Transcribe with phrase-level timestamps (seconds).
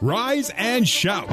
[0.00, 1.28] rise and shout.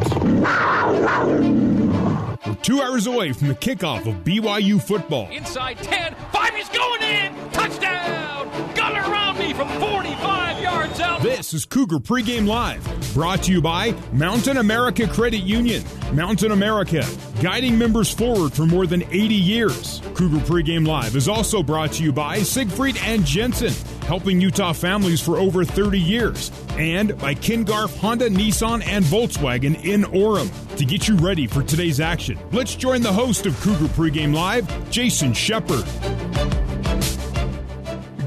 [2.46, 5.30] We're two hours away from the kickoff of BYU football.
[5.32, 7.52] Inside 10, 5 is going in!
[7.52, 8.76] Touchdown!
[8.76, 11.22] Gun around me from 45 yards out!
[11.22, 15.84] This is Cougar Pregame Live, brought to you by Mountain America Credit Union.
[16.14, 17.06] Mountain America,
[17.42, 20.02] guiding members forward for more than 80 years.
[20.16, 23.74] Cougar Pregame Live is also brought to you by Siegfried and Jensen,
[24.08, 26.50] helping Utah families for over 30 years.
[26.78, 30.50] And by Ken Garff Honda, Nissan, and Volkswagen in Orem.
[30.78, 34.90] To get you ready for today's action, let's join the host of Cougar Pregame Live,
[34.90, 35.86] Jason Shepard.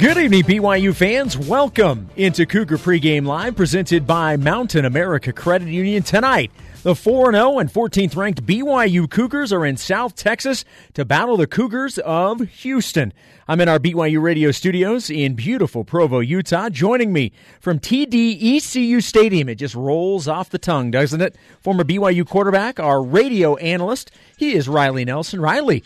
[0.00, 1.36] Good evening, BYU fans.
[1.36, 6.50] Welcome into Cougar Pregame Live, presented by Mountain America Credit Union tonight.
[6.82, 10.64] The 4 0 and 14th ranked BYU Cougars are in South Texas
[10.94, 13.12] to battle the Cougars of Houston.
[13.46, 16.70] I'm in our BYU radio studios in beautiful Provo, Utah.
[16.70, 19.50] Joining me from TDECU Stadium.
[19.50, 21.36] It just rolls off the tongue, doesn't it?
[21.60, 24.12] Former BYU quarterback, our radio analyst.
[24.38, 25.42] He is Riley Nelson.
[25.42, 25.84] Riley,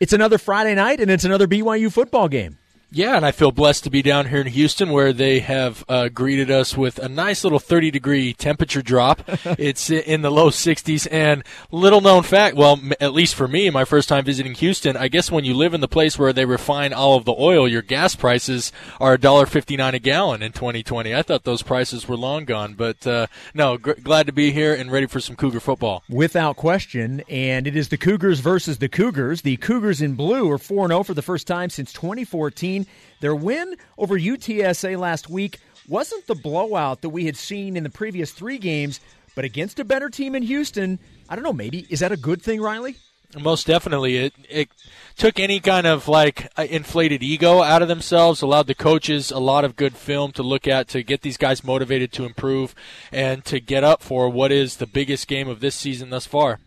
[0.00, 2.56] it's another Friday night and it's another BYU football game.
[2.92, 6.08] Yeah, and I feel blessed to be down here in Houston where they have uh,
[6.08, 9.22] greeted us with a nice little 30 degree temperature drop.
[9.58, 11.06] it's in the low 60s.
[11.08, 15.06] And little known fact, well, at least for me, my first time visiting Houston, I
[15.06, 17.80] guess when you live in the place where they refine all of the oil, your
[17.80, 21.14] gas prices are $1.59 a gallon in 2020.
[21.14, 22.74] I thought those prices were long gone.
[22.74, 26.02] But uh, no, gr- glad to be here and ready for some Cougar football.
[26.08, 27.22] Without question.
[27.28, 29.42] And it is the Cougars versus the Cougars.
[29.42, 32.79] The Cougars in blue are 4 0 for the first time since 2014.
[33.20, 37.90] Their win over UTSA last week wasn't the blowout that we had seen in the
[37.90, 39.00] previous three games,
[39.34, 41.86] but against a better team in Houston, I don't know, maybe.
[41.90, 42.96] Is that a good thing, Riley?
[43.38, 44.16] Most definitely.
[44.16, 44.68] It, it
[45.16, 49.38] took any kind of like uh, inflated ego out of themselves, allowed the coaches a
[49.38, 52.74] lot of good film to look at to get these guys motivated to improve
[53.12, 56.58] and to get up for what is the biggest game of this season thus far.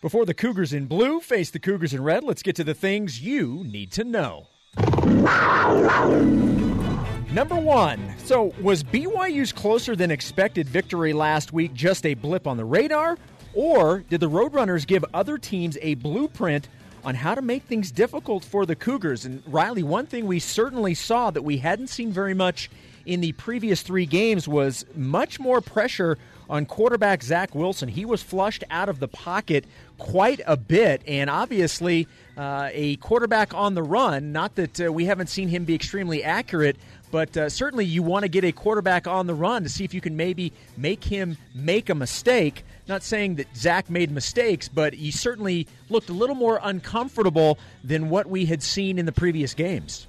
[0.00, 3.22] Before the Cougars in blue face the Cougars in red, let's get to the things
[3.22, 4.48] you need to know.
[7.32, 8.14] Number one.
[8.18, 13.18] So, was BYU's closer than expected victory last week just a blip on the radar?
[13.54, 16.68] Or did the Roadrunners give other teams a blueprint
[17.02, 19.24] on how to make things difficult for the Cougars?
[19.24, 22.70] And Riley, one thing we certainly saw that we hadn't seen very much
[23.06, 27.88] in the previous three games was much more pressure on quarterback Zach Wilson.
[27.88, 29.64] He was flushed out of the pocket
[29.98, 32.06] quite a bit, and obviously
[32.40, 34.32] uh, a quarterback on the run.
[34.32, 36.78] Not that uh, we haven't seen him be extremely accurate,
[37.10, 39.92] but uh, certainly you want to get a quarterback on the run to see if
[39.92, 42.64] you can maybe make him make a mistake.
[42.88, 48.08] Not saying that Zach made mistakes, but he certainly looked a little more uncomfortable than
[48.08, 50.06] what we had seen in the previous games.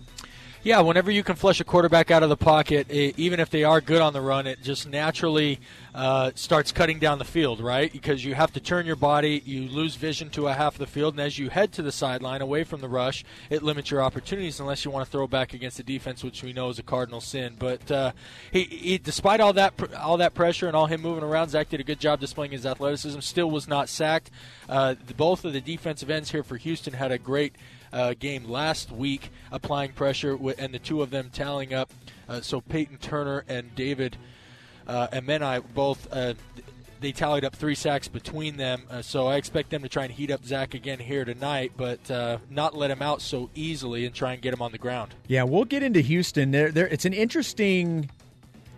[0.64, 3.64] Yeah, whenever you can flush a quarterback out of the pocket, it, even if they
[3.64, 5.60] are good on the run, it just naturally
[5.96, 7.92] uh, starts cutting down the field, right?
[7.92, 10.86] Because you have to turn your body, you lose vision to a half of the
[10.86, 14.04] field, and as you head to the sideline away from the rush, it limits your
[14.04, 16.84] opportunities unless you want to throw back against the defense, which we know is a
[16.84, 17.56] cardinal sin.
[17.58, 18.12] But uh,
[18.52, 21.80] he, he, despite all that all that pressure and all him moving around, Zach did
[21.80, 23.20] a good job displaying his athleticism.
[23.22, 24.30] Still was not sacked.
[24.70, 27.56] Uh, both of the defensive ends here for Houston had a great
[27.94, 31.92] uh, game last week, applying pressure, and the two of them tallying up.
[32.28, 34.18] Uh, so Peyton Turner and David
[34.88, 36.08] uh, Anenih both.
[36.12, 36.34] Uh,
[37.02, 40.14] they tallied up three sacks between them, uh, so I expect them to try and
[40.14, 44.14] heat up Zach again here tonight, but uh, not let him out so easily and
[44.14, 45.16] try and get him on the ground.
[45.28, 46.52] Yeah, we'll get into Houston.
[46.52, 48.08] There, there, it's an interesting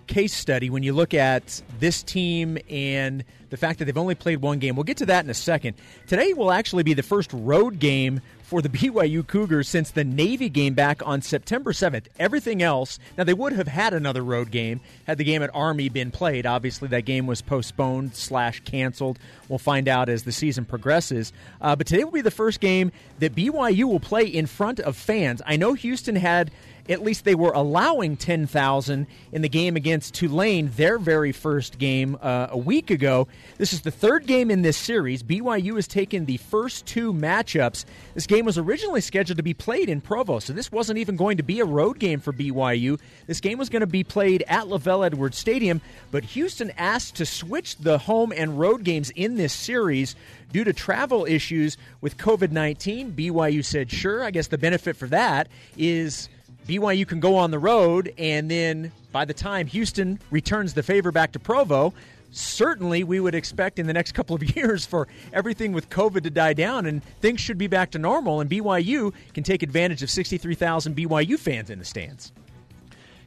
[0.07, 4.41] case study when you look at this team and the fact that they've only played
[4.41, 4.75] one game.
[4.75, 5.75] We'll get to that in a second.
[6.07, 8.21] Today will actually be the first road game
[8.53, 12.05] for the BYU Cougars since the Navy game back on September 7th.
[12.19, 15.89] Everything else, now they would have had another road game had the game at Army
[15.89, 16.45] been played.
[16.45, 19.17] Obviously, that game was postponed slash canceled.
[19.49, 21.33] We'll find out as the season progresses.
[21.61, 24.95] Uh, but today will be the first game that BYU will play in front of
[24.95, 25.41] fans.
[25.47, 26.51] I know Houston had
[26.89, 32.17] at least they were allowing 10,000 in the game against Tulane, their very first game
[32.21, 33.27] uh, a week ago.
[33.57, 35.23] This is the third game in this series.
[35.23, 37.85] BYU has taken the first two matchups.
[38.13, 41.37] This game was originally scheduled to be played in Provo, so this wasn't even going
[41.37, 42.99] to be a road game for BYU.
[43.27, 45.81] This game was going to be played at LaVell Edwards Stadium,
[46.11, 50.15] but Houston asked to switch the home and road games in this series
[50.51, 53.13] due to travel issues with COVID 19.
[53.13, 54.23] BYU said, sure.
[54.23, 55.47] I guess the benefit for that
[55.77, 56.29] is
[56.67, 61.11] BYU can go on the road, and then by the time Houston returns the favor
[61.11, 61.93] back to Provo,
[62.31, 66.29] certainly we would expect in the next couple of years for everything with COVID to
[66.29, 70.09] die down and things should be back to normal, and BYU can take advantage of
[70.09, 72.31] 63,000 BYU fans in the stands.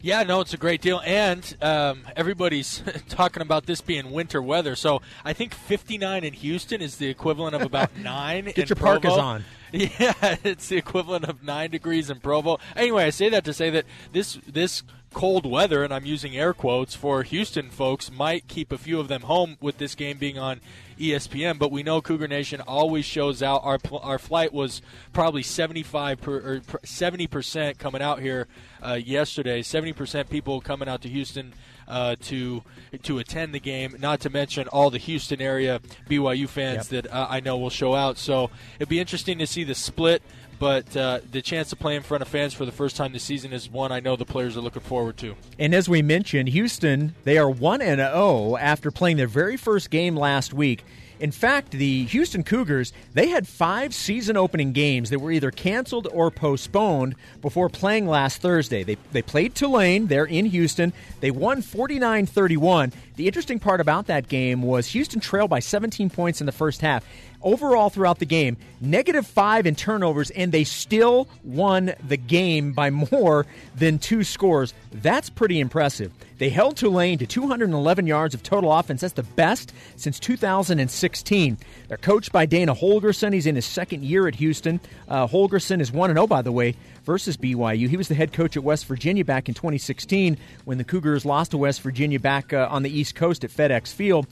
[0.06, 4.76] Yeah, no, it's a great deal, and um, everybody's talking about this being winter weather.
[4.76, 8.44] So I think 59 in Houston is the equivalent of about nine.
[8.44, 9.00] Get in your Provo.
[9.00, 9.44] parkas on.
[9.72, 12.60] Yeah, it's the equivalent of nine degrees in Provo.
[12.76, 14.84] Anyway, I say that to say that this this
[15.16, 19.08] cold weather, and I'm using air quotes for Houston folks, might keep a few of
[19.08, 20.60] them home with this game being on
[21.00, 21.58] ESPN.
[21.58, 23.62] But we know Cougar Nation always shows out.
[23.64, 24.82] Our our flight was
[25.14, 28.46] probably 75 per, or 70 percent coming out here
[28.82, 29.62] uh, yesterday.
[29.62, 31.54] 70 percent people coming out to Houston
[31.88, 32.62] uh, to
[33.04, 33.96] to attend the game.
[33.98, 35.80] Not to mention all the Houston area
[36.10, 37.04] BYU fans Yep.
[37.04, 38.18] that uh, I know will show out.
[38.18, 40.22] So it'd be interesting to see the split.
[40.58, 43.22] But uh, the chance to play in front of fans for the first time this
[43.22, 45.36] season is one I know the players are looking forward to.
[45.58, 49.90] And as we mentioned, Houston, they are 1 and 0 after playing their very first
[49.90, 50.84] game last week.
[51.18, 56.08] In fact, the Houston Cougars, they had 5 season opening games that were either canceled
[56.12, 58.82] or postponed before playing last Thursday.
[58.84, 60.92] They they played Tulane, they're in Houston.
[61.20, 62.92] They won 49-31.
[63.16, 66.82] The interesting part about that game was Houston trailed by 17 points in the first
[66.82, 67.02] half.
[67.42, 72.90] Overall, throughout the game, negative five in turnovers, and they still won the game by
[73.12, 74.74] more than two scores.
[74.92, 76.12] That's pretty impressive.
[76.38, 79.00] They held Tulane to 211 yards of total offense.
[79.00, 81.56] That's the best since 2016.
[81.88, 83.32] They're coached by Dana Holgorsen.
[83.32, 84.78] He's in his second year at Houston.
[85.08, 86.74] Uh, Holgorsen is 1 0, by the way,
[87.06, 87.88] versus BYU.
[87.88, 91.52] He was the head coach at West Virginia back in 2016 when the Cougars lost
[91.52, 94.26] to West Virginia back uh, on the East Coast at FedEx Field.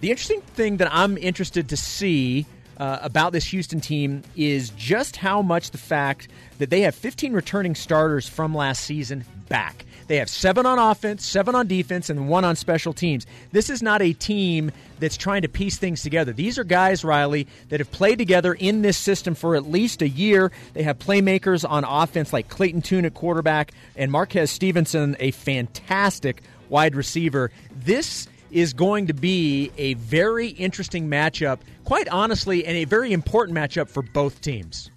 [0.00, 2.46] The interesting thing that I'm interested to see
[2.78, 7.32] uh, about this Houston team is just how much the fact that they have 15
[7.32, 9.84] returning starters from last season back.
[10.06, 13.26] They have seven on offense, seven on defense, and one on special teams.
[13.52, 14.70] This is not a team
[15.00, 16.32] that's trying to piece things together.
[16.32, 20.08] These are guys, Riley, that have played together in this system for at least a
[20.08, 20.52] year.
[20.74, 26.42] They have playmakers on offense like Clayton Tune at quarterback and Marquez Stevenson, a fantastic
[26.68, 27.50] wide receiver.
[27.74, 33.56] This is going to be a very interesting matchup, quite honestly, and a very important
[33.56, 34.90] matchup for both teams.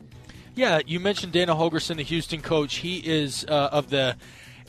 [0.56, 2.76] Yeah, you mentioned Dana Holgorsen, the Houston coach.
[2.78, 4.18] He is uh, of the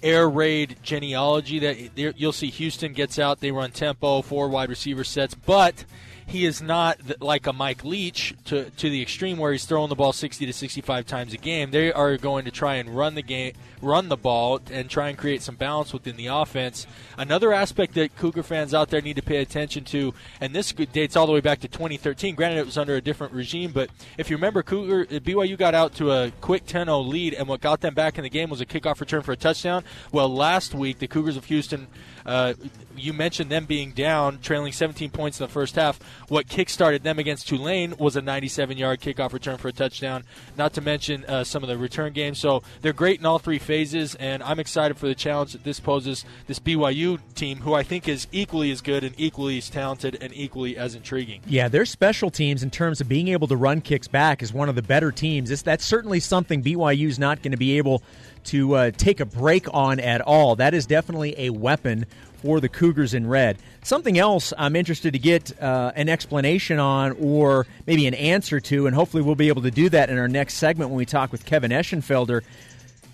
[0.03, 5.05] air raid genealogy that you'll see Houston gets out, they run tempo, four wide receiver
[5.05, 5.85] sets, but
[6.31, 9.97] he is not like a Mike Leach to, to the extreme where he's throwing the
[9.97, 11.73] ball 60 to 65 times a game.
[11.73, 15.19] They are going to try and run the game, run the ball, and try and
[15.19, 16.87] create some balance within the offense.
[17.19, 21.17] Another aspect that Cougar fans out there need to pay attention to, and this dates
[21.17, 22.37] all the way back to 2013.
[22.37, 25.75] Granted, it was under a different regime, but if you remember, Cougar uh, BYU got
[25.75, 28.61] out to a quick 10-0 lead, and what got them back in the game was
[28.61, 29.83] a kickoff return for a touchdown.
[30.13, 31.89] Well, last week the Cougars of Houston.
[32.25, 32.55] Uh,
[32.97, 35.99] you mentioned them being down, trailing 17 points in the first half.
[36.29, 40.25] What kick-started them against Tulane was a 97-yard kickoff return for a touchdown.
[40.57, 42.39] Not to mention uh, some of the return games.
[42.39, 45.81] So they're great in all three phases, and I'm excited for the challenge that this
[45.81, 50.19] poses this BYU team, who I think is equally as good and equally as talented
[50.21, 51.41] and equally as intriguing.
[51.47, 54.69] Yeah, their special teams in terms of being able to run kicks back is one
[54.69, 55.51] of the better teams.
[55.51, 58.03] It's, that's certainly something BYU's not going to be able
[58.45, 60.57] to uh, take a break on at all.
[60.57, 62.07] That is definitely a weapon
[62.43, 63.59] for the Cougars in red.
[63.83, 68.87] Something else I'm interested to get uh, an explanation on or maybe an answer to,
[68.87, 71.33] and hopefully we'll be able to do that in our next segment when we talk
[71.33, 72.43] with Kevin Eschenfelder.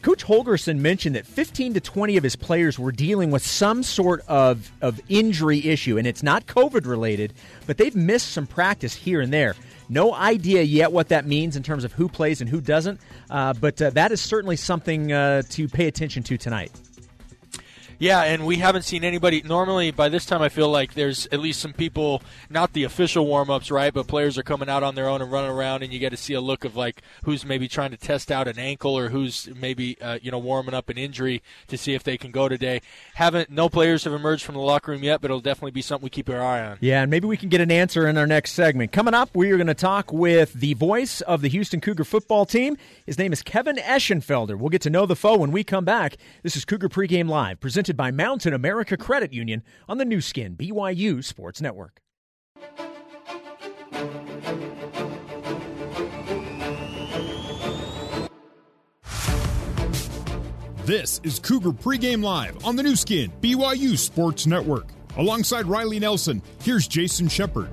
[0.03, 4.23] Coach Holgorsen mentioned that 15 to 20 of his players were dealing with some sort
[4.29, 7.33] of, of injury issue, and it's not COVID related,
[7.67, 9.57] but they've missed some practice here and there.
[9.89, 13.01] No idea yet what that means in terms of who plays and who doesn't,
[13.31, 16.73] uh, but uh, that is certainly something uh, to pay attention to tonight.
[17.99, 19.41] Yeah, and we haven't seen anybody.
[19.43, 23.27] Normally, by this time, I feel like there's at least some people, not the official
[23.27, 23.93] warm ups, right?
[23.93, 26.17] But players are coming out on their own and running around, and you get to
[26.17, 29.49] see a look of like who's maybe trying to test out an ankle or who's
[29.59, 32.83] maybe uh, you know warming up an injury to see if they can go today.
[33.15, 36.05] Haven't no players have emerged from the locker room yet, but it'll definitely be something
[36.05, 36.79] we keep our eye on.
[36.81, 38.93] Yeah, and maybe we can get an answer in our next segment.
[38.93, 42.45] Coming up, we are going to talk with the voice of the Houston Cougar football
[42.45, 42.77] team.
[43.07, 44.59] His name is Kevin Eschenfelder.
[44.59, 46.17] We'll get to know the foe when we come back.
[46.43, 50.57] This is Cougar Pregame Live, presented by Mountain America Credit Union on the Nu Skin
[50.57, 52.01] BYU Sports Network.
[60.87, 64.87] This is Cougar Pregame Live on the Nu Skin BYU Sports Network.
[65.17, 67.71] Alongside Riley Nelson, here's Jason Shepard.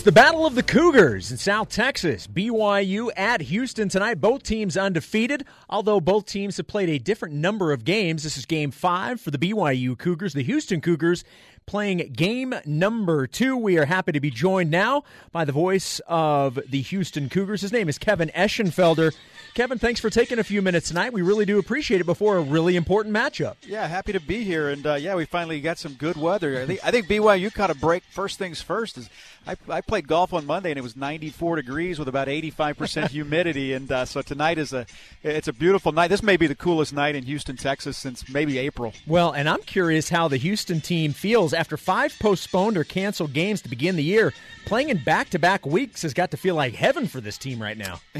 [0.00, 2.26] It's the Battle of the Cougars in South Texas.
[2.26, 4.14] BYU at Houston tonight.
[4.14, 8.22] Both teams undefeated, although both teams have played a different number of games.
[8.22, 10.32] This is game five for the BYU Cougars.
[10.32, 11.22] The Houston Cougars
[11.66, 13.56] playing game number two.
[13.56, 17.60] We are happy to be joined now by the voice of the Houston Cougars.
[17.60, 19.14] His name is Kevin Eschenfelder.
[19.54, 21.12] Kevin, thanks for taking a few minutes tonight.
[21.12, 23.54] We really do appreciate it before a really important matchup.
[23.62, 26.60] Yeah, happy to be here, and uh, yeah, we finally got some good weather.
[26.60, 28.02] I think, I think BYU caught a break.
[28.10, 29.08] First things first is
[29.46, 33.10] I, I, played golf on Monday and it was 94 degrees with about 85 percent
[33.12, 34.86] humidity, and uh, so tonight is a
[35.22, 36.08] it's a beautiful night.
[36.08, 38.92] This may be the coolest night in Houston, Texas, since maybe April.
[39.06, 43.62] Well, and I'm curious how the Houston team feels after five postponed or canceled games
[43.62, 44.32] to begin the year.
[44.66, 48.00] Playing in back-to-back weeks has got to feel like heaven for this team right now.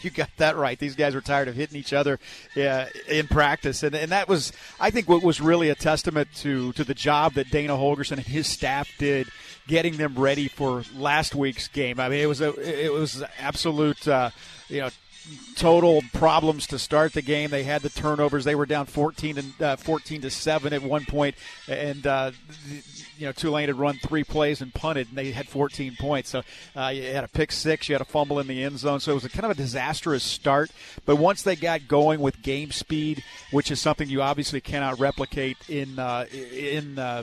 [0.00, 0.78] you got that right.
[0.78, 2.18] These guys were tired of hitting each other
[2.56, 6.72] uh, in practice, and, and that was, I think, what was really a testament to
[6.72, 9.28] to the job that Dana Holgorsen and his staff did
[9.66, 12.00] getting them ready for last week's game.
[12.00, 14.30] I mean, it was a it was absolute uh,
[14.68, 14.90] you know
[15.56, 17.50] total problems to start the game.
[17.50, 18.44] They had the turnovers.
[18.44, 21.34] They were down 14 and uh, 14 to seven at one point,
[21.68, 22.32] and uh,
[23.18, 26.30] you know Tulane had run three plays and punted, and they had 14 points.
[26.30, 26.42] So
[26.74, 29.00] uh, you had a pick six, you had a fumble in the end zone.
[29.00, 30.70] So it was a kind of a disastrous start.
[31.04, 35.56] But once they got going with game speed, which is something you obviously cannot replicate
[35.68, 37.22] in uh, in uh,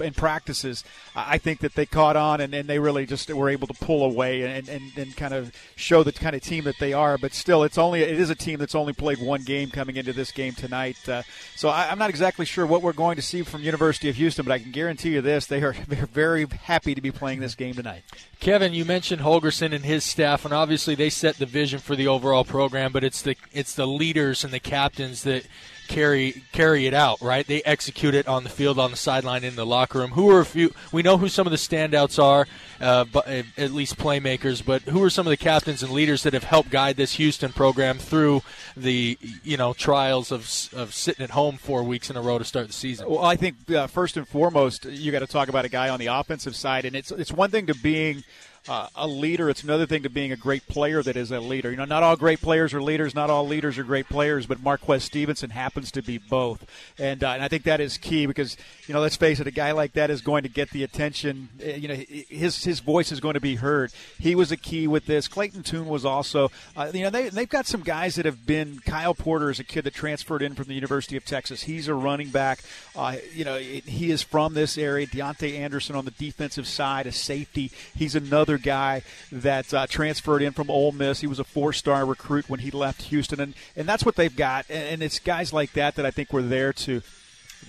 [0.00, 0.84] in practices,
[1.14, 4.04] I think that they caught on and, and they really just were able to pull
[4.04, 7.18] away and, and, and kind of show the kind of team that they are.
[7.18, 10.12] But still, it's only it is a team that's only played one game coming into
[10.12, 10.96] this game tonight.
[11.08, 11.22] Uh,
[11.56, 14.44] so I, am not exactly sure what we're going to see from University of Houston,
[14.44, 17.54] but I can guarantee you this: they are they're very happy to be playing this
[17.54, 18.02] game tonight.
[18.40, 22.08] Kevin, you mentioned Holgorsen and his staff, and obviously they set the vision for the
[22.08, 22.92] overall program.
[22.92, 25.44] But it's the it's the leaders and the captains that
[25.92, 27.46] carry carry it out, right?
[27.46, 30.12] They execute it on the field, on the sideline, in the locker room.
[30.12, 30.72] Who are a few?
[30.90, 32.46] We know who some of the standouts are,
[32.80, 34.64] uh, but uh, at least playmakers.
[34.64, 37.52] But who are some of the captains and leaders that have helped guide this Houston
[37.52, 38.42] program through
[38.76, 42.44] the you know trials of of sitting at home four weeks in a row to
[42.44, 43.08] start the season?
[43.08, 46.00] Well, I think uh, first and foremost, you got to talk about a guy on
[46.00, 48.24] the offensive side, and it's it's one thing to being
[48.68, 49.50] uh, a leader.
[49.50, 51.70] It's another thing to being a great player that is a leader.
[51.70, 53.14] You know, not all great players are leaders.
[53.14, 54.46] Not all leaders are great players.
[54.46, 56.64] But Marquez Stevenson happens to be both,
[56.98, 59.50] and uh, and I think that is key because you know, let's face it, a
[59.50, 61.48] guy like that is going to get the attention.
[61.60, 63.92] Uh, you know, his his voice is going to be heard.
[64.18, 65.26] He was a key with this.
[65.28, 66.50] Clayton Tune was also.
[66.76, 68.78] Uh, you know, they they've got some guys that have been.
[68.86, 71.62] Kyle Porter is a kid that transferred in from the University of Texas.
[71.62, 72.60] He's a running back.
[72.94, 75.06] Uh, you know, he is from this area.
[75.06, 77.70] Deontay Anderson on the defensive side, a safety.
[77.96, 81.20] He's another guy that uh, transferred in from Ole Miss.
[81.20, 84.66] He was a four-star recruit when he left Houston, and and that's what they've got.
[84.68, 87.02] And, and it's guys like that that I think were there to.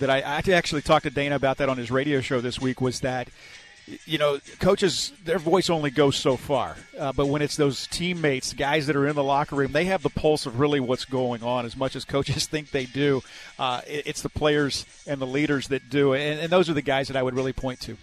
[0.00, 2.80] That I, I actually talked to Dana about that on his radio show this week.
[2.80, 3.28] Was that
[4.06, 6.76] you know, coaches, their voice only goes so far.
[6.98, 10.02] Uh, but when it's those teammates, guys that are in the locker room, they have
[10.02, 13.22] the pulse of really what's going on as much as coaches think they do.
[13.58, 16.14] Uh, it, it's the players and the leaders that do.
[16.14, 17.96] And, and those are the guys that I would really point to.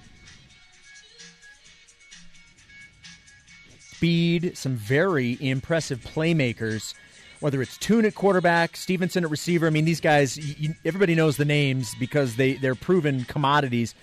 [4.02, 6.96] Speed, some very impressive playmakers
[7.40, 9.68] whether it's Tune at quarterback, Stevenson at receiver.
[9.68, 13.96] I mean, these guys, you, everybody knows the names because they, they're proven commodities.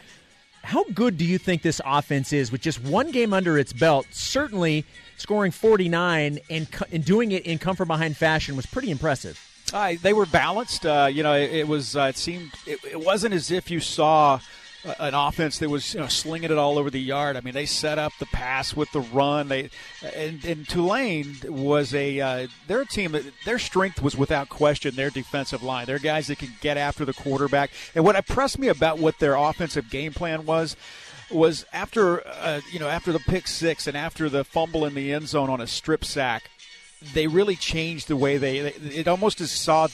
[0.63, 4.07] How good do you think this offense is with just one game under its belt?
[4.11, 4.85] Certainly,
[5.17, 9.41] scoring 49 and, and doing it in comfort behind fashion was pretty impressive.
[9.73, 10.85] Uh, they were balanced.
[10.85, 11.97] Uh, you know, it, it was.
[11.97, 12.53] Uh, it seemed.
[12.67, 14.41] It, it wasn't as if you saw
[14.85, 17.37] an offense that was you know, slinging it all over the yard.
[17.37, 19.49] I mean, they set up the pass with the run.
[19.49, 19.71] They
[20.15, 25.63] and, and Tulane was a uh, their team their strength was without question their defensive
[25.63, 25.87] line.
[25.87, 27.71] They're guys that can get after the quarterback.
[27.95, 30.77] And what impressed me about what their offensive game plan was
[31.31, 35.13] was after uh, you know after the pick six and after the fumble in the
[35.13, 36.51] end zone on a strip sack
[37.15, 38.59] they really changed the way they.
[38.59, 39.87] It almost as saw.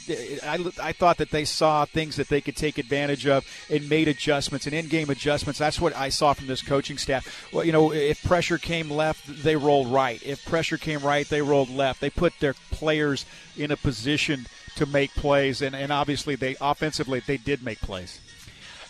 [0.43, 4.09] I, I thought that they saw things that they could take advantage of and made
[4.09, 5.59] adjustments and in-game adjustments.
[5.59, 7.53] That's what I saw from this coaching staff.
[7.53, 10.23] Well, you know, if pressure came left, they rolled right.
[10.25, 12.01] If pressure came right, they rolled left.
[12.01, 14.47] They put their players in a position
[14.77, 18.21] to make plays, and, and obviously they offensively they did make plays.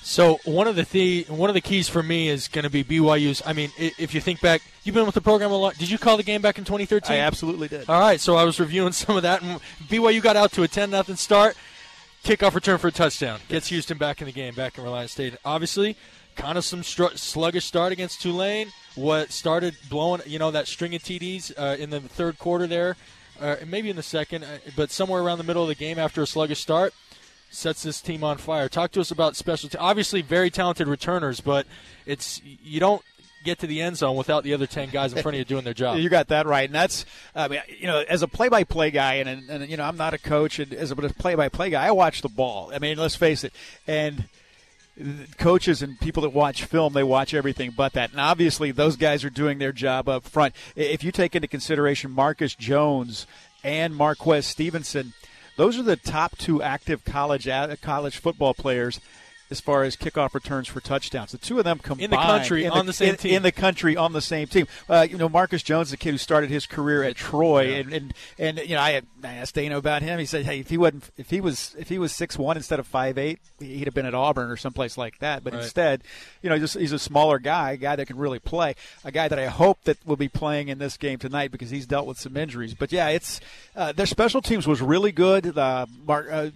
[0.04, 2.84] So one of the, the one of the keys for me is going to be
[2.84, 3.42] BYU's.
[3.46, 5.78] I mean, if you think back, you've been with the program a lot.
[5.78, 7.16] Did you call the game back in 2013?
[7.16, 7.88] I absolutely did.
[7.88, 10.68] All right, so I was reviewing some of that, and BYU got out to a
[10.68, 11.56] 10 nothing start.
[12.22, 15.38] Kickoff return for a touchdown gets Houston back in the game, back in Reliant Stadium.
[15.42, 15.96] Obviously,
[16.36, 18.72] kind of some str- sluggish start against Tulane.
[18.96, 22.96] What started blowing, you know, that string of TDs uh, in the third quarter there,
[23.40, 26.20] uh, maybe in the second, uh, but somewhere around the middle of the game after
[26.22, 26.92] a sluggish start
[27.54, 28.68] sets this team on fire.
[28.68, 29.70] Talk to us about special.
[29.78, 31.66] Obviously, very talented returners, but
[32.06, 33.02] it's you don't
[33.44, 35.64] get to the end zone without the other ten guys in front of you doing
[35.64, 35.98] their job.
[36.04, 39.48] You got that right, and that's I mean, you know, as a play-by-play guy, and,
[39.48, 42.28] and, you know, I'm not a coach, and as a play-by-play guy, I watch the
[42.28, 42.72] ball.
[42.74, 43.52] I mean, let's face it,
[43.86, 44.24] and
[45.38, 48.12] coaches and people that watch film, they watch everything but that.
[48.12, 50.54] And obviously, those guys are doing their job up front.
[50.76, 53.26] If you take into consideration Marcus Jones
[53.62, 55.12] and Marquez Stevenson,
[55.56, 59.00] those are the top two active college uh, college football players
[59.54, 61.30] as far as kickoff returns for touchdowns.
[61.30, 63.34] The two of them combined in the country in on the, the same in, team.
[63.34, 64.66] In the country on the same team.
[64.88, 67.76] Uh, you know, Marcus Jones, the kid who started his career at Troy, yeah.
[67.76, 70.18] and, and and you know, I, I asked Dana about him.
[70.18, 72.80] He said, hey, if he wasn't, if he was, if he was six one instead
[72.80, 75.44] of five eight, he'd have been at Auburn or someplace like that.
[75.44, 75.62] But right.
[75.62, 76.02] instead,
[76.42, 79.28] you know, just he's a smaller guy, a guy that can really play, a guy
[79.28, 82.18] that I hope that will be playing in this game tonight because he's dealt with
[82.18, 82.74] some injuries.
[82.74, 83.40] But yeah, it's
[83.76, 85.56] uh, their special teams was really good.
[85.56, 86.52] Uh, Mark.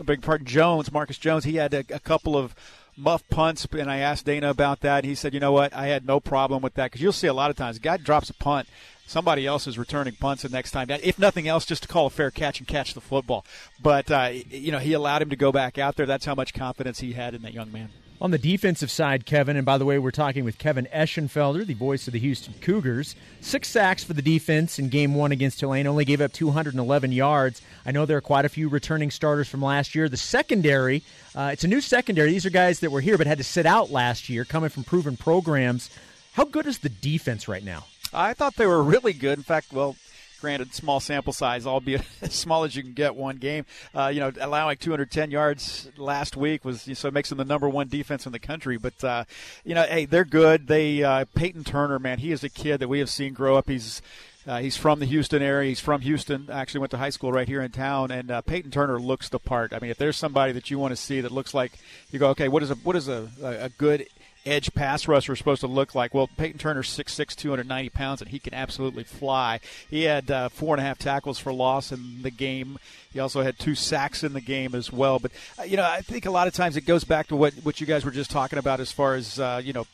[0.00, 0.44] Big part.
[0.44, 2.54] Jones, Marcus Jones, he had a, a couple of
[2.96, 5.04] muff punts, and I asked Dana about that.
[5.04, 7.34] He said, you know what, I had no problem with that because you'll see a
[7.34, 8.68] lot of times, guy drops a punt,
[9.06, 10.88] somebody else is returning punts the next time.
[10.90, 13.44] If nothing else, just to call a fair catch and catch the football.
[13.80, 16.06] But uh, you know, he allowed him to go back out there.
[16.06, 17.90] That's how much confidence he had in that young man.
[18.22, 21.74] On the defensive side, Kevin, and by the way, we're talking with Kevin Eschenfelder, the
[21.74, 23.16] voice of the Houston Cougars.
[23.40, 27.60] Six sacks for the defense in game one against Tulane, only gave up 211 yards.
[27.84, 30.08] I know there are quite a few returning starters from last year.
[30.08, 31.02] The secondary,
[31.34, 32.30] uh, it's a new secondary.
[32.30, 34.84] These are guys that were here but had to sit out last year, coming from
[34.84, 35.90] proven programs.
[36.34, 37.86] How good is the defense right now?
[38.14, 39.36] I thought they were really good.
[39.36, 39.96] In fact, well,
[40.42, 43.64] granted, small sample size, albeit as small as you can get one game.
[43.94, 47.68] Uh, you know, allowing 210 yards last week was so it makes them the number
[47.68, 48.76] one defense in the country.
[48.76, 49.24] But uh,
[49.64, 50.66] you know, hey, they're good.
[50.66, 53.68] They uh, Peyton Turner, man, he is a kid that we have seen grow up.
[53.68, 54.02] He's
[54.46, 55.68] uh, he's from the Houston area.
[55.68, 56.48] He's from Houston.
[56.50, 58.10] Actually, went to high school right here in town.
[58.10, 59.72] And uh, Peyton Turner looks the part.
[59.72, 61.72] I mean, if there's somebody that you want to see that looks like
[62.10, 64.06] you go, okay, what is a what is a, a good
[64.44, 66.14] edge pass rusher is supposed to look like?
[66.14, 69.60] Well, Peyton Turner's 6'6", 290 pounds, and he can absolutely fly.
[69.88, 72.78] He had uh, four and a half tackles for loss in the game.
[73.12, 75.18] He also had two sacks in the game as well.
[75.18, 77.54] But, uh, you know, I think a lot of times it goes back to what,
[77.62, 79.86] what you guys were just talking about as far as, uh, you know,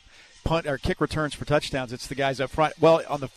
[0.43, 1.93] punt or kick returns for touchdowns.
[1.93, 2.73] It's the guys up front.
[2.79, 3.29] Well, on the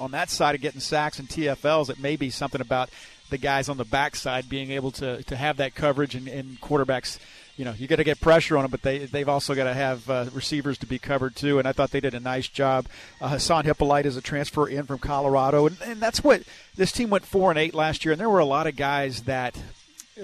[0.00, 2.90] on that side of getting sacks and TFLs, it may be something about
[3.30, 7.18] the guys on the backside being able to, to have that coverage and, and quarterbacks–
[7.62, 9.72] you know, you got to get pressure on them, but they they've also got to
[9.72, 11.60] have uh, receivers to be covered too.
[11.60, 12.86] And I thought they did a nice job.
[13.20, 16.42] Uh, Hasaan Hypolite is a transfer in from Colorado, and, and that's what
[16.74, 18.10] this team went four and eight last year.
[18.10, 19.56] And there were a lot of guys that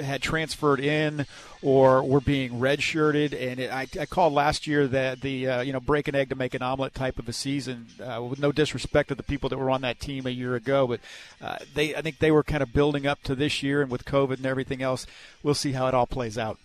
[0.02, 1.26] had transferred in
[1.62, 3.32] or were being redshirted.
[3.32, 6.30] And it, I, I called last year that the uh, you know break an egg
[6.30, 7.86] to make an omelet type of a season.
[8.02, 10.88] Uh, with no disrespect to the people that were on that team a year ago,
[10.88, 10.98] but
[11.40, 14.04] uh, they I think they were kind of building up to this year, and with
[14.04, 15.06] COVID and everything else,
[15.44, 16.58] we'll see how it all plays out.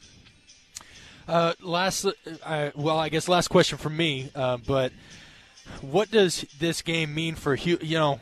[1.27, 2.05] Uh, last,
[2.43, 4.29] uh, well, I guess last question from me.
[4.35, 4.91] Uh, but
[5.81, 8.19] what does this game mean for you know,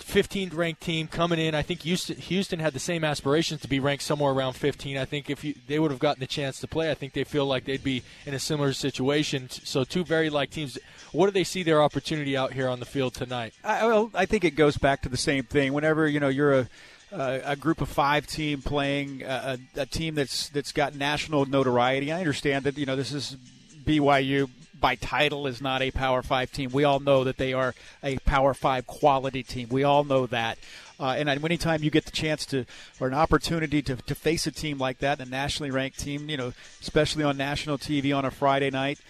[0.00, 1.54] 15th ranked team coming in?
[1.54, 4.96] I think Houston, Houston had the same aspirations to be ranked somewhere around 15.
[4.96, 7.24] I think if you, they would have gotten the chance to play, I think they
[7.24, 9.50] feel like they'd be in a similar situation.
[9.50, 10.78] So two very like teams.
[11.12, 13.54] What do they see their opportunity out here on the field tonight?
[13.62, 15.72] I, well, I think it goes back to the same thing.
[15.72, 16.68] Whenever you know you're a
[17.12, 22.10] uh, a group of five team playing a, a, team that's that's got national notoriety.
[22.10, 23.36] I understand that you know this is
[23.84, 24.48] BYU
[24.80, 26.70] by title is not a Power Five team.
[26.72, 29.68] We all know that they are a Power Five quality team.
[29.70, 30.58] We all know that.
[30.98, 32.64] Uh, and anytime you get the chance to,
[33.00, 36.36] or an opportunity to, to face a team like that, a nationally ranked team, you
[36.36, 39.00] know, especially on national TV on a Friday night,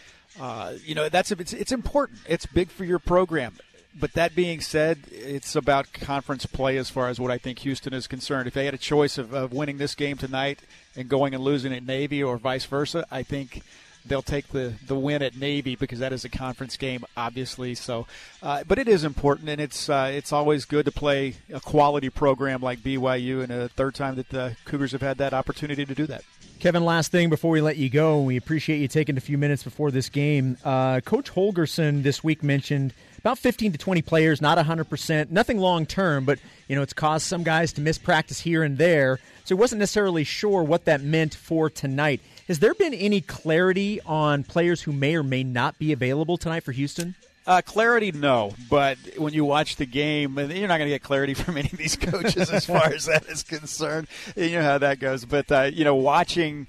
[0.41, 2.21] uh, you know, that's it's, it's important.
[2.27, 3.59] It's big for your program
[3.99, 7.93] but that being said, it's about conference play as far as what I think Houston
[7.93, 8.47] is concerned.
[8.49, 10.61] If they had a choice of, of winning this game tonight
[10.97, 13.63] and going and losing at Navy or vice versa, I think
[14.05, 17.75] they'll take the, the win at Navy because that is a conference game, obviously.
[17.75, 18.07] So,
[18.43, 22.11] uh, but it is important, and it's uh, it's always good to play a quality
[22.11, 25.95] program like BYU, and a third time that the Cougars have had that opportunity to
[25.95, 26.25] do that.
[26.61, 29.65] Kevin, last thing before we let you go, we appreciate you taking a few minutes
[29.65, 30.57] before this game.
[30.65, 35.87] Uh, Coach Holgorsen this week mentioned about 15 to 20 players, not 100%, nothing long
[35.87, 39.19] term, but you know it's caused some guys to miss practice here and there.
[39.45, 42.21] So he wasn't necessarily sure what that meant for tonight.
[42.49, 46.65] Has there been any clarity on players who may or may not be available tonight
[46.65, 47.15] for Houston?
[47.47, 48.55] Uh, clarity, no.
[48.71, 51.79] But when you watch the game, you're not going to get clarity from any of
[51.79, 54.09] these coaches as far as that is concerned.
[54.37, 55.25] You know how that goes.
[55.25, 56.67] But uh, you know, watching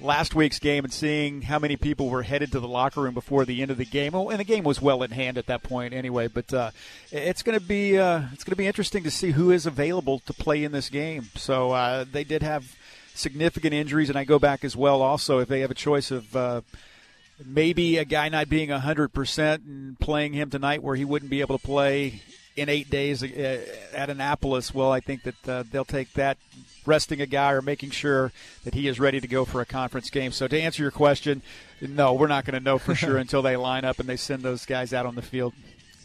[0.00, 3.44] last week's game and seeing how many people were headed to the locker room before
[3.44, 4.14] the end of the game.
[4.14, 6.28] Oh, and the game was well in hand at that point anyway.
[6.28, 6.70] But uh,
[7.10, 10.20] it's going to be uh, it's going to be interesting to see who is available
[10.20, 11.28] to play in this game.
[11.34, 12.76] So uh, they did have
[13.14, 15.02] significant injuries, and I go back as well.
[15.02, 16.60] Also, if they have a choice of uh,
[17.44, 21.58] maybe a guy not being 100% and playing him tonight where he wouldn't be able
[21.58, 22.22] to play
[22.56, 23.60] in eight days uh,
[23.94, 24.74] at Annapolis.
[24.74, 26.38] Well, I think that uh, they'll take that
[26.88, 28.32] resting a guy or making sure
[28.64, 30.32] that he is ready to go for a conference game.
[30.32, 31.42] So to answer your question,
[31.80, 34.42] no, we're not going to know for sure until they line up and they send
[34.42, 35.54] those guys out on the field.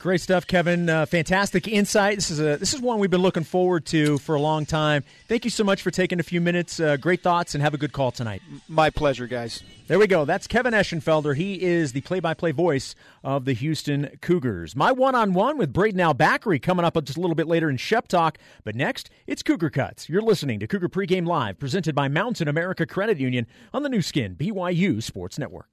[0.04, 0.90] Great stuff, Kevin.
[0.90, 2.16] Uh, fantastic insight.
[2.16, 5.06] This is a this is one we've been looking forward to for a long time.
[5.30, 6.78] Thank you so much for taking a few minutes.
[6.78, 8.42] Uh, great thoughts, and have a good call tonight.
[8.68, 9.64] My pleasure, guys.
[9.88, 10.26] There we go.
[10.26, 11.38] That's Kevin Eschenfelder.
[11.38, 14.76] He is the play-by-play voice of the Houston Cougars.
[14.76, 18.10] My one-on-one with Bracken El Bakri coming up just a little bit later in Shep
[18.10, 18.38] Talk.
[18.66, 20.10] But next, it's Cougar Cuts.
[20.10, 24.02] You're listening to Cougar Pregame Live, presented by Mountain America Credit Union on the Nu
[24.02, 25.73] Skin BYU Sports Network.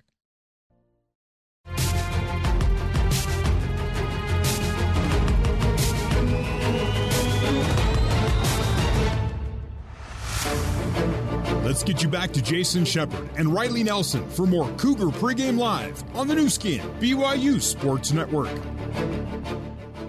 [11.71, 16.03] Let's get you back to Jason Shepard and Riley Nelson for more Cougar Pregame Live
[16.17, 18.51] on the Nu Skin, BYU Sports Network.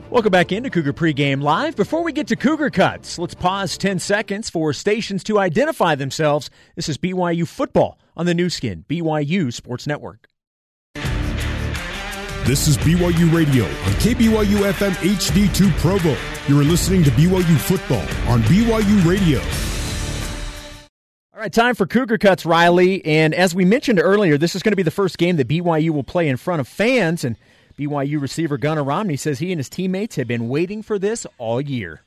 [0.09, 1.75] Welcome back into Cougar Pregame Live.
[1.75, 6.49] Before we get to Cougar Cuts, let's pause 10 seconds for stations to identify themselves.
[6.75, 10.27] This is BYU Football on the Nu Skin, BYU Sports Network.
[10.95, 16.17] This is BYU Radio on KBYU FM HD2 Provo.
[16.47, 19.70] You are listening to BYU Football on BYU Radio.
[21.33, 23.05] All right, time for Cougar Cuts, Riley.
[23.05, 25.91] And as we mentioned earlier, this is going to be the first game that BYU
[25.91, 27.23] will play in front of fans.
[27.23, 27.37] And
[27.79, 31.61] BYU receiver Gunnar Romney says he and his teammates have been waiting for this all
[31.61, 32.01] year.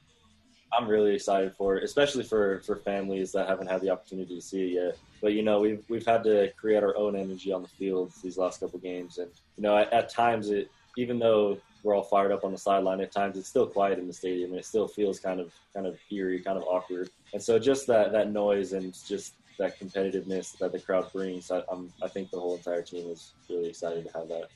[0.77, 4.43] I'm really excited for it, especially for, for families that haven't had the opportunity to
[4.43, 4.99] see it yet.
[5.23, 8.37] But you know, we've we've had to create our own energy on the field these
[8.37, 12.33] last couple games, and you know, at, at times it even though we're all fired
[12.33, 13.01] up on the sideline.
[13.01, 15.87] At times, it's still quiet in the stadium, and it still feels kind of kind
[15.87, 17.11] of eerie, kind of awkward.
[17.33, 21.62] And so, just that that noise and just that competitiveness that the crowd brings, I,
[21.70, 24.49] I'm, I think the whole entire team is really excited to have that.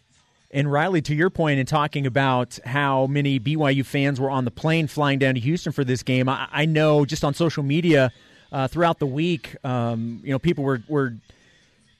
[0.50, 4.50] And Riley, to your point in talking about how many BYU fans were on the
[4.50, 8.10] plane flying down to Houston for this game, I, I know just on social media
[8.50, 11.14] uh, throughout the week, um, you know, people were were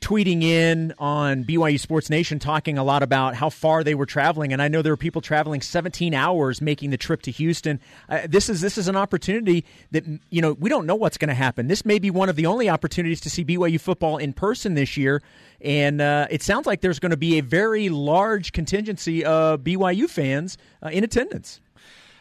[0.00, 4.52] tweeting in on BYU Sports Nation talking a lot about how far they were traveling,
[4.52, 7.80] and I know there were people traveling 17 hours making the trip to Houston.
[8.08, 11.28] Uh, this is this is an opportunity that you know we don't know what's going
[11.28, 11.66] to happen.
[11.66, 14.96] This may be one of the only opportunities to see BYU football in person this
[14.96, 15.22] year,
[15.60, 20.08] and uh, it sounds like there's going to be a very large contingency of BYU
[20.08, 21.60] fans uh, in attendance.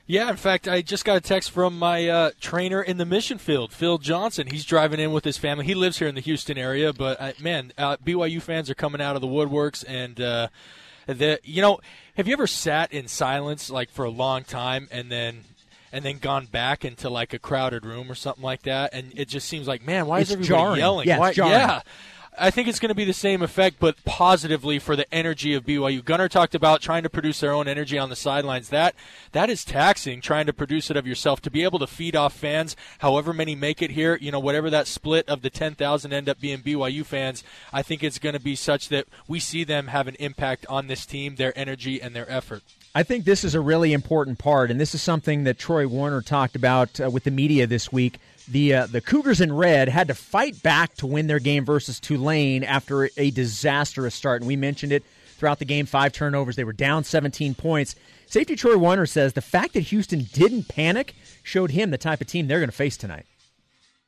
[0.10, 3.38] Yeah, in fact, I just got a text from my uh, trainer in the mission
[3.38, 4.48] field, Phil Johnson.
[4.48, 5.66] He's driving in with his family.
[5.66, 9.02] He lives here in the Houston area, but uh, man, uh, BYU fans are coming
[9.02, 10.48] out of the woodworks, and uh,
[11.08, 11.82] the you know,
[12.16, 15.44] have you ever sat in silence like for a long time and then
[15.92, 19.28] and then gone back into like a crowded room or something like that, and it
[19.28, 20.80] just seems like, man, why it's is everybody jarring.
[20.80, 21.08] yelling?
[21.08, 21.82] Yeah, why, yeah.
[22.40, 25.66] I think it's going to be the same effect, but positively for the energy of
[25.66, 26.04] BYU.
[26.06, 28.70] Gunnar talked about trying to produce their own energy on the sidelines.
[28.70, 28.96] That
[29.32, 32.34] that is taxing, trying to produce it of yourself to be able to feed off
[32.34, 34.18] fans, however many make it here.
[34.22, 37.44] You know, whatever that split of the ten thousand end up being BYU fans.
[37.74, 40.88] I think it's going to be such that we see them have an impact on
[40.88, 42.62] this team, their energy and their effort.
[42.94, 46.22] I think this is a really important part, and this is something that Troy Warner
[46.22, 50.08] talked about uh, with the media this week the uh, the Cougars in red had
[50.08, 54.56] to fight back to win their game versus Tulane after a disastrous start, and we
[54.56, 55.04] mentioned it
[55.38, 55.86] throughout the game.
[55.86, 57.96] Five turnovers, they were down 17 points.
[58.26, 62.28] Safety Troy Warner says the fact that Houston didn't panic showed him the type of
[62.28, 63.26] team they're going to face tonight.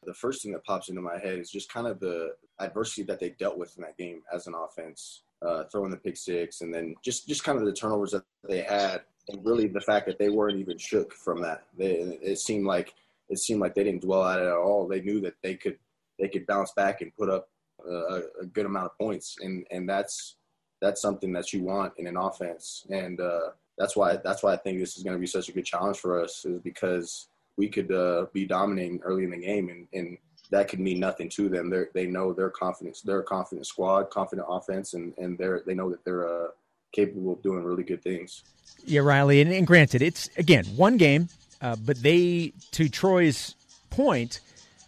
[0.03, 3.19] The first thing that pops into my head is just kind of the adversity that
[3.19, 6.73] they dealt with in that game as an offense, uh, throwing the pick six, and
[6.73, 10.17] then just just kind of the turnovers that they had, and really the fact that
[10.17, 11.63] they weren't even shook from that.
[11.77, 12.93] They, it seemed like
[13.29, 14.87] it seemed like they didn't dwell at it at all.
[14.87, 15.77] They knew that they could
[16.19, 17.49] they could bounce back and put up
[17.87, 20.35] a, a good amount of points, and and that's
[20.81, 24.57] that's something that you want in an offense, and uh, that's why that's why I
[24.57, 27.67] think this is going to be such a good challenge for us, is because we
[27.67, 30.17] could uh, be dominating early in the game, and, and
[30.51, 31.69] that could mean nothing to them.
[31.69, 35.73] They they know their confidence, they're a confident squad, confident offense, and and they're they
[35.73, 36.47] know that they're uh,
[36.91, 38.43] capable of doing really good things.
[38.85, 41.29] Yeah, Riley, and, and granted, it's again one game.
[41.61, 43.55] Uh, but they, to Troy's
[43.89, 44.39] point,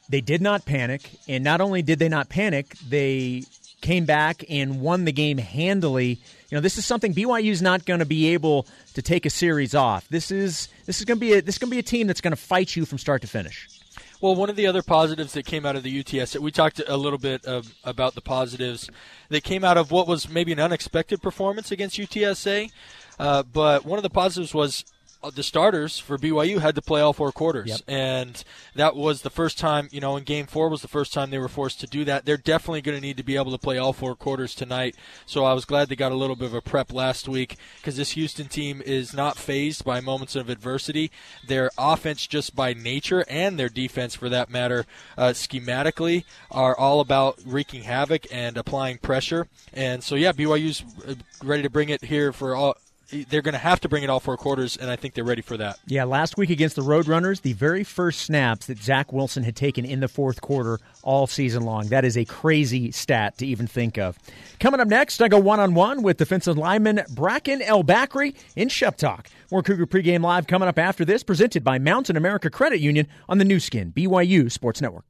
[0.09, 1.09] they did not panic.
[1.27, 3.43] And not only did they not panic, they
[3.81, 6.19] came back and won the game handily.
[6.49, 9.29] You know, this is something BYU is not going to be able to take a
[9.29, 10.07] series off.
[10.09, 12.07] This is this is going to be a, this is going to be a team
[12.07, 13.67] that's going to fight you from start to finish.
[14.21, 16.95] Well, one of the other positives that came out of the UTS, we talked a
[16.95, 18.87] little bit of, about the positives
[19.29, 22.71] that came out of what was maybe an unexpected performance against UTSA.
[23.17, 24.85] Uh, but one of the positives was
[25.35, 27.81] the starters for BYU had to play all four quarters, Yep.
[27.87, 28.43] and
[28.75, 29.87] that was the first time.
[29.91, 32.25] You know, in Game Four was the first time they were forced to do that.
[32.25, 34.95] They're definitely going to need to be able to play all four quarters tonight.
[35.25, 37.97] So I was glad they got a little bit of a prep last week because
[37.97, 41.11] this Houston team is not phased by moments of adversity.
[41.45, 44.85] Their offense, just by nature, and their defense, for that matter,
[45.17, 49.47] uh, schematically, are all about wreaking havoc and applying pressure.
[49.73, 52.75] And so, yeah, BYU's uh, ready to bring it here for all.
[53.29, 55.41] They're going to have to bring it all four quarters, and I think they're ready
[55.41, 55.79] for that.
[55.85, 59.85] Yeah, last week against the Roadrunners, the very first snaps that Zach Wilson had taken
[59.85, 61.87] in the fourth quarter all season long.
[61.87, 64.17] That is a crazy stat to even think of.
[64.59, 68.69] Coming up next, I go one on one with defensive lineman Bracken El Bakri in
[68.69, 69.29] Shep Talk.
[69.51, 73.37] More Cougar pregame live coming up after this, presented by Mountain America Credit Union on
[73.37, 75.05] the Nu Skin, BYU Sports Network.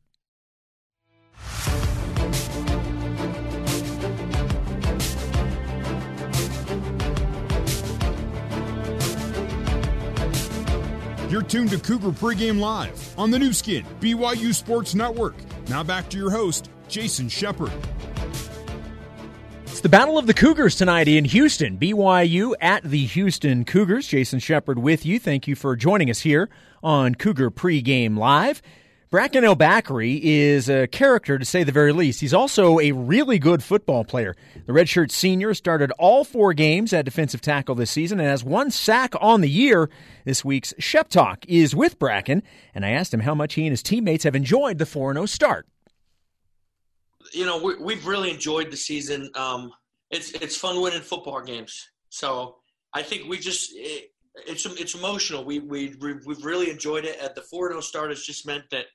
[11.32, 15.34] You're tuned to Cougar Pregame Live on the Nu Skin, BYU Sports Network.
[15.70, 17.72] Now back to your host, Jason Shepard.
[19.62, 21.78] It's the Battle of the Cougars tonight in Houston.
[21.78, 24.08] BYU at the Houston Cougars.
[24.08, 25.20] Jason Shepard with you.
[25.20, 26.50] Thank you for joining us here
[26.84, 28.62] on Cougar Pregame Live.
[29.12, 32.22] Bracken El is a character to say the very least.
[32.22, 34.38] He's also a really good football player.
[34.66, 38.72] The redshirt senior started all four games at defensive tackle this season and has one
[38.72, 39.90] sack on the year.
[40.24, 42.42] This week's Shep Talk is with Bracken,
[42.74, 45.26] and I asked him how much he and his teammates have enjoyed the 4 0
[45.26, 45.68] start.
[47.34, 49.30] you know we, we've really enjoyed the season.
[49.36, 49.74] Um,
[50.10, 51.90] it's it's fun winning football games.
[52.08, 52.60] So
[52.94, 54.14] I think we just it,
[54.48, 55.44] it's it's emotional.
[55.44, 57.20] We we we've really enjoyed it.
[57.20, 58.86] At the four zero start has just meant that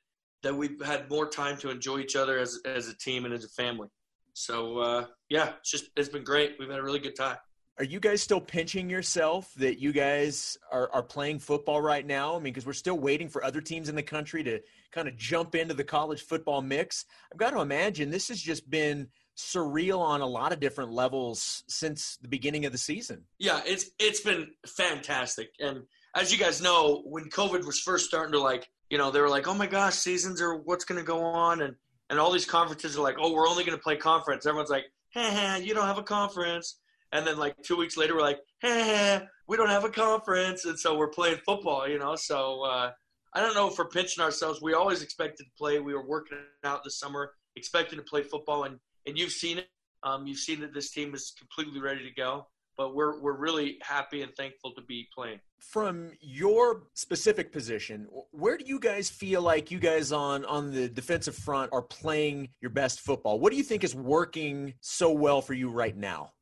[0.42, 3.44] that we've had more time to enjoy each other as as a team and as
[3.44, 3.88] a family.
[4.34, 6.56] So uh, yeah, it's just it's been great.
[6.58, 7.36] We've had a really good time.
[7.78, 12.34] Are you guys still pinching yourself that you guys are, are playing football right now?
[12.34, 14.60] I mean, because we're still waiting for other teams in the country to
[14.92, 17.04] kind of jump into the college football mix.
[17.30, 21.64] I've got to imagine this has just been surreal on a lot of different levels
[21.68, 23.24] since the beginning of the season.
[23.38, 25.50] Yeah, it's it's been fantastic.
[25.60, 25.82] And
[26.14, 29.28] as you guys know, when COVID was first starting to like, you know, they were
[29.28, 31.74] like, "Oh my gosh, seasons are what's going to go on," and
[32.10, 34.84] and all these conferences are like, "Oh, we're only going to play conference." Everyone's like,
[35.10, 36.80] "Hey, you don't have a conference."
[37.12, 40.64] And then like two weeks later, we're like, "Hey, hey, we don't have a conference,"
[40.64, 41.88] and so we're playing football.
[41.88, 42.92] You know, so uh,
[43.34, 44.62] I don't know if we're pinching ourselves.
[44.62, 45.78] We always expected to play.
[45.78, 49.68] We were working out this summer, expecting to play football, and and you've seen it.
[50.02, 52.46] Um, you've seen that this team is completely ready to go.
[52.76, 55.40] But we're we're really happy and thankful to be playing.
[55.58, 60.88] From your specific position, where do you guys feel like you guys on on the
[60.88, 63.40] defensive front are playing your best football?
[63.40, 66.32] What do you think is working so well for you right now?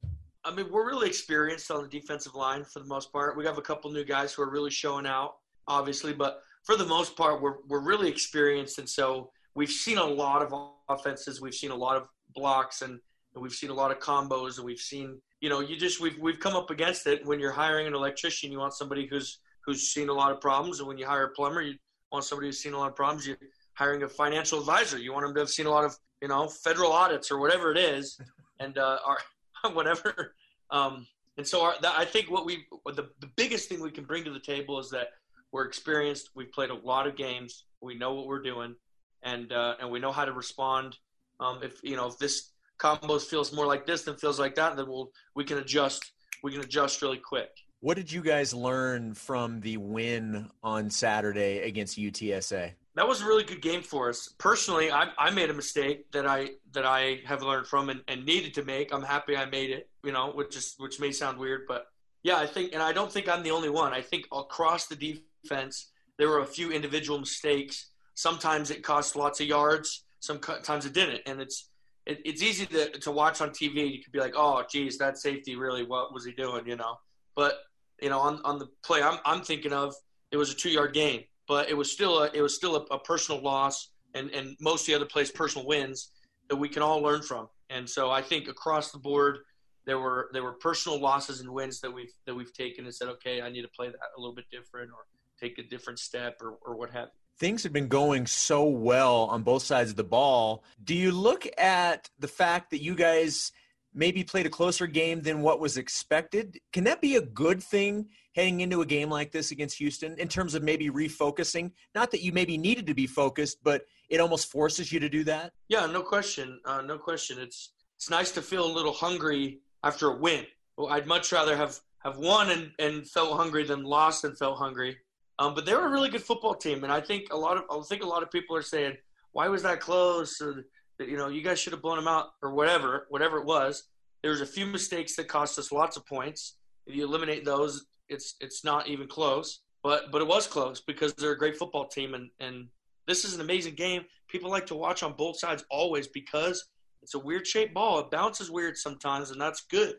[0.45, 3.37] I mean, we're really experienced on the defensive line for the most part.
[3.37, 5.37] We have a couple new guys who are really showing out,
[5.69, 10.05] obviously, but for the most part, we're we're really experienced, and so we've seen a
[10.05, 10.53] lot of
[10.89, 11.41] offenses.
[11.41, 13.01] We've seen a lot of blocks, and,
[13.35, 16.19] and we've seen a lot of combos, and we've seen you know, you just we've
[16.19, 17.27] we've come up against it.
[17.27, 20.79] When you're hiring an electrician, you want somebody who's who's seen a lot of problems,
[20.79, 21.75] and when you hire a plumber, you
[22.11, 23.27] want somebody who's seen a lot of problems.
[23.27, 23.37] You're
[23.75, 26.49] hiring a financial advisor, you want them to have seen a lot of you know
[26.49, 28.19] federal audits or whatever it is,
[28.59, 29.19] and uh, our
[29.75, 30.35] whatever.
[30.71, 34.05] Um, and so our, that, I think what we the, the biggest thing we can
[34.05, 35.09] bring to the table is that
[35.53, 36.31] we're experienced.
[36.35, 37.67] We've played a lot of games.
[37.83, 38.77] We know what we're doing,
[39.23, 40.97] and uh, and we know how to respond.
[41.39, 44.71] Um, if you know if this combos feels more like this than feels like that,
[44.71, 46.13] and then we'll we can adjust.
[46.43, 47.51] We can adjust really quick.
[47.81, 52.73] What did you guys learn from the win on Saturday against UTSA?
[52.97, 54.29] That was a really good game for us.
[54.39, 58.25] Personally, I, I made a mistake that I that I have learned from and, and
[58.25, 58.93] needed to make.
[58.93, 59.89] I'm happy I made it.
[60.03, 61.87] You know, which is which may sound weird, but
[62.25, 63.93] yeah, I think, and I don't think I'm the only one.
[63.93, 67.91] I think across the defense there were a few individual mistakes.
[68.15, 70.05] Sometimes it cost lots of yards.
[70.21, 71.69] Sometimes it didn't, and it's
[72.07, 73.91] it, it's easy to, to watch on TV.
[73.91, 76.67] You could be like, oh, geez, that safety really, what was he doing?
[76.67, 76.97] You know,
[77.35, 77.59] but
[78.01, 79.95] you know, on, on the play I'm, I'm thinking of,
[80.31, 82.95] it was a two yard gain, but it was still a, it was still a,
[82.95, 86.11] a personal loss and, and most of the other plays personal wins
[86.49, 87.49] that we can all learn from.
[87.71, 89.39] And so I think across the board,
[89.87, 93.09] there were there were personal losses and wins that we've that we've taken and said,
[93.09, 95.07] okay, I need to play that a little bit different or
[95.41, 99.25] take a different step or, or what have you things have been going so well
[99.25, 100.65] on both sides of the ball.
[100.83, 103.53] Do you look at the fact that you guys
[103.93, 106.59] maybe played a closer game than what was expected?
[106.73, 110.29] Can that be a good thing heading into a game like this against Houston in
[110.29, 111.73] terms of maybe refocusing?
[111.95, 115.25] Not that you maybe needed to be focused, but it almost forces you to do
[115.25, 115.53] that.
[115.69, 117.39] Yeah, no question, uh, no question.
[117.39, 120.47] It's it's nice to feel a little hungry after a win.
[120.77, 124.59] Well, I'd much rather have have won and, and felt hungry than lost and felt
[124.59, 124.99] hungry.
[125.39, 127.65] Um, but they were a really good football team, and I think a lot of
[127.71, 128.97] I think a lot of people are saying,
[129.33, 130.65] "Why was that close?" Or
[131.01, 133.89] you know, you guys should have blown them out, or whatever, whatever it was.
[134.23, 136.57] There was a few mistakes that cost us lots of points.
[136.87, 139.61] If you eliminate those, it's it's not even close.
[139.83, 142.69] But but it was close because they're a great football team, and and
[143.07, 144.05] this is an amazing game.
[144.29, 146.65] People like to watch on both sides always because
[147.03, 147.99] it's a weird shaped ball.
[147.99, 149.97] It bounces weird sometimes, and that's good.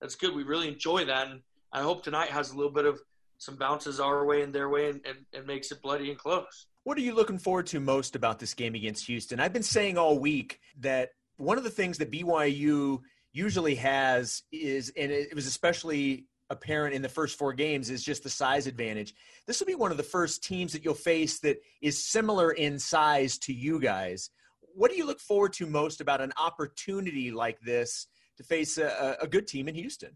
[0.00, 0.34] That's good.
[0.34, 1.40] We really enjoy that, and
[1.72, 3.00] I hope tonight has a little bit of
[3.38, 6.66] some bounces our way and their way, and, and, and makes it bloody and close.
[6.84, 9.40] What are you looking forward to most about this game against Houston?
[9.40, 13.00] I've been saying all week that one of the things that BYU
[13.32, 18.22] usually has is, and it was especially apparent in the first four games is just
[18.22, 19.14] the size advantage.
[19.46, 22.78] This will be one of the first teams that you'll face that is similar in
[22.78, 24.30] size to you guys.
[24.60, 29.16] What do you look forward to most about an opportunity like this to face a,
[29.20, 30.10] a good team in Houston?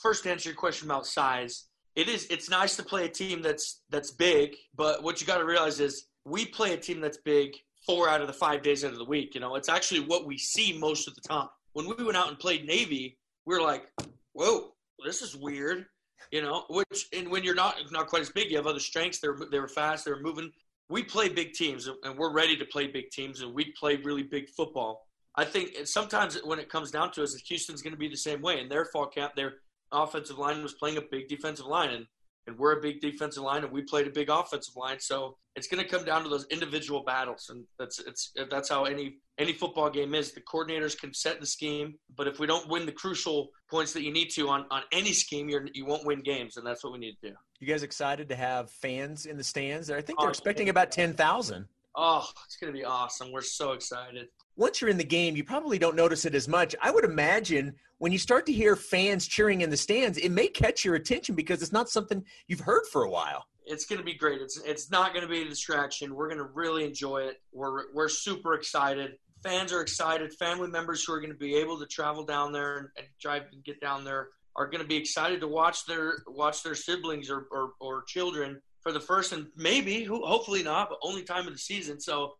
[0.00, 3.42] First, to answer your question about size, it is it's nice to play a team
[3.42, 7.18] that's that's big, but what you got to realize is we play a team that's
[7.18, 7.54] big
[7.86, 9.34] four out of the five days out of the week.
[9.34, 11.48] You know, it's actually what we see most of the time.
[11.72, 13.90] When we went out and played Navy, we are like,
[14.32, 14.72] "Whoa,
[15.04, 15.86] this is weird,"
[16.30, 16.64] you know.
[16.70, 19.18] Which and when you're not not quite as big, you have other strengths.
[19.18, 20.04] They're they were fast.
[20.04, 20.50] They're moving.
[20.88, 24.22] We play big teams, and we're ready to play big teams, and we play really
[24.22, 25.06] big football.
[25.36, 28.42] I think sometimes when it comes down to it, Houston's going to be the same
[28.42, 28.60] way.
[28.60, 29.54] In their fall camp, their
[29.92, 32.06] offensive line was playing a big defensive line, and
[32.46, 34.98] and we're a big defensive line, and we played a big offensive line.
[34.98, 38.84] So it's going to come down to those individual battles, and that's it's that's how
[38.84, 40.32] any any football game is.
[40.32, 44.02] The coordinators can set the scheme, but if we don't win the crucial points that
[44.02, 46.92] you need to on on any scheme, you're you won't win games, and that's what
[46.92, 47.36] we need to do.
[47.60, 49.90] You guys excited to have fans in the stands?
[49.90, 51.66] I think they're expecting about ten thousand.
[51.94, 53.32] Oh, it's going to be awesome.
[53.32, 54.28] We're so excited.
[54.56, 56.74] Once you're in the game, you probably don't notice it as much.
[56.80, 60.48] I would imagine when you start to hear fans cheering in the stands, it may
[60.48, 63.46] catch your attention because it's not something you've heard for a while.
[63.64, 64.40] It's going to be great.
[64.40, 66.14] It's it's not going to be a distraction.
[66.14, 67.40] We're going to really enjoy it.
[67.52, 69.18] We're we're super excited.
[69.42, 70.34] Fans are excited.
[70.34, 73.44] Family members who are going to be able to travel down there and, and drive
[73.52, 77.30] and get down there are going to be excited to watch their watch their siblings
[77.30, 81.52] or, or, or children for the first and maybe, hopefully not, but only time of
[81.52, 82.00] the season.
[82.00, 82.34] So,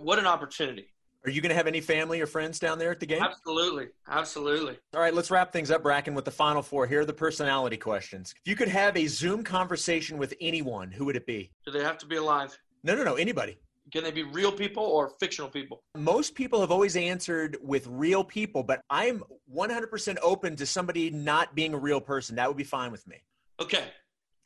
[0.00, 0.92] what an opportunity.
[1.24, 3.22] Are you going to have any family or friends down there at the game?
[3.22, 3.88] Absolutely.
[4.08, 4.76] Absolutely.
[4.92, 6.84] All right, let's wrap things up, Bracken, with the final four.
[6.84, 8.34] Here are the personality questions.
[8.44, 11.52] If you could have a Zoom conversation with anyone, who would it be?
[11.64, 12.58] Do they have to be alive?
[12.82, 13.56] No, no, no, anybody.
[13.92, 15.84] Can they be real people or fictional people?
[15.96, 19.22] Most people have always answered with real people, but I'm
[19.54, 22.34] 100% open to somebody not being a real person.
[22.36, 23.22] That would be fine with me.
[23.60, 23.84] Okay.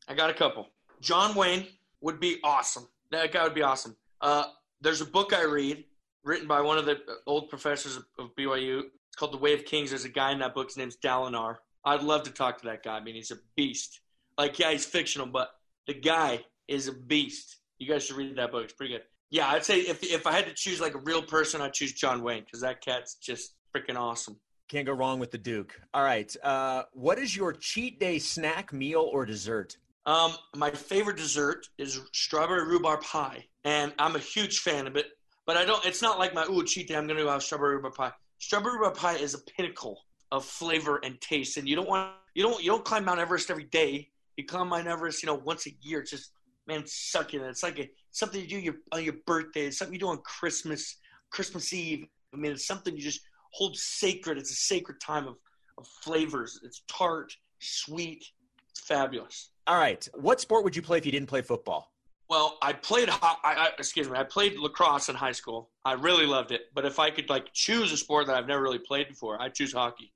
[0.09, 0.69] I got a couple.
[1.01, 1.67] John Wayne
[2.01, 2.89] would be awesome.
[3.11, 3.97] That guy would be awesome.
[4.21, 4.45] Uh,
[4.81, 5.85] there's a book I read
[6.25, 8.81] written by one of the old professors of, BYU.
[8.81, 9.91] It's called The Way of Kings.
[9.91, 10.69] There's a guy in that book.
[10.69, 11.57] His name's Dalinar.
[11.85, 12.97] I'd love to talk to that guy.
[12.97, 14.01] I mean, he's a beast.
[14.37, 15.51] Like, yeah, he's fictional, but
[15.87, 17.57] the guy is a beast.
[17.79, 18.65] You guys should read that book.
[18.65, 19.03] It's pretty good.
[19.31, 21.93] Yeah, I'd say if if I had to choose like a real person, I'd choose
[21.93, 24.37] John Wayne because that cat's just freaking awesome.
[24.69, 25.81] Can't go wrong with the Duke.
[25.95, 26.35] All right.
[26.43, 29.77] Uh, what is your cheat day snack, meal, or dessert?
[30.07, 35.07] Um, my favorite dessert is strawberry rhubarb pie, and I'm a huge fan of it.
[35.47, 35.85] But I don't.
[35.85, 36.97] It's not like my ooh cheat day.
[36.97, 38.13] I'm gonna go have strawberry rhubarb pie.
[38.39, 40.01] Strawberry rhubarb pie is a pinnacle
[40.33, 43.51] of flavor and taste, and you don't want you don't you don't climb Mount Everest
[43.51, 44.09] every day.
[44.37, 46.01] You climb Mount Everest, you know, once a year.
[46.01, 46.31] It's just
[46.67, 47.33] man, it.
[47.35, 49.67] It's like a, something you do your, on your birthday.
[49.67, 50.97] It's something you do on Christmas,
[51.31, 52.07] Christmas Eve.
[52.33, 53.21] I mean, it's something you just
[53.53, 54.39] hold sacred.
[54.39, 55.37] It's a sacred time of,
[55.79, 56.61] of flavors.
[56.65, 58.25] It's tart, sweet,
[58.71, 59.51] it's fabulous.
[59.67, 60.07] All right.
[60.15, 61.93] What sport would you play if you didn't play football?
[62.29, 63.09] Well, I played.
[63.11, 64.19] I, I, excuse me.
[64.19, 65.71] I played lacrosse in high school.
[65.85, 66.63] I really loved it.
[66.75, 69.49] But if I could like choose a sport that I've never really played before, I
[69.49, 70.13] choose hockey.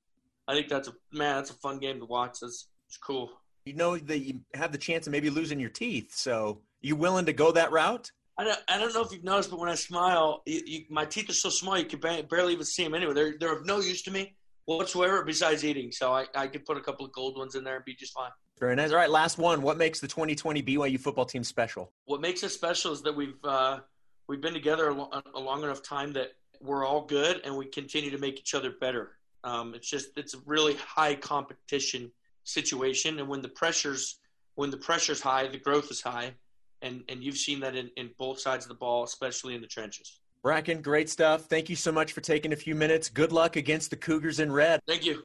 [0.48, 1.36] I think that's a man.
[1.36, 2.38] That's a fun game to watch.
[2.40, 3.30] That's it's cool.
[3.64, 6.12] You know that you have the chance of maybe losing your teeth.
[6.14, 8.10] So, you willing to go that route?
[8.36, 11.04] I don't, I don't know if you've noticed, but when I smile, you, you, my
[11.04, 13.12] teeth are so small you can barely even see them anyway.
[13.12, 14.34] They're they're of no use to me
[14.64, 15.92] whatsoever besides eating.
[15.92, 18.14] So I, I could put a couple of gold ones in there and be just
[18.14, 18.30] fine.
[18.60, 18.90] Very nice.
[18.90, 19.62] All right, last one.
[19.62, 21.90] What makes the 2020 BYU football team special?
[22.04, 23.80] What makes us special is that we've uh,
[24.28, 28.10] we've been together a, a, long enough time that we're all good and we continue
[28.10, 29.12] to make each other better.
[29.44, 32.12] Um, it's just it's a really high competition
[32.44, 34.18] situation, and when the pressures
[34.56, 36.34] when the pressure's high, the growth is high,
[36.82, 39.66] and and you've seen that in, in both sides of the ball, especially in the
[39.66, 40.20] trenches.
[40.42, 41.46] Bracken, great stuff.
[41.46, 43.08] Thank you so much for taking a few minutes.
[43.08, 44.80] Good luck against the Cougars in red.
[44.86, 45.22] Thank you.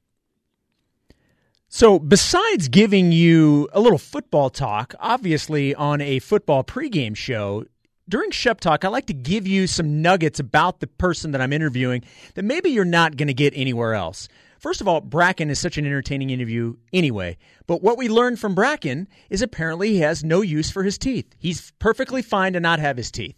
[1.78, 7.66] So, besides giving you a little football talk, obviously on a football pregame show,
[8.08, 11.52] during Shep Talk, I like to give you some nuggets about the person that I'm
[11.52, 14.30] interviewing that maybe you're not going to get anywhere else.
[14.58, 17.36] First of all, Bracken is such an entertaining interview anyway.
[17.68, 21.36] But what we learned from Bracken is apparently he has no use for his teeth.
[21.38, 23.36] He's perfectly fine to not have his teeth.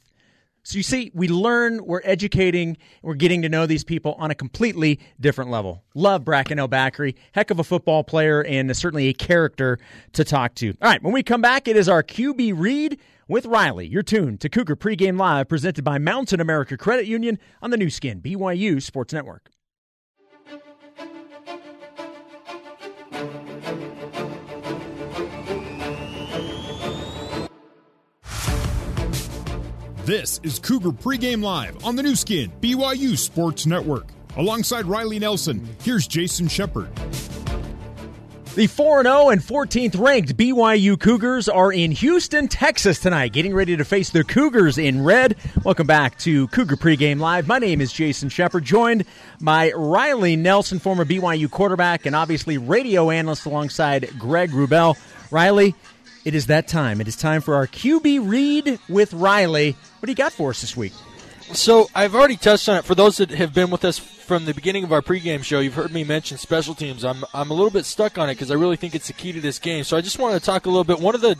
[0.67, 4.35] So you see, we learn, we're educating, we're getting to know these people on a
[4.35, 5.85] completely different level.
[5.95, 9.79] Love Bracken El Bakri, heck of a football player and certainly a character
[10.11, 10.71] to talk to.
[10.81, 12.99] All right, when we come back, it is our QB read
[13.29, 13.87] with Riley.
[13.87, 17.89] You're tuned to Cougar Pregame Live, presented by Mountain America Credit Union on the Nu
[17.89, 19.49] Skin, BYU Sports Network.
[30.07, 34.07] This is Cougar Pregame Live on the Nu Skin, BYU Sports Network.
[34.37, 36.87] Alongside Riley Nelson, here's Jason Shepard.
[38.55, 43.75] The 4 0 and 14th ranked BYU Cougars are in Houston, Texas tonight, getting ready
[43.75, 45.35] to face the Cougars in red.
[45.65, 47.45] Welcome back to Cougar Pregame Live.
[47.45, 49.03] My name is Jason Shepard, joined
[49.41, 54.95] by Riley Nelson, former BYU quarterback and obviously radio analyst alongside Greg Wrubell.
[55.31, 55.75] Riley,
[56.23, 57.01] it is that time.
[57.01, 59.75] It is time for our QB read with Riley.
[60.07, 60.93] What do you got for us this week?
[61.51, 62.85] So I've already touched on it.
[62.85, 65.73] For those that have been with us from the beginning of our pregame show, you've
[65.73, 67.03] heard me mention special teams.
[67.03, 69.33] I'm I'm a little bit stuck on it because I really think it's the key
[69.33, 69.83] to this game.
[69.83, 71.01] So I just want to talk a little bit.
[71.01, 71.31] One of the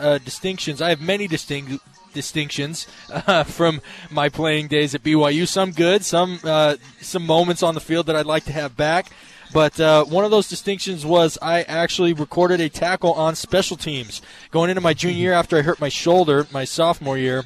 [0.00, 1.80] uh, distinctions I have many distinct
[2.12, 3.80] distinctions uh, from
[4.10, 5.46] my playing days at BYU.
[5.46, 9.12] Some good, some uh, some moments on the field that I'd like to have back.
[9.52, 14.20] But uh, one of those distinctions was I actually recorded a tackle on special teams
[14.50, 17.44] going into my junior year after I hurt my shoulder my sophomore year.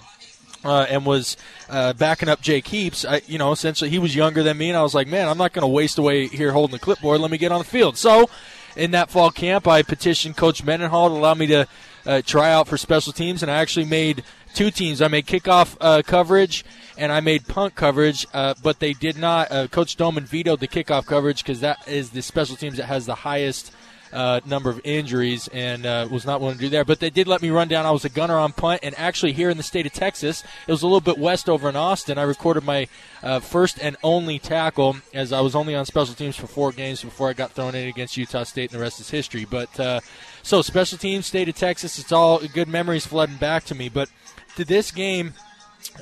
[0.64, 1.36] Uh, and was
[1.70, 3.04] uh, backing up Jake Heaps.
[3.04, 5.38] I, you know, essentially he was younger than me, and I was like, man, I'm
[5.38, 7.20] not going to waste away here holding the clipboard.
[7.20, 7.96] Let me get on the field.
[7.96, 8.28] So,
[8.74, 11.68] in that fall camp, I petitioned Coach Mendenhall to allow me to
[12.04, 15.00] uh, try out for special teams, and I actually made two teams.
[15.00, 16.64] I made kickoff uh, coverage
[16.96, 19.52] and I made punt coverage, uh, but they did not.
[19.52, 23.06] Uh, Coach Doman vetoed the kickoff coverage because that is the special teams that has
[23.06, 23.72] the highest
[24.12, 26.84] uh, number of injuries and uh, was not willing to do there.
[26.84, 27.86] But they did let me run down.
[27.86, 30.70] I was a gunner on punt, and actually here in the state of Texas, it
[30.70, 32.18] was a little bit west over in Austin.
[32.18, 32.88] I recorded my
[33.22, 37.02] uh, first and only tackle as I was only on special teams for four games
[37.02, 39.44] before I got thrown in against Utah State, and the rest is history.
[39.44, 40.00] But uh,
[40.42, 43.88] so special teams, state of Texas, it's all good memories flooding back to me.
[43.88, 44.08] But
[44.56, 45.34] to this game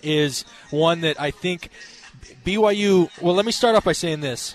[0.02, 1.70] is one that I think
[2.44, 3.10] BYU.
[3.20, 4.54] Well, let me start off by saying this: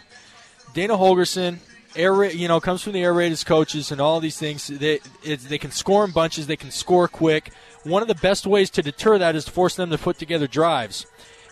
[0.73, 1.59] Dana Holgorsen,
[1.95, 4.67] air you know, comes from the air raid as coaches and all these things.
[4.67, 6.47] They they can score in bunches.
[6.47, 7.51] They can score quick.
[7.83, 10.47] One of the best ways to deter that is to force them to put together
[10.47, 11.05] drives,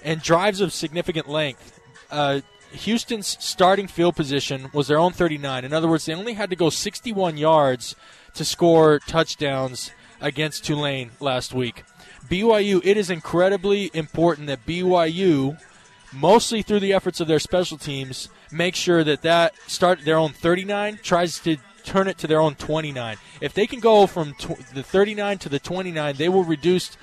[0.04, 1.80] and drives of significant length.
[2.12, 5.66] Uh, Houston's starting field position was their own 39.
[5.66, 7.96] In other words, they only had to go 61 yards
[8.36, 11.84] to score touchdowns against Tulane last week.
[12.28, 15.60] BYU, it is incredibly important that BYU,
[16.14, 20.32] mostly through the efforts of their special teams, make sure that that start their own
[20.32, 23.18] 39 tries to turn it to their own 29.
[23.42, 26.98] If they can go from tw- the 39 to the 29, they will reduce.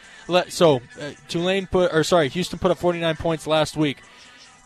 [0.48, 4.02] So uh, Tulane put, or sorry, Houston put up 49 points last week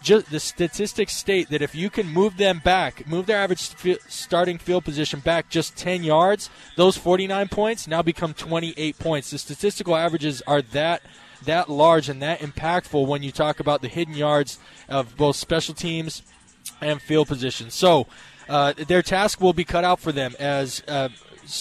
[0.03, 3.61] just the statistics state that if you can move them back, move their average
[4.09, 9.31] starting field position back just 10 yards, those 49 points now become 28 points.
[9.31, 11.03] The statistical averages are that
[11.45, 14.59] that large and that impactful when you talk about the hidden yards
[14.91, 16.23] of both special teams
[16.81, 17.71] and field position.
[17.71, 18.07] So
[18.49, 20.83] uh, their task will be cut out for them as.
[20.87, 21.09] Uh,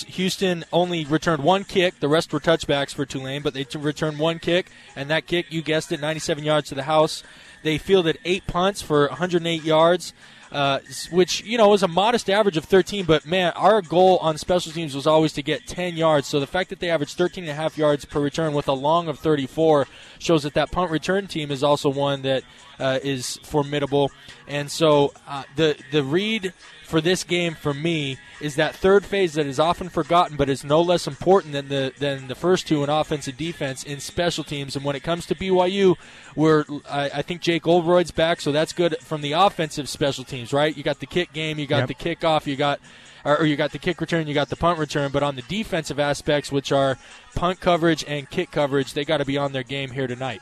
[0.08, 2.00] Houston only returned one kick.
[2.00, 5.64] The rest were touchbacks for Tulane, but they returned one kick, and that kick, you
[5.64, 7.24] guessed it, 97 yards to the house.
[7.64, 10.14] They fielded eight punts for 108 yards.
[10.52, 10.80] Uh,
[11.12, 14.72] which you know was a modest average of 13 but man our goal on special
[14.72, 16.28] teams was always to get 10 yards.
[16.28, 18.74] So the fact that they averaged 13 and a half yards per return with a
[18.74, 19.88] long of 34
[20.18, 22.44] shows that that punt return team is also one that
[22.80, 24.12] uh, is formidable.
[24.48, 26.54] And so uh, the the read
[26.90, 30.64] for this game for me is that third phase that is often forgotten but is
[30.64, 34.44] no less important than the than the first two in offense and defense in special
[34.44, 34.76] teams.
[34.76, 35.96] And when it comes to BYU,
[36.34, 40.52] where I, I, think Jake Oldroyd's back, so that's good from the offensive special teams,
[40.52, 40.76] right?
[40.76, 41.90] You got the kick game, you got yep.
[41.90, 42.80] the kickoff, you got
[43.24, 46.00] or you got the kick return, you got the punt return, but on the defensive
[46.00, 46.98] aspects, which are
[47.36, 50.42] punt coverage and kick coverage, they got to be on their game here tonight.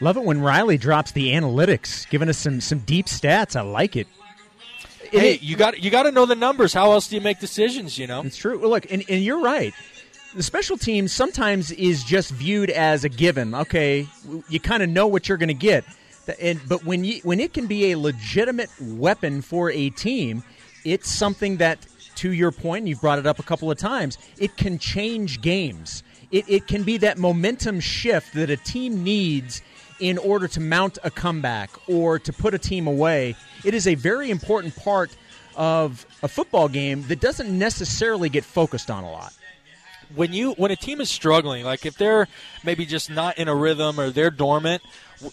[0.00, 3.54] Love it when Riley drops the analytics, giving us some some deep stats.
[3.54, 4.08] I like it
[5.10, 6.72] hey, it, you got you got to know the numbers.
[6.72, 7.98] How else do you make decisions?
[7.98, 8.58] You know, it's true.
[8.58, 9.74] Well, look, and, and you're right.
[10.34, 13.54] The special team sometimes is just viewed as a given.
[13.54, 14.06] Okay,
[14.48, 15.84] you kind of know what you're going to get,
[16.40, 20.42] and but when you when it can be a legitimate weapon for a team,
[20.84, 21.86] it's something that,
[22.16, 24.18] to your point, you've brought it up a couple of times.
[24.38, 26.02] It can change games.
[26.30, 29.62] It, it can be that momentum shift that a team needs
[29.98, 33.34] in order to mount a comeback or to put a team away.
[33.64, 35.16] It is a very important part
[35.56, 39.32] of a football game that doesn't necessarily get focused on a lot
[40.14, 42.28] when you when a team is struggling, like if they're
[42.62, 44.82] maybe just not in a rhythm or they're dormant,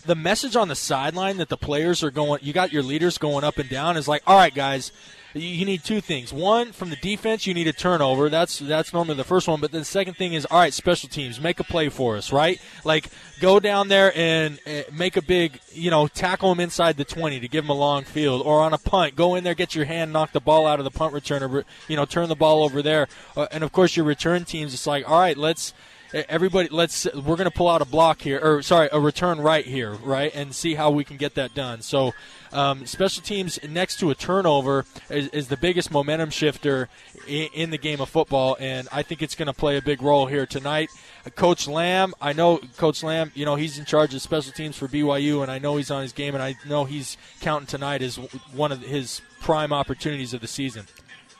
[0.06, 3.44] the message on the sideline that the players are going, you got your leaders going
[3.44, 4.92] up and down is like, all right, guys,
[5.34, 6.32] you need two things.
[6.32, 8.30] One, from the defense, you need a turnover.
[8.30, 9.60] That's that's normally the first one.
[9.60, 12.62] But the second thing is, all right, special teams, make a play for us, right?
[12.84, 13.10] Like
[13.40, 17.40] go down there and uh, make a big, you know, tackle them inside the 20
[17.40, 19.86] to give them a long field, or on a punt, go in there, get your
[19.86, 22.82] hand, knock the ball out of the punt returner, you know, turn the ball over
[22.82, 23.08] there.
[23.36, 25.74] Uh, and of course, your return teams, it's like, all right, let's
[26.14, 29.66] everybody let's we're going to pull out a block here or sorry a return right
[29.66, 32.14] here right and see how we can get that done so
[32.54, 36.88] um, special teams next to a turnover is, is the biggest momentum shifter
[37.28, 40.04] in, in, the game of football, and I think it's going to play a big
[40.04, 40.92] role here tonight.
[41.36, 44.88] Coach Lamb, I know Coach Lamb, you know he's in charge of special teams for
[44.88, 48.18] BYU, and I know he's on his game, and I know he's counting tonight as
[48.54, 50.86] one of his prime opportunities of the season.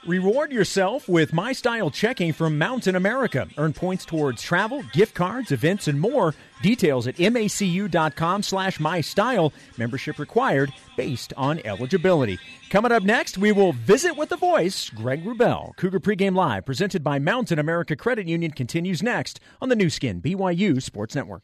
[0.06, 3.48] Reward yourself with My Style checking from Mountain America.
[3.58, 6.36] Earn points towards travel, gift cards, events, and more.
[6.62, 9.54] Details at macu.com slash mystyle.
[9.78, 12.38] Membership required based on eligibility.
[12.70, 15.74] Coming up next, we will visit with the voice, Greg Wrubell.
[15.78, 20.22] Cougar Pregame Live, presented by Mountain America Credit Union, continues next on the Nu Skin,
[20.22, 21.44] BYU Sports Network.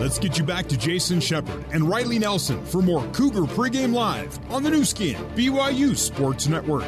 [0.00, 4.38] Let's get you back to Jason Shepard and Riley Nelson for more Cougar Pregame Live
[4.50, 6.86] on the Nu Skin, BYU Sports Network.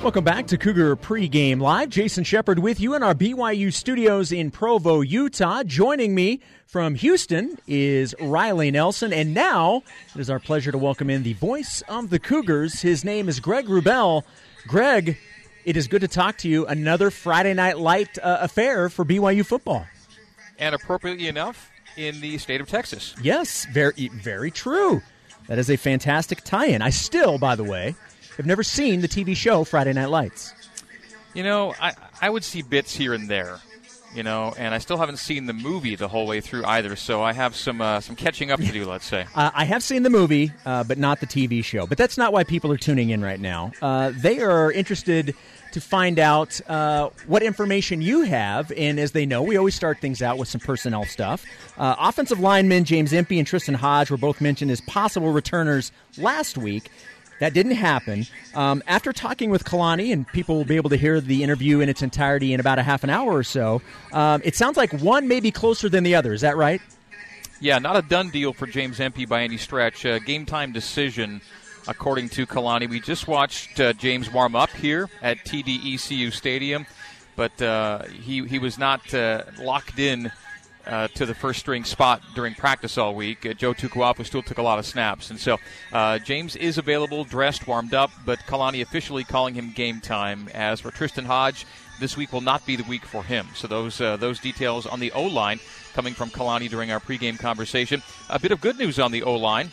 [0.00, 1.88] Welcome back to Cougar Pregame Live.
[1.88, 5.64] Jason Shepard with you in our BYU studios in Provo, Utah.
[5.64, 6.38] Joining me
[6.68, 9.12] from Houston is Riley Nelson.
[9.12, 9.82] And now
[10.14, 12.80] it is our pleasure to welcome in the voice of the Cougars.
[12.80, 14.22] His name is Greg Wrubell.
[14.68, 15.18] Greg,
[15.64, 16.64] it is good to talk to you.
[16.64, 19.84] Another Friday Night Light uh, affair for BYU football
[20.58, 23.14] and appropriately enough, in the state of Texas.
[23.20, 25.02] Yes, very, very true.
[25.48, 26.80] That is a fantastic tie-in.
[26.80, 27.96] I still, by the way,
[28.36, 30.54] have never seen the TV show Friday Night Lights.
[31.34, 33.58] You know, I I would see bits here and there,
[34.14, 36.96] you know, and I still haven't seen the movie the whole way through either.
[36.96, 38.84] So I have some uh, some catching up to do.
[38.84, 41.86] Let's say uh, I have seen the movie, uh, but not the TV show.
[41.86, 43.72] But that's not why people are tuning in right now.
[43.82, 45.34] Uh, they are interested
[45.72, 48.72] to find out uh, what information you have.
[48.76, 51.44] And as they know, we always start things out with some personnel stuff.
[51.76, 56.58] Uh, offensive linemen James Empey and Tristan Hodge were both mentioned as possible returners last
[56.58, 56.90] week.
[57.40, 58.26] That didn't happen.
[58.54, 61.88] Um, after talking with Kalani, and people will be able to hear the interview in
[61.88, 63.80] its entirety in about a half an hour or so,
[64.12, 66.32] um, it sounds like one may be closer than the other.
[66.32, 66.80] Is that right?
[67.60, 70.04] Yeah, not a done deal for James Empey by any stretch.
[70.04, 71.40] Uh, game time decision
[71.88, 72.88] according to Kalani.
[72.88, 76.86] We just watched uh, James warm up here at TDECU Stadium,
[77.34, 80.30] but uh, he he was not uh, locked in.
[80.86, 83.44] Uh, to the first string spot during practice all week.
[83.44, 85.28] Uh, Joe Tukuafu still took a lot of snaps.
[85.28, 85.58] And so
[85.92, 90.48] uh, James is available, dressed, warmed up, but Kalani officially calling him game time.
[90.54, 91.66] As for Tristan Hodge,
[92.00, 93.46] this week will not be the week for him.
[93.54, 95.60] So those uh, those details on the O line
[95.92, 98.02] coming from Kalani during our pregame conversation.
[98.30, 99.72] A bit of good news on the O line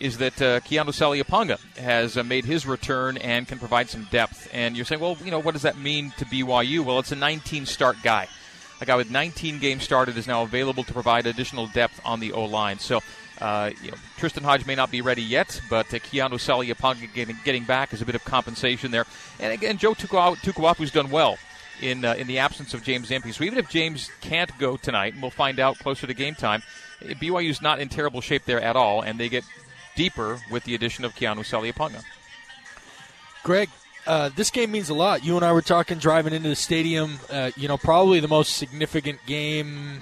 [0.00, 4.48] is that uh, Keanu Saleapaga has uh, made his return and can provide some depth.
[4.52, 6.84] And you're saying, well, you know, what does that mean to BYU?
[6.84, 8.28] Well, it's a 19 start guy.
[8.80, 12.32] A guy with 19 games started is now available to provide additional depth on the
[12.32, 12.78] O line.
[12.78, 13.00] So,
[13.40, 17.36] uh, you know, Tristan Hodge may not be ready yet, but uh, Keanu Saleapaga getting,
[17.44, 19.06] getting back is a bit of compensation there.
[19.40, 21.38] And again, Joe Tukuafu's done well
[21.80, 23.32] in uh, in the absence of James Empey.
[23.32, 26.62] So even if James can't go tonight, and we'll find out closer to game time,
[27.02, 29.44] BYU's not in terrible shape there at all, and they get
[29.98, 32.04] deeper with the addition of Keanu Saleapaga.
[33.42, 33.68] Greg,
[34.06, 35.24] uh, this game means a lot.
[35.24, 37.18] You and I were talking driving into the stadium.
[37.28, 40.00] Uh, you know, probably the most significant game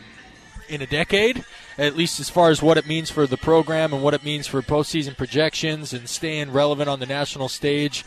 [0.68, 1.46] in a decade,
[1.78, 4.46] at least as far as what it means for the program and what it means
[4.46, 8.04] for postseason projections and staying relevant on the national stage.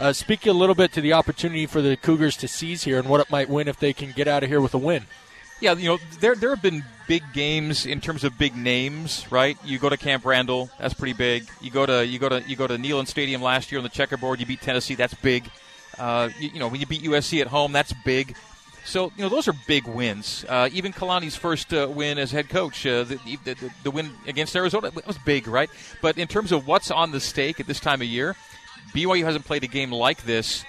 [0.00, 3.08] Uh, speak a little bit to the opportunity for the Cougars to seize here and
[3.08, 5.06] what it might win if they can get out of here with a win.
[5.60, 9.58] Yeah, you know, there there have been big games in terms of big names, right?
[9.64, 11.48] You go to Camp Randall, that's pretty big.
[11.60, 13.88] You go to you go to you go to Neyland Stadium last year on the
[13.88, 15.50] checkerboard, you beat Tennessee, that's big.
[15.98, 18.36] Uh, you, you, know, when you beat USC at home, that's big.
[18.84, 20.44] So you know, those are big wins.
[20.48, 24.54] Uh, even Kalani's first uh, win as head coach, uh, the, the, the win against
[24.54, 25.68] Arizona, that was big, right?
[26.00, 28.36] But in terms of what's on the stake at this time of year,
[28.94, 30.64] BYU hasn't played a game like this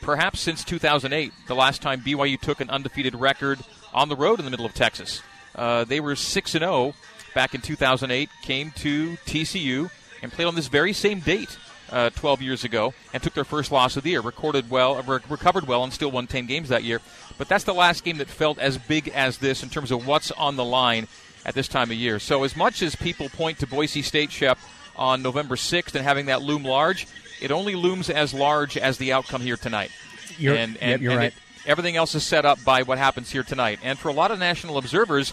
[0.00, 3.58] perhaps since 2008, the last time BYU took an undefeated record
[3.92, 5.22] on the road in the middle of Texas.
[5.54, 6.94] Uh, they were 6 and 0
[7.34, 9.90] back in 2008, came to TCU
[10.22, 11.56] and played on this very same date
[11.90, 14.20] uh, 12 years ago and took their first loss of the year.
[14.20, 17.00] Recorded well, re- recovered well, and still won 10 games that year.
[17.38, 20.30] But that's the last game that felt as big as this in terms of what's
[20.32, 21.08] on the line
[21.44, 22.18] at this time of year.
[22.18, 24.58] So as much as people point to Boise State, Shep,
[24.96, 27.06] on November 6th and having that loom large,
[27.40, 29.90] it only looms as large as the outcome here tonight.
[30.36, 31.32] You're, and, and, yep, you're and right.
[31.32, 31.34] it-
[31.70, 33.78] everything else is set up by what happens here tonight.
[33.82, 35.32] And for a lot of national observers,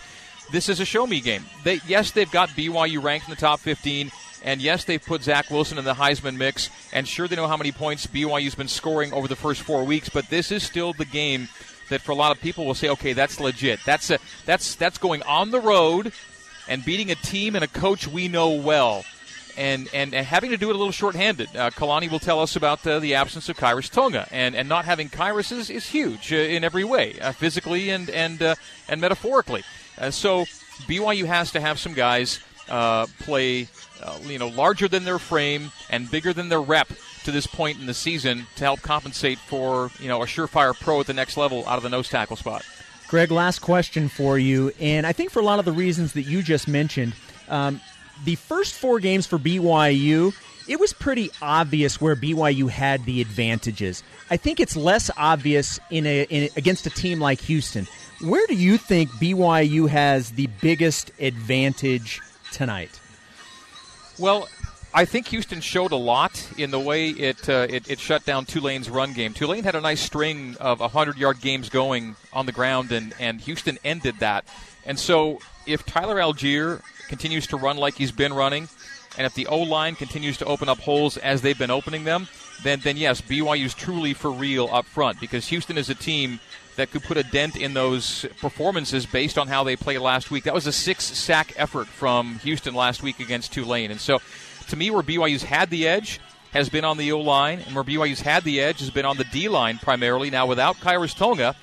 [0.51, 1.43] this is a show me game.
[1.63, 4.11] They, yes, they've got BYU ranked in the top 15.
[4.43, 6.69] And yes, they've put Zach Wilson in the Heisman mix.
[6.93, 10.09] And sure, they know how many points BYU's been scoring over the first four weeks.
[10.09, 11.49] But this is still the game
[11.89, 13.79] that for a lot of people will say, okay, that's legit.
[13.85, 16.13] That's a, that's that's going on the road
[16.67, 19.03] and beating a team and a coach we know well.
[19.57, 21.49] And, and, and having to do it a little shorthanded.
[21.55, 24.27] Uh, Kalani will tell us about uh, the absence of Khyiris Tonga.
[24.31, 28.09] And, and not having Khyiris is, is huge uh, in every way, uh, physically and,
[28.11, 28.55] and, uh,
[28.87, 29.63] and metaphorically.
[29.97, 30.45] Uh, so
[30.87, 32.39] BYU has to have some guys
[33.19, 33.67] play
[34.23, 36.89] you know larger than their frame and bigger than their rep
[37.23, 40.99] to this point in the season to help compensate for you know a surefire pro
[40.99, 42.63] at the next level out of the nose tackle spot.
[43.07, 44.73] Greg, last question for you.
[44.81, 47.13] And I think for a lot of the reasons that you just mentioned,
[47.47, 47.79] um,
[48.23, 50.33] the first four games for BYU,
[50.67, 54.03] it was pretty obvious where BYU had the advantages.
[54.29, 57.87] I think it's less obvious in a, in against a team like Houston.
[58.21, 62.99] Where do you think BYU has the biggest advantage tonight?
[64.17, 64.49] Well,
[64.93, 68.45] I think Houston showed a lot in the way it, uh, it it shut down
[68.45, 69.33] Tulane's run game.
[69.33, 73.39] Tulane had a nice string of 100 yard games going on the ground, and, and
[73.41, 74.45] Houston ended that.
[74.85, 78.69] And so, if Tyler Allgeier continues to run like he's been running,
[79.17, 82.27] and if the O line continues to open up holes as they've been opening them,
[82.63, 86.39] then then yes, BYU's truly for real up front because Houston is a team
[86.75, 90.43] that could put a dent in those performances based on how they played last week.
[90.43, 93.89] That was a six sack effort from Houston last week against Tulane.
[93.89, 94.19] And so,
[94.69, 96.19] to me, where BYU's had the edge
[96.51, 99.17] has been on the O line, and where BYU's had the edge has been on
[99.17, 100.29] the D line primarily.
[100.29, 101.55] Now, without Khyiris Tonga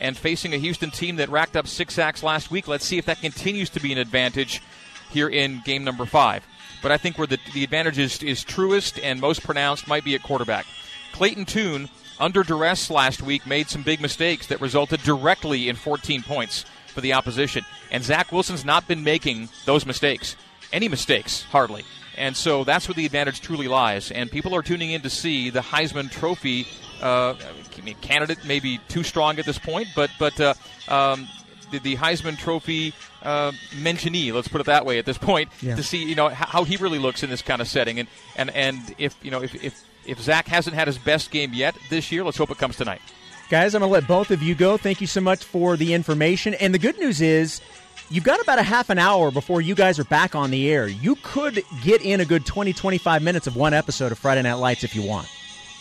[0.00, 3.06] and facing a Houston team that racked up six sacks last week, let's see if
[3.06, 4.62] that continues to be an advantage
[5.10, 6.46] here in game number five.
[6.82, 10.14] But I think where the, the advantage is, is truest and most pronounced might be
[10.14, 10.66] at quarterback.
[11.12, 11.88] Clayton Tune
[12.20, 17.00] under duress last week, made some big mistakes that resulted directly in 14 points for
[17.00, 17.64] the opposition.
[17.90, 20.36] And Zach Wilson's not been making those mistakes.
[20.72, 21.84] Any mistakes, hardly.
[22.16, 24.10] And so that's where the advantage truly lies.
[24.10, 26.66] And people are tuning in to see the Heisman Trophy
[27.00, 27.34] uh,
[28.00, 30.54] candidate, maybe too strong at this point, but but uh,
[30.88, 31.28] um,
[31.70, 32.92] the, the Heisman Trophy
[33.22, 35.76] uh, mentionee, let's put it that way, at this point, Yeah.
[35.76, 37.98] to see you know how he really looks in this kind of setting.
[37.98, 41.52] And and and if you know if if if Zach hasn't had his best game
[41.52, 43.00] yet this year, let's hope it comes tonight.
[43.50, 44.76] Guys, I'm going to let both of you go.
[44.76, 46.52] Thank you so much for the information.
[46.54, 47.62] And the good news is,
[48.10, 50.86] you've got about a half an hour before you guys are back on the air.
[50.86, 54.54] You could get in a good 20, 25 minutes of one episode of Friday Night
[54.54, 55.28] Lights if you want.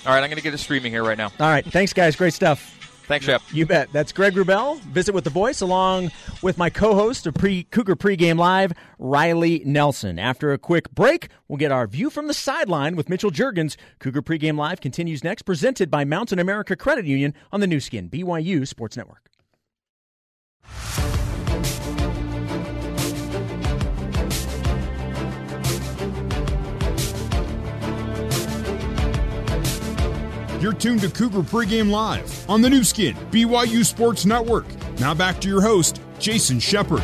[0.05, 1.31] All right, I'm going to get it streaming here right now.
[1.39, 1.65] All right.
[1.65, 2.15] Thanks, guys.
[2.15, 2.77] Great stuff.
[3.07, 3.41] Thanks, Shep.
[3.53, 3.89] You bet.
[3.93, 4.81] That's Greg Wrubell.
[4.81, 9.61] Visit with the Voice, along with my co host of pre- Cougar Pregame Live, Riley
[9.65, 10.19] Nelson.
[10.19, 13.77] After a quick break, we'll get our view from the sideline with Mitchell Juergens.
[13.99, 18.09] Cougar Pregame Live continues next, presented by Mountain America Credit Union on the Nu Skin,
[18.09, 19.29] BYU Sports Network.
[30.60, 34.66] You're tuned to Cougar Pregame Live on the Nu Skin, BYU Sports Network.
[34.99, 37.03] Now back to your host, Jason Shepard.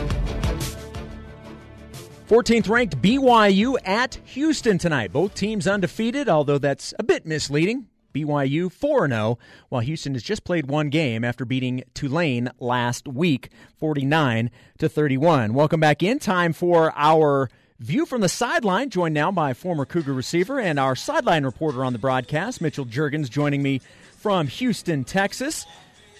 [2.28, 5.14] 14th ranked BYU at Houston tonight.
[5.14, 7.86] Both teams undefeated, although that's a bit misleading.
[8.12, 9.38] BYU 4 0,
[9.70, 14.50] while Houston has just played one game after beating Tulane last week 49
[14.80, 15.54] to 31.
[15.54, 16.18] Welcome back in.
[16.18, 17.50] Time for our
[17.84, 21.92] view from the sideline, joined now by former Cougar receiver and our sideline reporter on
[21.94, 23.82] the broadcast, Mitchell Juergens, joining me
[24.18, 25.66] from Houston, Texas.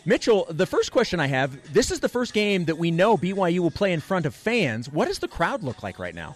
[0.06, 3.60] Mitchell, the first question I have this is the first game that we know BYU
[3.60, 4.90] will play in front of fans.
[4.90, 6.36] What does the crowd look like right now?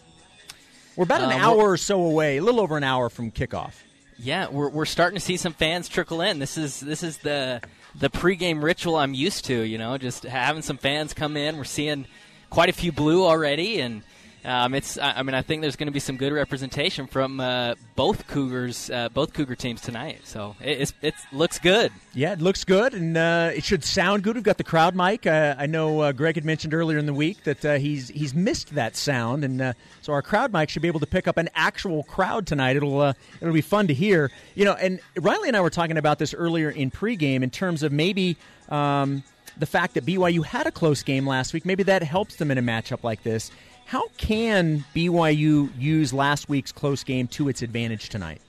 [0.95, 3.73] We're about an Uh, hour or so away, a little over an hour from kickoff.
[4.17, 6.39] Yeah, we're we're starting to see some fans trickle in.
[6.39, 7.61] This is this is the
[7.93, 9.61] the pregame ritual I'm used to.
[9.61, 11.57] You know, just having some fans come in.
[11.57, 12.07] We're seeing
[12.49, 14.01] quite a few blue already, and
[14.45, 14.97] um, it's.
[14.97, 18.89] I mean, I think there's going to be some good representation from uh, both Cougars,
[18.89, 20.21] uh, both Cougar teams tonight.
[20.23, 21.91] So it it's, it looks good.
[22.13, 24.35] Yeah, it looks good, and uh, it should sound good.
[24.35, 25.25] We've got the crowd mic.
[25.25, 28.33] Uh, I know uh, Greg had mentioned earlier in the week that uh, he's he's
[28.33, 31.49] missed that sound, and so our crowd mic should be able to pick up an
[31.55, 32.75] actual crowd tonight.
[32.75, 33.01] It'll
[33.41, 34.31] it'll be fun to hear.
[34.55, 37.83] You know, and Riley and I were talking about this earlier in pregame in terms
[37.83, 38.37] of maybe.
[38.69, 39.23] Um,
[39.59, 42.59] the fact that BYU had a close game last week, maybe that helps them in
[42.59, 43.49] a matchup like this.
[43.87, 48.41] How can BYU use last week's close game to its advantage tonight?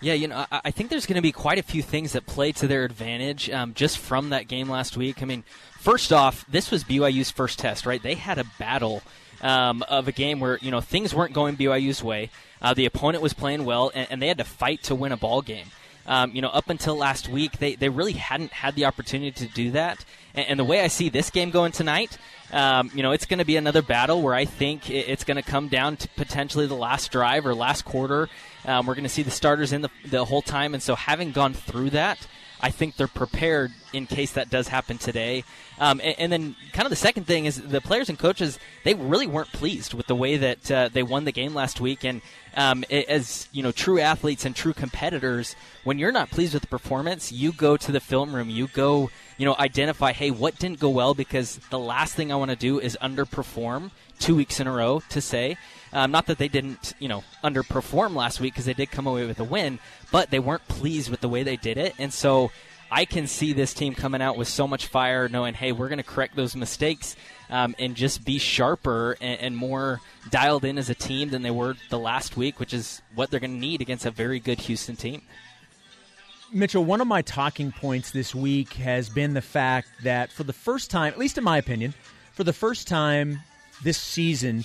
[0.00, 2.52] Yeah, you know, I, think there's going to be quite a few things that play
[2.52, 5.22] to their advantage um, just from that game last week.
[5.22, 5.44] I mean,
[5.78, 8.02] first off, this was BYU's first test, right?
[8.02, 9.02] They had a battle
[9.42, 12.30] um, of a game where you know things weren't going BYU's way.
[12.62, 15.18] Uh, the opponent was playing well, and, and, they had to fight to win a
[15.18, 15.66] ball game.
[16.06, 19.46] Um, you know, up until last week, they, they really hadn't had the opportunity to
[19.52, 20.02] do that.
[20.34, 22.16] And, and the way I see this game going tonight,
[22.52, 25.42] um, you know, it's going to be another battle where I think it's going to
[25.42, 28.28] come down to potentially the last drive or last quarter.
[28.64, 31.32] Um, we're going to see the starters in the, the whole time, and so having
[31.32, 32.26] gone through that,
[32.62, 35.44] I think they're prepared in case that does happen today.
[35.78, 38.94] Um, and, and, then, kind of the second thing is the players and coaches they
[38.94, 42.04] really weren't pleased with the way that uh, they won the game last week.
[42.04, 42.20] And
[42.56, 46.68] um, as you know, true athletes and true competitors, when you're not pleased with the
[46.68, 48.50] performance, you go to the film room.
[48.50, 51.14] You go, you know, identify, hey, what didn't go well?
[51.14, 55.02] Because the last thing I want to do is underperform two weeks in a row
[55.08, 55.56] to say.
[55.92, 59.26] Um, not that they didn't, you know, underperform last week because they did come away
[59.26, 59.78] with a win,
[60.12, 62.50] but they weren't pleased with the way they did it, and so
[62.90, 65.98] I can see this team coming out with so much fire, knowing, hey, we're going
[65.98, 67.14] to correct those mistakes
[67.48, 71.52] um, and just be sharper and, and, more dialed in as a team than they
[71.52, 74.60] were the last week, which is what they're going to need against a very good
[74.62, 75.22] Houston team.
[76.52, 80.52] Mitchell, one of my talking points this week has been the fact that for the
[80.52, 81.94] first time, at least in my opinion,
[82.32, 83.40] for the first time
[83.84, 84.64] this season,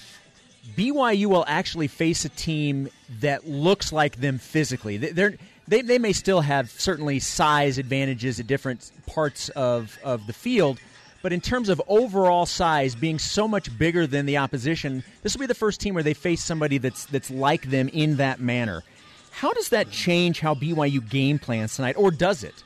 [0.75, 2.89] BYU will actually face a team
[3.19, 4.97] that looks like them physically.
[4.97, 5.35] They're
[5.67, 10.79] they, they may still have certainly size advantages at different parts of, of the field,
[11.23, 15.39] but in terms of overall size, being so much bigger than the opposition, this will
[15.39, 18.83] be the first team where they face somebody that's that's like them in that manner.
[19.31, 22.63] How does that change how BYU game plans tonight, or does it?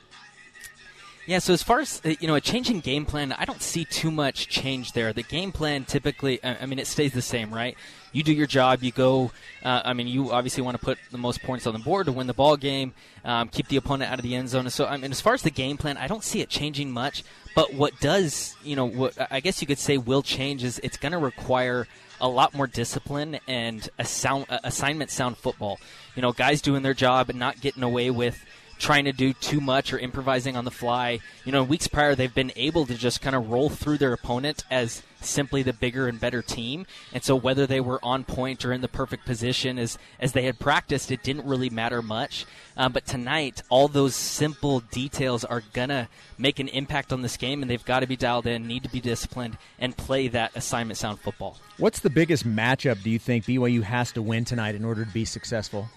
[1.30, 3.84] Yeah, so as far as uh, you know, a changing game plan, I don't see
[3.84, 5.12] too much change there.
[5.12, 7.76] The game plan typically, I mean, it stays the same, right?
[8.12, 8.82] you do your job.
[8.82, 9.30] You go.
[9.62, 12.12] Uh, I mean, you obviously want to put the most points on the board to
[12.12, 12.92] win the ball game,
[13.24, 14.68] um, keep the opponent out of the end zone.
[14.70, 17.22] So, I mean, as far as the game plan, I don't see it changing much.
[17.54, 20.96] But what does, you know, what I guess you could say will change is it's
[20.96, 21.86] going to require
[22.20, 25.78] a lot more discipline and a sound assignment sound football.
[26.14, 28.44] You know, guys doing their job and not getting away with
[28.80, 31.20] trying to do too much or improvising on the fly.
[31.44, 34.64] You know, weeks prior, they've been able to just kind of roll through their opponent
[34.70, 36.86] as simply the bigger and better team.
[37.12, 40.42] And so whether they were on point or in the perfect position as, as they
[40.42, 42.46] had practiced, it didn't really matter much.
[42.74, 46.08] Um, but tonight, all those simple details are going to
[46.38, 48.88] make an impact on this game, and they've got to be dialed in, need to
[48.88, 51.58] be disciplined, and play that assignment sound football.
[51.76, 55.12] What's the biggest matchup do you think BYU has to win tonight in order to
[55.12, 55.90] be successful?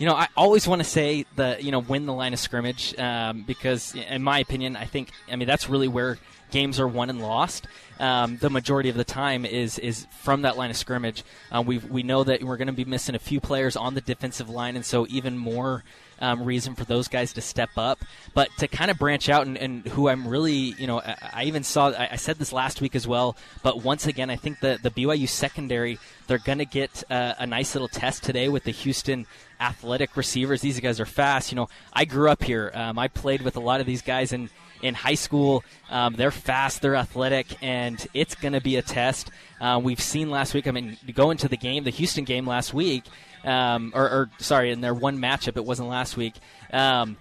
[0.00, 2.98] You know, I always want to say the you know win the line of scrimmage
[2.98, 6.16] um, because, in my opinion, I think I mean that's really where
[6.50, 7.66] games are won and lost.
[7.98, 11.22] Um, the majority of the time is is from that line of scrimmage.
[11.52, 14.00] Uh, we we know that we're going to be missing a few players on the
[14.00, 15.84] defensive line, and so even more
[16.20, 17.98] um, reason for those guys to step up.
[18.34, 21.44] But to kind of branch out and, and who I'm really, you know, I, I
[21.44, 24.60] even saw, I, I, said this last week as well, but once again, I think
[24.60, 28.64] the, the BYU secondary, they're going to get uh, a nice little test today with
[28.64, 29.26] the Houston
[29.60, 30.60] athletic receivers.
[30.60, 31.52] These guys are fast.
[31.52, 32.70] You know, I grew up here.
[32.74, 34.50] Um, I played with a lot of these guys in,
[34.82, 35.62] in high school.
[35.90, 39.30] Um, they're fast, they're athletic, and it's going to be a test.
[39.60, 42.72] Uh, we've seen last week, I mean, go into the game, the Houston game last
[42.72, 43.04] week,
[43.44, 46.34] um, or, or, sorry, in their one matchup, it wasn't last week.
[46.72, 47.16] Um,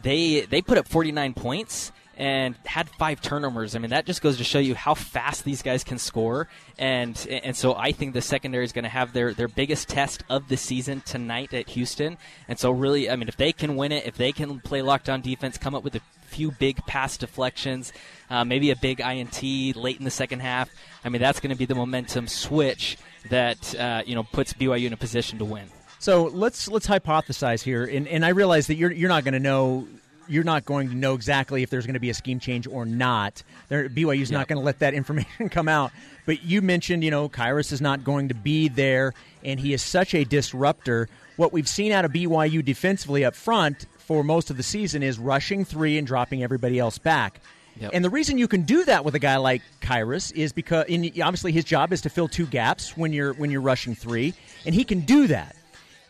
[0.00, 3.74] they they put up 49 points and had five turnovers.
[3.74, 6.48] I mean, that just goes to show you how fast these guys can score.
[6.78, 10.22] And and so I think the secondary is going to have their, their biggest test
[10.28, 12.18] of the season tonight at Houston.
[12.48, 15.22] And so really, I mean, if they can win it, if they can play lockdown
[15.22, 17.92] defense, come up with a few big pass deflections,
[18.30, 19.42] uh, maybe a big INT
[19.76, 20.70] late in the second half.
[21.04, 22.98] I mean, that's going to be the momentum switch
[23.30, 25.68] that uh, you know puts BYU in a position to win.
[25.98, 29.40] So let's let's hypothesize here, and, and I realize that you're you're not going to
[29.40, 29.86] know
[30.28, 32.84] you're not going to know exactly if there's going to be a scheme change or
[32.84, 33.42] not.
[33.68, 34.38] There, BYU's yep.
[34.38, 35.92] not going to let that information come out.
[36.26, 39.12] But you mentioned, you know, Khyiris is not going to be there,
[39.42, 41.08] and he is such a disruptor.
[41.36, 45.18] What we've seen out of BYU defensively up front for most of the season is
[45.18, 47.40] rushing three and dropping everybody else back.
[47.80, 47.92] Yep.
[47.94, 51.04] And the reason you can do that with a guy like Khyiris is because in,
[51.22, 54.34] obviously his job is to fill two gaps when you're when you're rushing three,
[54.66, 55.56] and he can do that.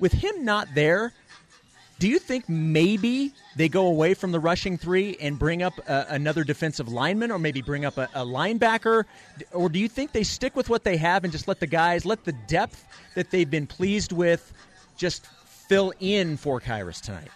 [0.01, 1.13] With him not there,
[2.03, 6.07] do you think maybe they go away from the rushing three and bring up a,
[6.09, 9.05] another defensive lineman, or maybe bring up a, a linebacker,
[9.53, 12.05] or do you think they stick with what they have and just let the guys
[12.05, 12.84] let the depth
[13.14, 14.53] that they've been pleased with
[14.96, 15.28] just
[15.68, 17.28] fill in for Khyiris tonight?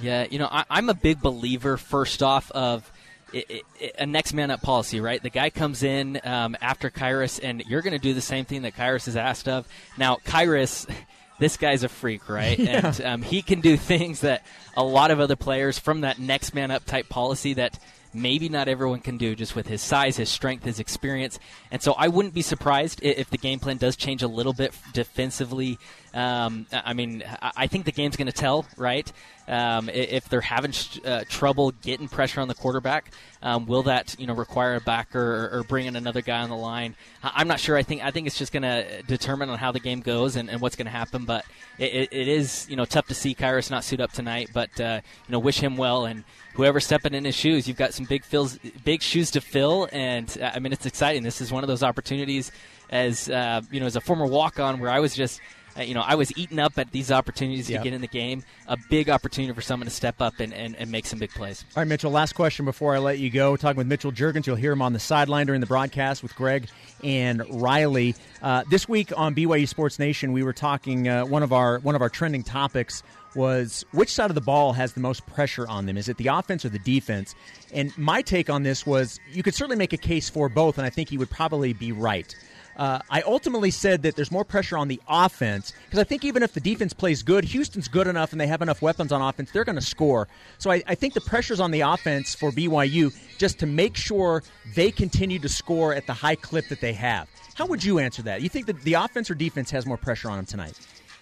[0.00, 2.90] Yeah, you know, I, am a big believer, first off, of
[3.34, 5.22] it, it, a next man up policy, right?
[5.22, 8.62] The guy comes in um, after Khyiris, and you're going to do the same thing
[8.62, 9.68] that Khyiris is asked of.
[9.98, 10.90] Now, Khyiris.
[11.38, 12.58] This guy's a freak, right?
[12.68, 12.86] Yeah.
[12.86, 14.44] And um, he can do things that
[14.76, 17.78] a lot of other players from that next man up type policy that
[18.12, 21.38] maybe not everyone can do just with his size, his strength, his experience.
[21.70, 24.74] And so I wouldn't be surprised if the game plan does change a little bit
[24.92, 25.78] defensively.
[26.18, 29.10] Um, I mean, I think the game's going to tell, right?
[29.46, 30.72] Um, if they're having
[31.04, 35.20] uh, trouble getting pressure on the quarterback, um, will that you know require a backer
[35.20, 36.96] or, or bring in another guy on the line?
[37.22, 37.76] I'm not sure.
[37.76, 40.50] I think I think it's just going to determine on how the game goes and,
[40.50, 41.24] and what's going to happen.
[41.24, 41.44] But
[41.78, 44.50] it, it, is you know tough to see Khyiris not suit up tonight.
[44.52, 47.94] But uh, you know, wish him well and whoever's stepping in his shoes, you've got
[47.94, 51.22] some big fills, big shoes to fill, and uh, I mean it's exciting.
[51.22, 52.50] This is one of those opportunities,
[52.90, 55.40] as uh, you know, as a former walk-on, where I was just.
[55.78, 57.80] Uh, you know, I was eating up at these opportunities Yep.
[57.80, 58.42] to get in the game.
[58.66, 61.64] A big opportunity for someone to step up and, and, and make some big plays.
[61.76, 63.56] All right, Mitchell, last question before I let you go.
[63.56, 64.46] Talking with Mitchell Juergens.
[64.46, 66.68] You'll hear him on the sideline during the broadcast with Greg
[67.04, 68.14] and Riley.
[68.42, 71.94] Uh, this week on BYU Sports Nation, we were talking, uh, one, of our, one
[71.94, 73.02] of our trending topics
[73.34, 75.96] was which side of the ball has the most pressure on them?
[75.96, 77.34] Is it the offense or the defense?
[77.72, 80.86] And my take on this was you could certainly make a case for both, and
[80.86, 82.34] I think he would probably be right.
[82.78, 86.44] Uh, I ultimately said that there's more pressure on the offense because I think even
[86.44, 89.50] if the defense plays good, Houston's good enough and they have enough weapons on offense,
[89.50, 90.28] they're going to score.
[90.58, 94.44] So I, I think the pressure's on the offense for BYU just to make sure
[94.76, 97.28] they continue to score at the high clip that they have.
[97.54, 98.42] How would you answer that?
[98.42, 100.78] You think that the offense or defense has more pressure on them tonight?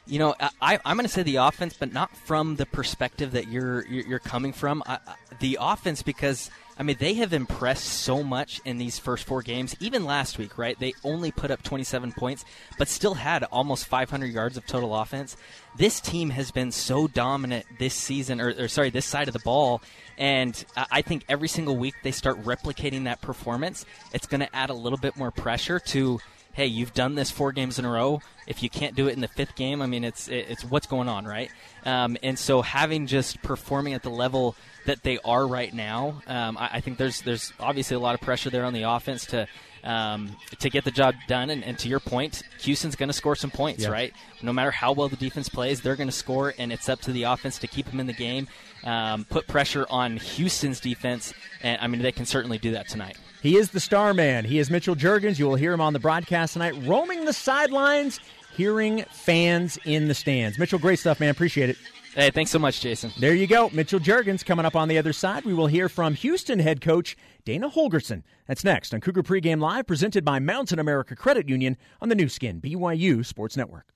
[0.06, 3.48] You know, I, I'm going to say the offense, but not from the perspective that
[3.48, 4.82] you're you're, coming from.
[4.86, 4.98] I-
[5.40, 9.74] the offense, because I mean, they have impressed so much in these first four games.
[9.80, 10.78] Even last week, right?
[10.78, 12.44] They only put up 27 points,
[12.78, 15.36] but still had almost 500 yards of total offense.
[15.76, 19.40] This team has been so dominant this season, or, or sorry, this side of the
[19.40, 19.80] ball,
[20.18, 23.86] and I think every single week they start replicating that performance.
[24.12, 26.20] It's going to add a little bit more pressure to
[26.56, 28.22] hey, you've done this four games in a row.
[28.46, 31.06] If you can't do it in the fifth game, I mean, it's it's what's going
[31.06, 31.50] on, right?
[31.84, 36.56] Um, and so having just performing at the level that they are right now, um,
[36.56, 39.46] I, I think there's there's obviously a lot of pressure there on the offense to.
[39.86, 43.36] Um, to get the job done, and, and to your point, Houston's going to score
[43.36, 43.90] some points, Yeah.
[43.90, 44.12] right?
[44.42, 47.12] No matter how well the defense plays, they're going to score, and it's up to
[47.12, 48.48] the offense to keep them in the game,
[48.82, 51.32] um, put pressure on Houston's defense,
[51.62, 53.16] and I mean they can certainly do that tonight.
[53.42, 54.44] He is the star man.
[54.44, 55.38] He is Mitchell Juergens.
[55.38, 58.18] You will hear him on the broadcast tonight, roaming the sidelines,
[58.56, 60.58] hearing fans in the stands.
[60.58, 61.28] Mitchell, great stuff, man.
[61.30, 61.76] Appreciate it.
[62.16, 63.12] Hey, thanks so much, Jason.
[63.20, 63.68] There you go.
[63.72, 65.44] Mitchell Juergens coming up on the other side.
[65.44, 67.16] We will hear from Houston head coach
[67.46, 68.24] Dana Holgorsen.
[68.48, 72.28] That's next on Cougar Pregame Live, presented by Mountain America Credit Union on the Nu
[72.28, 73.86] Skin, BYU Sports Network.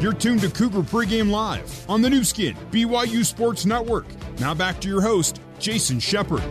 [0.00, 4.06] You're tuned to Cougar Pregame Live on the Nu Skin, BYU Sports Network.
[4.38, 6.44] Now back to your host, Jason Shepard.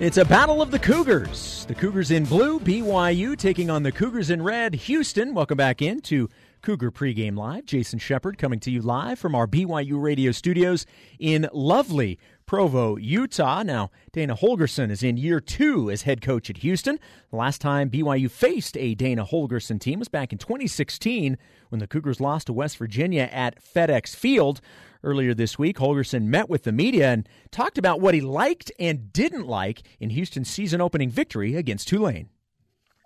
[0.00, 1.64] It's a battle of the Cougars.
[1.66, 5.34] The Cougars in blue, BYU taking on the Cougars in red, Houston.
[5.34, 6.28] Welcome back in to
[6.62, 7.64] Cougar Pregame Live.
[7.64, 10.86] Jason Shepard coming to you live from our BYU radio studios
[11.18, 13.64] in lovely Provo, Utah.
[13.64, 17.00] Now, Dana Holgorsen is in year two as head coach at Houston.
[17.30, 21.36] The last time BYU faced a Dana Holgorsen team was back in 2016
[21.70, 24.60] when the Cougars lost to West Virginia at FedEx Field.
[25.02, 29.12] Earlier this week, Holgorsen met with the media and talked about what he liked and
[29.12, 32.28] didn't like in Houston's season opening victory against Tulane.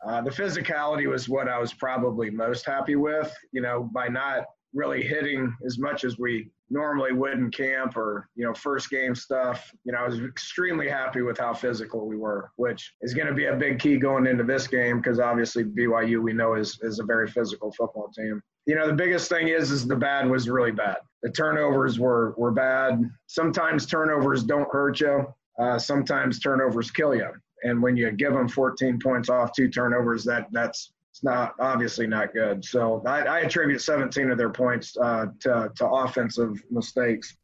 [0.05, 3.32] Uh, the physicality was what I was probably most happy with.
[3.53, 8.28] You know, by not really hitting as much as we normally would in camp or
[8.34, 9.72] you know first game stuff.
[9.84, 13.34] You know, I was extremely happy with how physical we were, which is going to
[13.34, 16.99] be a big key going into this game because obviously BYU we know is is
[16.99, 18.43] a very physical football team.
[18.66, 20.98] You know, the biggest thing is is the bad was really bad.
[21.22, 23.10] The turnovers were were bad.
[23.26, 25.26] Sometimes turnovers don't hurt you.
[25.58, 27.28] Uh, sometimes turnovers kill you.
[27.64, 32.06] And when you give them 14 points off two turnovers, that that's it's not obviously
[32.06, 32.64] not good.
[32.64, 37.36] So I, I attribute 17 of their points uh, to to offensive mistakes.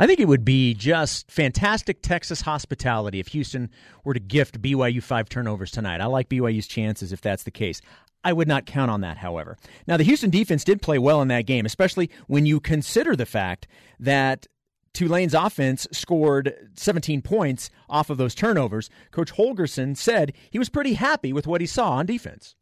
[0.00, 3.68] I think it would be just fantastic Texas hospitality if Houston
[4.04, 6.00] were to gift BYU five turnovers tonight.
[6.00, 7.80] I like BYU's chances if that's the case.
[8.24, 9.56] I would not count on that, however.
[9.86, 13.26] Now, the Houston defense did play well in that game, especially when you consider the
[13.26, 13.66] fact
[14.00, 14.46] that
[14.92, 18.90] Tulane's offense scored 17 points off of those turnovers.
[19.12, 22.56] Coach Holgorsen said he was pretty happy with what he saw on defense.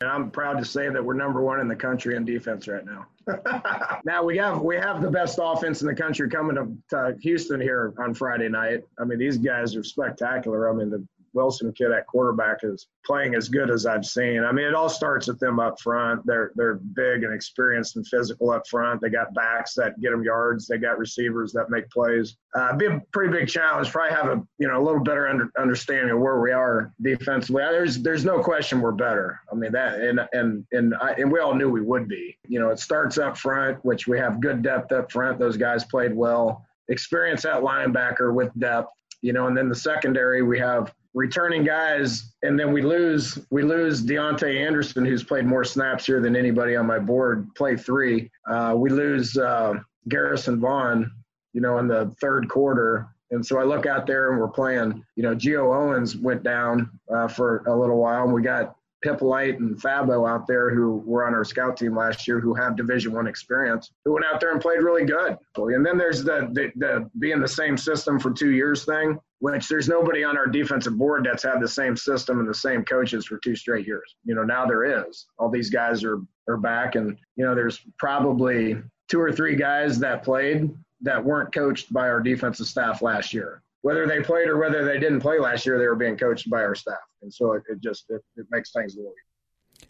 [0.00, 2.84] And I'm proud to say that we're number one in the country in defense right
[2.84, 3.06] now.
[4.04, 7.60] now we have we have the best offense in the country coming to, to Houston
[7.60, 8.82] here on Friday night.
[8.98, 10.68] I mean, these guys are spectacular.
[10.68, 11.06] I mean, the
[11.36, 14.42] Wilson kid at quarterback is playing as good as I've seen.
[14.42, 16.26] I mean, it all starts with them up front.
[16.26, 19.02] They're they're big and experienced and physical up front.
[19.02, 20.66] They got backs that get them yards.
[20.66, 22.36] They got receivers that make plays.
[22.54, 23.90] Uh, be a pretty big challenge.
[23.90, 27.62] Probably have a you know a little better under, understanding of where we are defensively.
[27.62, 29.38] There's there's no question we're better.
[29.52, 32.38] I mean that and and and I, and we all knew we would be.
[32.48, 35.38] You know, it starts up front, which we have good depth up front.
[35.38, 36.64] Those guys played well.
[36.88, 38.90] Experience at linebacker with depth
[39.22, 43.62] you know, and then the secondary we have returning guys, and then we lose we
[43.62, 48.30] lose Deontay Anderson, who's played more snaps here than anybody on my board, play three.
[48.48, 49.74] Uh, we lose uh,
[50.08, 51.10] Garrison Vaughn,
[51.54, 53.08] you know, in the third quarter.
[53.32, 56.90] And so I look out there and we're playing, you know, Geo Owens went down
[57.12, 58.76] uh, for a little while, and we got
[59.22, 62.76] Light and Fabo out there who were on our scout team last year who have
[62.76, 65.36] Division One experience who went out there and played really good.
[65.56, 69.68] And then there's the, the the being the same system for two years thing, which
[69.68, 73.26] there's nobody on our defensive board that's had the same system and the same coaches
[73.26, 74.16] for two straight years.
[74.24, 75.26] You know, now there is.
[75.38, 78.76] All these guys are are back, and you know, there's probably
[79.08, 80.70] two or three guys that played
[81.02, 84.98] that weren't coached by our defensive staff last year whether they played or whether they
[84.98, 87.80] didn't play last year, they were being coached by our staff, and so it, it
[87.80, 89.14] just it, it makes things a little.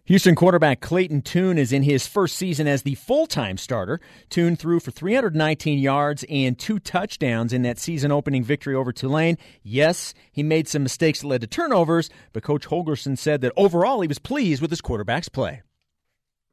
[0.04, 3.98] Houston quarterback Clayton Tune is in his first season as the full time starter.
[4.28, 9.38] Tune threw for 319 yards and two touchdowns in that season opening victory over Tulane.
[9.62, 14.02] Yes, he made some mistakes that led to turnovers, but Coach Holgorsen said that overall
[14.02, 15.62] he was pleased with his quarterback's play.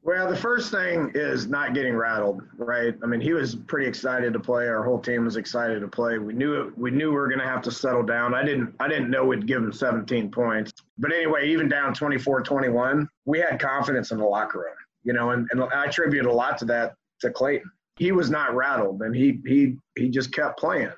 [0.06, 2.94] Well, the first thing is not getting rattled, right?
[3.02, 4.68] I mean, he was pretty excited to play.
[4.68, 6.18] Our whole team was excited to play.
[6.18, 8.34] We knew we knew we were going to have to settle down.
[8.34, 10.74] I didn't I didn't know we'd give him 17 points.
[10.98, 15.48] But anyway, even down 24-21, we had confidence in the locker room, you know, and,
[15.52, 17.72] and I attribute a lot to that to Clayton.
[17.96, 20.92] He was not rattled and he he he just kept playing.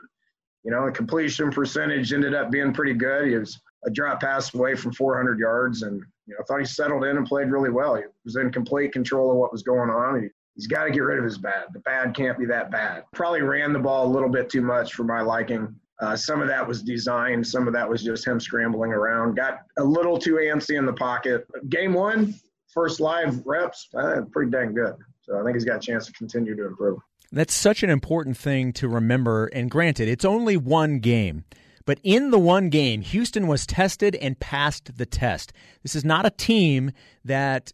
[0.64, 3.28] You know, the completion percentage ended up being pretty good.
[3.28, 6.65] He was a drop pass away from 400 yards and you know, I thought he
[6.65, 7.95] settled in and played really well.
[7.95, 10.23] He was in complete control of what was going on.
[10.23, 11.65] He, he's got to get rid of his bad.
[11.73, 13.03] The bad can't be that bad.
[13.13, 15.76] Probably ran the ball a little bit too much for my liking.
[16.01, 17.45] Uh, some of that was designed.
[17.45, 19.36] Some of that was just him scrambling around.
[19.36, 21.45] Got a little too antsy in the pocket.
[21.69, 22.34] Game one,
[22.73, 24.95] first live reps, uh, pretty dang good.
[25.21, 26.99] So I think he's got a chance to continue to improve.
[27.32, 29.47] That's such an important thing to remember.
[29.47, 31.45] And granted, it's only one game.
[31.86, 35.53] But in the one game, Houston was tested and passed the test.
[35.83, 36.91] This is not a team
[37.23, 37.71] that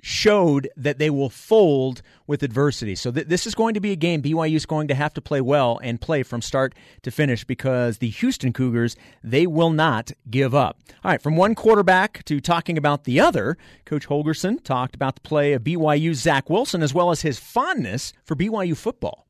[0.00, 2.94] showed that they will fold with adversity.
[2.94, 5.20] So th- this is going to be a game BYU is going to have to
[5.20, 10.12] play well and play from start to finish because the Houston Cougars, they will not
[10.30, 10.78] give up.
[11.02, 15.20] All right, from one quarterback to talking about the other, Coach Holgorsen talked about the
[15.22, 19.27] play of BYU Zach Wilson as well as his fondness for BYU football.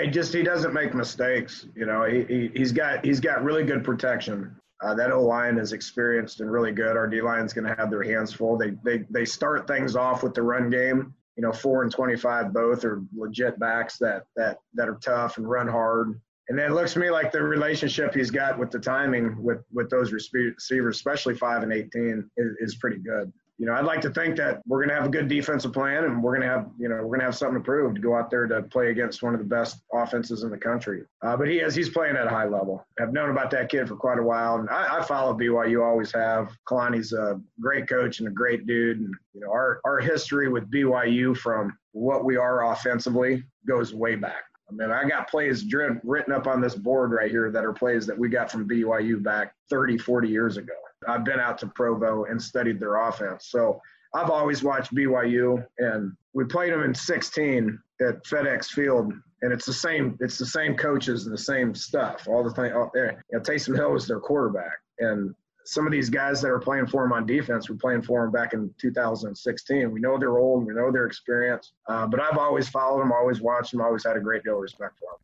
[0.00, 1.66] He just he doesn't make mistakes.
[1.76, 4.56] You know, he, he he's got he's got really good protection.
[4.82, 6.96] Uh, that O line is experienced and really good.
[6.96, 8.56] Our D line's going to have their hands full.
[8.56, 11.14] They they they start things off with the run game.
[11.36, 15.48] You know, four and twenty-five both are legit backs that that that are tough and
[15.48, 16.20] run hard.
[16.48, 19.64] And then it looks to me like the relationship he's got with the timing with
[19.72, 24.00] with those receivers, especially five and eighteen, is, is pretty good you know, I'd like
[24.00, 26.52] to think that we're going to have a good defensive plan and we're going to
[26.52, 28.62] have, you know, we're going to have something to prove to go out there to
[28.62, 31.04] play against one of the best offenses in the country.
[31.22, 32.84] Uh, but he is, he's playing at a high level.
[33.00, 34.56] I've known about that kid for quite a while.
[34.56, 36.50] And I, I follow BYU, always have.
[36.68, 38.98] Kalani's a great coach and a great dude.
[38.98, 44.16] And, you know, our, our history with BYU from what we are offensively goes way
[44.16, 44.42] back.
[44.68, 45.64] I mean, I got plays
[46.02, 49.22] written up on this board right here that are plays that we got from BYU
[49.22, 50.72] back 30, 40 years ago.
[51.08, 53.48] I've been out to Provo and studied their offense.
[53.50, 53.80] So
[54.14, 59.66] I've always watched BYU, and we played them in 16 at FedEx Field, and it's
[59.66, 60.16] the same.
[60.20, 62.26] It's the same coaches and the same stuff.
[62.28, 62.72] All the thing.
[62.72, 65.34] Oh, you know, Taysom Hill was their quarterback, and
[65.64, 68.30] some of these guys that are playing for him on defense were playing for him
[68.30, 69.90] back in 2016.
[69.90, 73.40] We know they're old, we know their experience, uh, but I've always followed them, always
[73.40, 75.18] watched them, always had a great deal of respect for them.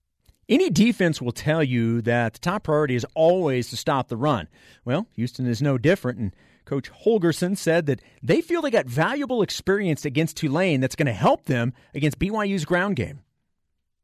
[0.51, 4.49] Any defense will tell you that the top priority is always to stop the run.
[4.85, 9.43] Well, Houston is no different, and Coach Holgorsen said that they feel they got valuable
[9.43, 13.21] experience against Tulane that's going to help them against BYU's ground game.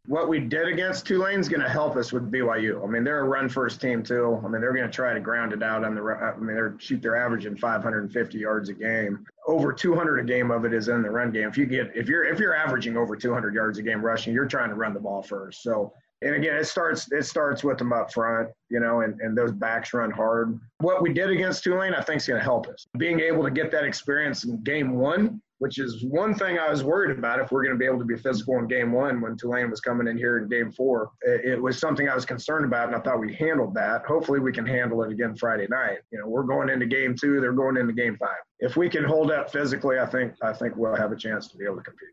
[0.07, 2.81] What we did against Tulane is going to help us with BYU.
[2.81, 4.41] I mean, they're a run first team too.
[4.45, 6.01] I mean, they're going to try to ground it out on the.
[6.01, 7.03] I mean, they're shoot.
[7.03, 9.27] They're averaging 550 yards a game.
[9.49, 11.49] Over 200 a game of it is in the run game.
[11.49, 14.47] If you get if you're if you're averaging over 200 yards a game rushing, you're
[14.47, 15.65] trying to run the ball first.
[15.65, 15.93] So
[16.23, 19.53] and again, it starts it starts with them up front, you know, and, and those
[19.53, 20.59] backs run hard.
[20.79, 22.87] What we did against Tulane, I think, is going to help us.
[22.97, 26.85] Being able to get that experience in game one which is one thing I was
[26.85, 29.37] worried about if we're going to be able to be physical in game one when
[29.37, 31.11] Tulane was coming in here in game four.
[31.23, 34.05] It, was something I was concerned about, and I thought we handled that.
[34.05, 35.99] Hopefully, we can handle it again Friday night.
[36.11, 38.37] You know, we're going into game two, they're going into game five.
[38.61, 41.57] If we can hold up physically, I think I think we'll have a chance to
[41.57, 42.11] be able to compete.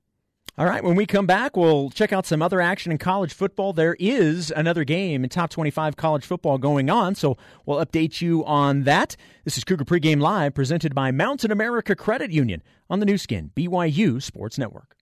[0.55, 3.73] All right, when we come back, we'll check out some other action in college football.
[3.73, 8.45] There is another game in top 25 college football going on, so we'll update you
[8.45, 9.15] on that.
[9.45, 13.49] This is Cougar Pregame Live, presented by Mountain America Credit Union on the Nu Skin,
[13.55, 14.95] BYU Sports Network.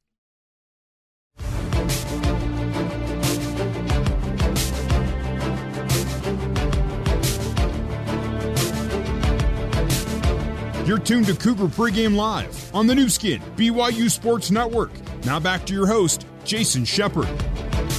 [10.85, 14.91] You're tuned to Cougar Pregame Live on the Nu Skin, BYU Sports Network.
[15.25, 17.27] Now back to your host, Jason Shepard.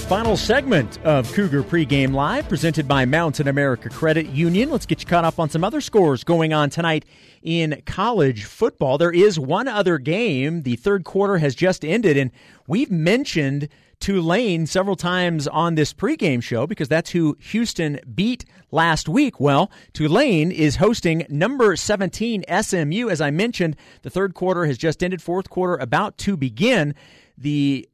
[0.08, 4.70] Final segment of Cougar Pregame Live, presented by Mountain America Credit Union.
[4.70, 7.04] Let's get you caught up on some other scores going on tonight
[7.42, 8.98] in college football.
[8.98, 10.62] There is one other game.
[10.62, 12.32] The third quarter has just ended, and
[12.66, 13.68] we've mentioned
[14.00, 19.38] Tulane several times on this pregame show because that's who Houston beat last week.
[19.38, 23.08] Well, Tulane is hosting number 17 SMU.
[23.08, 26.96] As I mentioned, the third quarter has just ended, fourth quarter about to begin.
[27.38, 27.88] The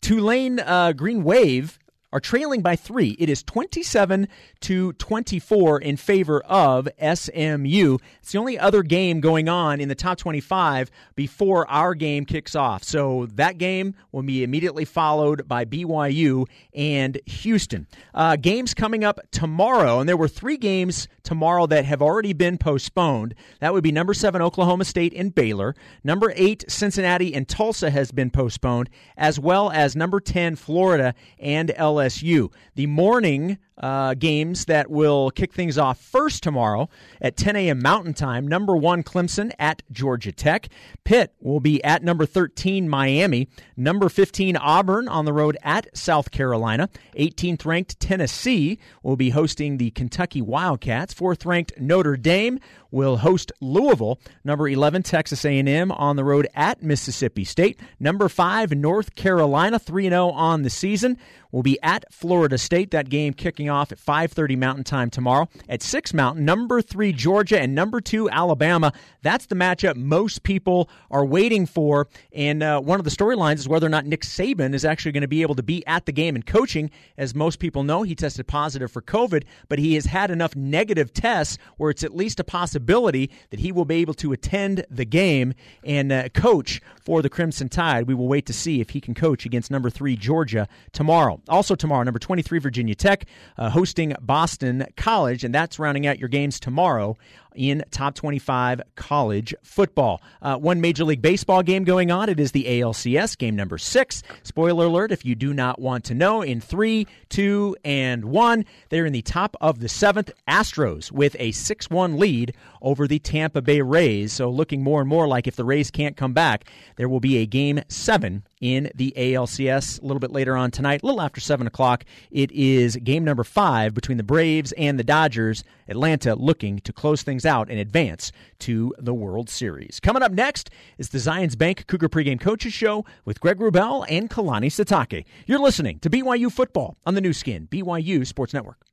[0.00, 1.79] Tulane uh, Green Wave
[2.12, 3.16] are trailing by three.
[3.18, 4.28] It is 27
[4.60, 7.98] to 24 in favor of SMU.
[8.20, 12.54] It's the only other game going on in the top 25 before our game kicks
[12.54, 12.82] off.
[12.82, 17.86] So that game will be immediately followed by BYU and Houston.
[18.14, 22.58] Uh, games coming up tomorrow, and there were three games tomorrow that have already been
[22.58, 23.34] postponed.
[23.60, 25.74] That would be number seven, Oklahoma State and Baylor.
[26.04, 31.70] Number eight, Cincinnati and Tulsa has been postponed, as well as number 10, Florida and
[31.70, 32.52] LSU.
[32.74, 36.88] The morning uh, games that will kick things off first tomorrow
[37.20, 37.82] at 10 a.m.
[37.82, 38.46] Mountain Time.
[38.46, 40.68] Number one, Clemson at Georgia Tech.
[41.04, 43.48] Pitt will be at number 13, Miami.
[43.76, 46.88] Number 15, Auburn on the road at South Carolina.
[47.16, 51.14] 18th ranked Tennessee will be hosting the Kentucky Wildcats.
[51.14, 52.60] Fourth ranked Notre Dame
[52.90, 54.20] will host Louisville.
[54.44, 57.80] Number 11, Texas A&M on the road at Mississippi State.
[57.98, 61.18] Number 5, North Carolina, 3-0 on the season,
[61.52, 62.90] will be at Florida State.
[62.90, 65.48] That game kicking off at 5:30 Mountain Time tomorrow.
[65.68, 68.92] At 6 Mountain, number 3 Georgia and number 2 Alabama.
[69.22, 72.08] That's the matchup most people are waiting for.
[72.32, 75.22] And uh, one of the storylines is whether or not Nick Saban is actually going
[75.22, 76.90] to be able to be at the game and coaching.
[77.16, 81.12] As most people know, he tested positive for COVID, but he has had enough negative
[81.12, 85.04] tests where it's at least a possibility that he will be able to attend the
[85.04, 88.06] game and uh, coach for the Crimson Tide.
[88.06, 91.39] We will wait to see if he can coach against number 3 Georgia tomorrow.
[91.48, 93.26] Also tomorrow, number 23 Virginia Tech
[93.58, 97.16] uh, hosting Boston College, and that's rounding out your games tomorrow
[97.54, 100.20] in top 25 college football.
[100.42, 102.28] Uh, one Major League Baseball game going on.
[102.28, 104.22] It is the ALCS game number six.
[104.42, 106.42] Spoiler alert if you do not want to know.
[106.42, 110.30] In three, two, and one, they're in the top of the seventh.
[110.48, 114.32] Astros with a 6 1 lead over the Tampa Bay Rays.
[114.32, 116.64] So looking more and more like if the Rays can't come back,
[116.96, 121.02] there will be a game seven in the ALCS a little bit later on tonight,
[121.02, 122.04] a little after 7 o'clock.
[122.30, 125.64] It is game number five between the Braves and the Dodgers.
[125.88, 130.00] Atlanta looking to close things out in advance to the World Series.
[130.00, 134.30] Coming up next is the Zions Bank Cougar Pregame Coaches Show with Greg Wrubell and
[134.30, 135.24] Kalani Sitake.
[135.46, 138.84] You're listening to BYU Football on the Nu Skin, BYU Sports Network.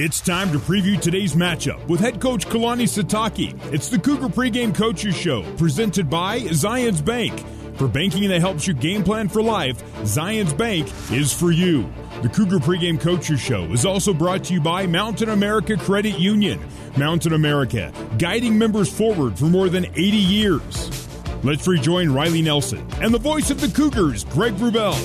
[0.00, 3.58] It's time to preview today's matchup with head coach Kalani Sitake.
[3.72, 7.44] It's the Cougar Pregame Coaches Show, presented by Zions Bank.
[7.74, 11.92] For banking that helps you game plan for life, Zions Bank is for you.
[12.20, 16.58] The Cougar Pregame Coaches Show is also brought to you by Mountain America Credit Union.
[16.96, 21.08] Mountain America, guiding members forward for more than 80 years.
[21.44, 24.98] Let's rejoin Riley Nelson and the voice of the Cougars, Greg Wrubell.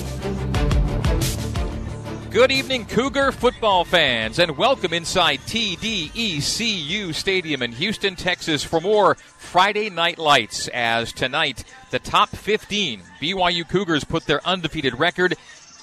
[2.32, 9.14] Good evening, Cougar football fans, and welcome inside TDECU Stadium in Houston, Texas for more
[9.14, 10.66] Friday Night Lights.
[10.66, 11.62] As tonight,
[11.92, 15.36] the top 15 BYU Cougars put their undefeated record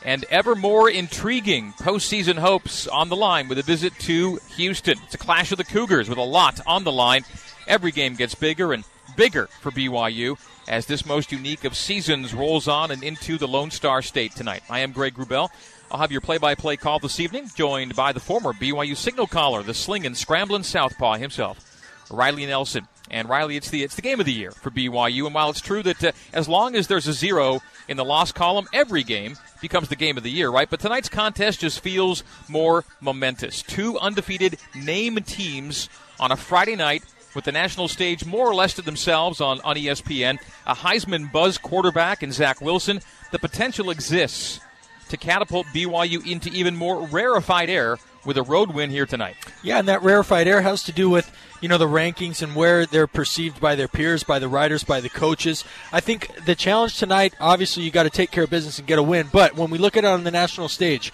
[0.03, 4.97] and ever more intriguing postseason hopes on the line with a visit to Houston.
[5.03, 7.23] It's a clash of the Cougars with a lot on the line.
[7.67, 8.83] Every game gets bigger and
[9.15, 13.71] bigger for BYU as this most unique of seasons rolls on and into the Lone
[13.71, 14.63] Star State tonight.
[14.69, 15.49] I am Greg Wrubell.
[15.91, 19.73] I'll have your play-by-play call this evening, joined by the former BYU signal caller, the
[19.73, 21.59] slinging, scrambling southpaw himself,
[22.09, 22.87] Riley Nelson.
[23.09, 25.25] And Riley, it's the it's the game of the year for BYU.
[25.25, 27.59] And while it's true that uh, as long as there's a zero
[27.89, 30.69] in the loss column, every game becomes the game of the year, right?
[30.69, 33.61] But tonight's contest just feels more momentous.
[33.61, 35.89] Two undefeated name teams
[36.19, 37.03] on a Friday night
[37.35, 40.39] with the national stage more or less to themselves on, on ESPN.
[40.67, 43.01] A Heisman buzz quarterback in Zach Wilson.
[43.31, 44.59] The potential exists
[45.09, 49.35] to catapult BYU into even more rarefied air with a road win here tonight.
[49.63, 51.31] Yeah, and that rarefied air has to do with
[51.61, 54.99] you know the rankings and where they're perceived by their peers, by the writers, by
[54.99, 55.63] the coaches.
[55.93, 58.99] I think the challenge tonight, obviously, you got to take care of business and get
[58.99, 59.29] a win.
[59.31, 61.13] But when we look at it on the national stage,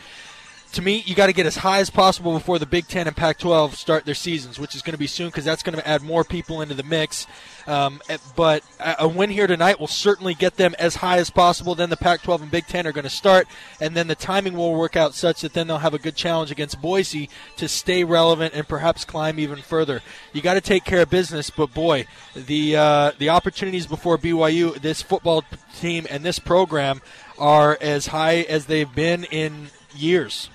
[0.78, 3.18] to me, you got to get as high as possible before the Big Ten and
[3.18, 6.04] Pac-12 start their seasons, which is going to be soon because that's going to add
[6.04, 7.26] more people into the mix.
[7.66, 8.64] Um, eh, but
[9.00, 11.74] a win here tonight will certainly get them as high as possible.
[11.74, 13.48] Then the Pac-12 and Big Ten are going to start,
[13.82, 16.52] and then the timing will work out such that then they'll have a good challenge
[16.52, 20.04] against Boise to stay relevant and perhaps climb even further.
[20.32, 22.06] You got to take care of business, but boy,
[22.36, 25.44] the uh, the opportunities before BYU, this football
[25.80, 27.02] team and this program
[27.40, 30.52] are as high as they've been in years.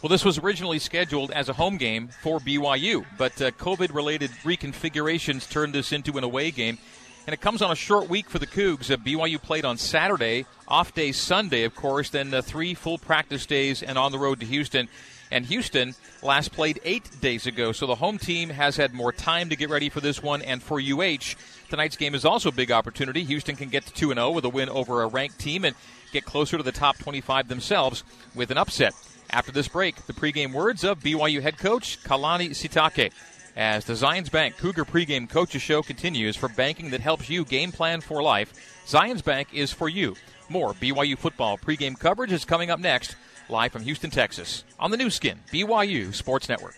[0.00, 4.30] Well, this was originally scheduled as a home game for BYU, but uh, COVID related
[4.44, 6.78] reconfigurations turned this into an away game.
[7.26, 8.92] And it comes on a short week for the Cougs.
[8.92, 13.44] Uh, BYU played on Saturday, off day Sunday, of course, then uh, three full practice
[13.44, 14.88] days and on the road to Houston.
[15.32, 19.48] And Houston last played eight days ago, so the home team has had more time
[19.48, 20.42] to get ready for this one.
[20.42, 21.34] And for UH,
[21.70, 23.24] tonight's game is also a big opportunity.
[23.24, 25.74] Houston can get to 2 0 with a win over a ranked team and
[26.12, 28.04] get closer to the top 25 themselves
[28.36, 28.94] with an upset.
[29.30, 33.12] After this break, the pregame words of BYU head coach Kalani Sitake.
[33.56, 37.72] As the Zions Bank Cougar pregame coaches show continues for banking that helps you game
[37.72, 38.54] plan for life,
[38.86, 40.14] Zions Bank is for you.
[40.48, 43.16] More BYU football pregame coverage is coming up next,
[43.50, 46.76] live from Houston, Texas, on the Nu Skin, BYU Sports Network.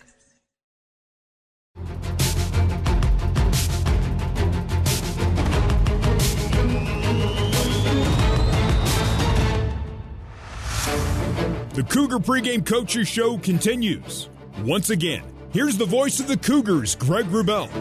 [11.81, 14.29] The Cougar Pregame Coaches Show continues.
[14.63, 17.71] Once again, here's the voice of the Cougars, Greg Wrubell.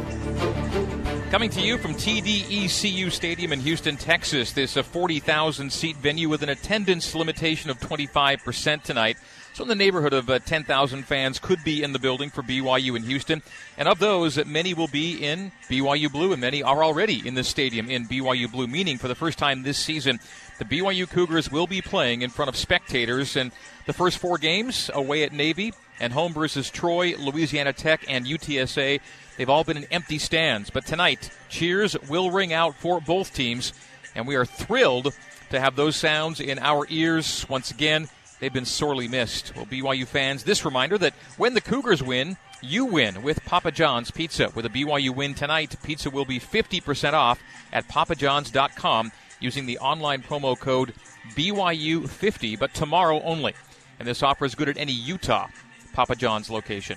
[1.31, 4.53] Coming to you from TDECU Stadium in Houston, Texas.
[4.53, 9.19] This a 40,000 seat venue with an attendance limitation of 25% tonight.
[9.53, 12.97] So, in the neighborhood of uh, 10,000 fans could be in the building for BYU
[12.97, 13.43] in Houston.
[13.77, 17.45] And of those, many will be in BYU Blue, and many are already in the
[17.45, 20.21] stadium in BYU Blue, meaning for the first time this season,
[20.61, 23.35] the BYU Cougars will be playing in front of spectators.
[23.35, 23.51] And
[23.87, 29.01] the first four games away at Navy and home versus Troy, Louisiana Tech, and UTSA,
[29.39, 30.69] they've all been in empty stands.
[30.69, 33.73] But tonight, cheers will ring out for both teams.
[34.15, 35.15] And we are thrilled
[35.49, 38.11] to have those sounds in our ears once again.
[38.39, 39.57] They've been sorely missed.
[39.57, 44.11] Well, BYU fans, this reminder that when the Cougars win, you win with Papa John's
[44.11, 44.51] Pizza.
[44.55, 47.41] With a BYU win tonight, pizza will be 50% off
[47.73, 50.95] at papajohns.com using the online promo code
[51.35, 53.55] BYU50, but tomorrow only.
[53.99, 55.49] And this offer is good at any Utah
[55.93, 56.97] Papa John's location.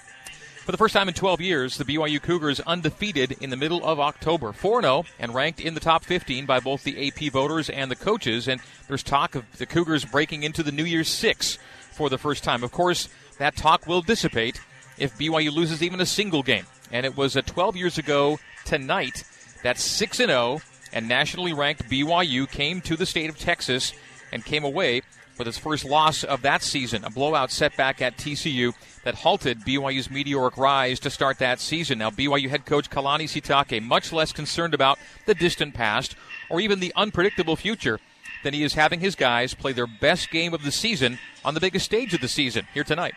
[0.63, 3.99] For the first time in 12 years, the BYU Cougars undefeated in the middle of
[3.99, 7.91] October, 4 0, and ranked in the top 15 by both the AP voters and
[7.91, 8.47] the coaches.
[8.47, 11.57] And there's talk of the Cougars breaking into the New Year's Six
[11.91, 12.63] for the first time.
[12.63, 13.09] Of course,
[13.39, 14.61] that talk will dissipate
[14.97, 16.65] if BYU loses even a single game.
[16.93, 19.25] And it was a 12 years ago tonight
[19.63, 20.61] that 6 0
[20.93, 23.93] and nationally ranked BYU came to the state of Texas
[24.31, 25.01] and came away
[25.37, 30.09] with its first loss of that season, a blowout setback at TCU that halted BYU's
[30.09, 31.97] meteoric rise to start that season.
[31.97, 36.15] Now, BYU head coach Kalani Sitake much less concerned about the distant past
[36.49, 37.99] or even the unpredictable future
[38.43, 41.59] than he is having his guys play their best game of the season on the
[41.59, 43.13] biggest stage of the season here tonight.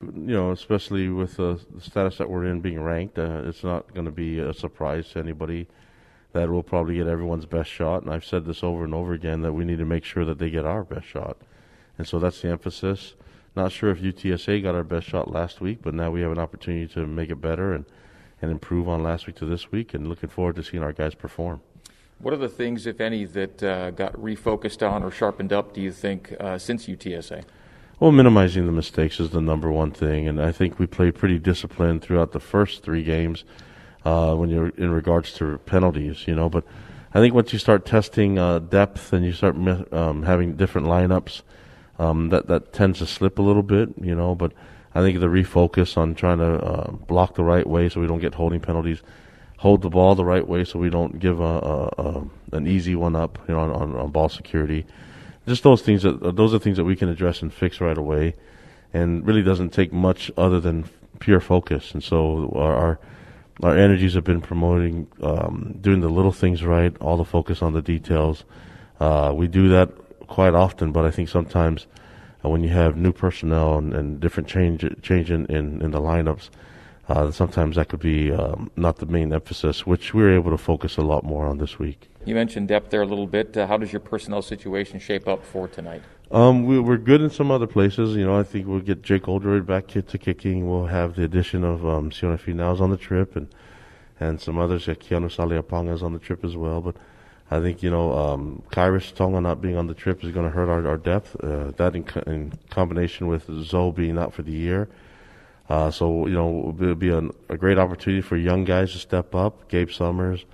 [0.00, 3.92] You know, especially with uh, the status that we're in being ranked, uh, it's not
[3.94, 5.66] going to be a surprise to anybody
[6.32, 8.02] that we'll probably get everyone's best shot.
[8.02, 10.38] And I've said this over and over again that we need to make sure that
[10.38, 11.38] they get our best shot.
[11.96, 13.14] And so that's the emphasis.
[13.56, 16.38] Not sure if UTSA got our best shot last week, but now we have an
[16.38, 17.86] opportunity to make it better and,
[18.40, 21.14] and improve on last week to this week, and looking forward to seeing our guys
[21.14, 21.60] perform.
[22.20, 25.80] What are the things, if any, that uh, got refocused on or sharpened up, do
[25.80, 27.44] you think, uh, since UTSA?
[27.98, 31.38] Well, minimizing the mistakes is the number one thing, and I think we played pretty
[31.38, 33.44] disciplined throughout the first three games
[34.04, 36.48] uh, when you're in regards to penalties, you know.
[36.48, 36.64] But
[37.14, 39.56] I think once you start testing uh, depth and you start
[39.92, 41.42] um, having different lineups,
[41.98, 44.34] um, that that tends to slip a little bit, you know.
[44.34, 44.52] But
[44.94, 48.20] I think the refocus on trying to uh, block the right way so we don't
[48.20, 49.02] get holding penalties,
[49.58, 52.94] hold the ball the right way so we don't give a, a, a an easy
[52.94, 54.86] one up, you know, on, on, on, ball security.
[55.46, 58.34] Just those things that those are things that we can address and fix right away,
[58.92, 60.84] and really doesn't take much other than
[61.18, 61.92] pure focus.
[61.92, 63.00] And so our, our
[63.62, 67.72] our energies have been promoting um, doing the little things right, all the focus on
[67.72, 68.44] the details.
[69.00, 69.90] Uh, we do that
[70.26, 71.86] quite often, but I think sometimes
[72.44, 76.00] uh, when you have new personnel and, and different change change in, in, in the
[76.00, 76.50] lineups,
[77.08, 80.58] uh, sometimes that could be um, not the main emphasis, which we were able to
[80.58, 82.08] focus a lot more on this week.
[82.24, 83.56] You mentioned depth there a little bit.
[83.56, 86.02] Uh, how does your personnel situation shape up for tonight?
[86.30, 88.14] Um, we, are good in some other places.
[88.14, 90.68] You know, I think we'll get Jake Oldroyd back to kicking.
[90.68, 93.48] We'll have the addition of um, Sione Finau's on the trip and
[94.20, 94.86] and some others.
[94.86, 96.80] Yeah, Keanu is on the trip as well.
[96.80, 96.96] But
[97.50, 100.50] I think, you know, um, Khyiris Tonga not being on the trip is going to
[100.50, 101.36] hurt our, our depth.
[101.42, 104.88] Uh, that in, co- in, combination with Zoe being out for the year.
[105.68, 109.34] Uh, so, you know, it'll be a, a, great opportunity for young guys to step
[109.34, 109.68] up.
[109.68, 110.46] Gabe Summers,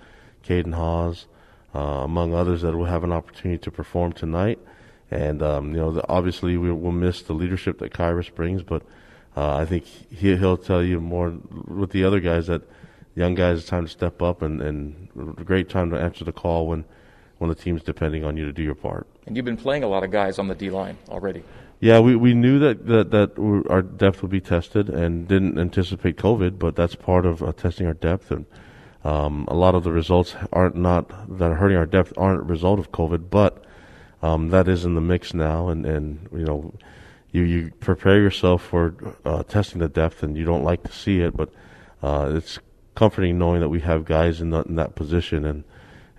[0.45, 1.27] Caden Haws,
[1.75, 4.59] uh, among others that will have an opportunity to perform tonight.
[5.15, 8.83] And, um, you know, the, obviously we will miss the leadership that Khyiris brings, but
[9.37, 11.33] uh, I think he, he'll tell you more
[11.67, 12.63] with the other guys that–
[13.15, 15.09] young guys, it's time to step up and, and
[15.39, 16.85] a great time to answer the call when,
[17.39, 19.07] when the team's depending on you to do your part.
[19.27, 21.43] And you've been playing a lot of guys on the D line already.
[21.81, 26.17] Yeah, we, we knew that, that, that our depth would be tested and didn't anticipate
[26.17, 28.31] COVID, but that's part of uh, testing our depth.
[28.31, 28.47] And
[29.03, 31.09] um, a lot of the results aren't not
[31.39, 33.65] that are hurting our depth aren't a result of COVID, but
[34.25, 35.69] um, that is in the mix now.
[35.69, 36.73] And, and you know,
[37.31, 38.95] you, you prepare yourself for
[39.25, 41.51] uh, testing the depth, and you don't like to see it, but
[42.03, 42.59] uh, it's
[42.95, 45.65] comforting knowing that we have guys in, the, in that position, and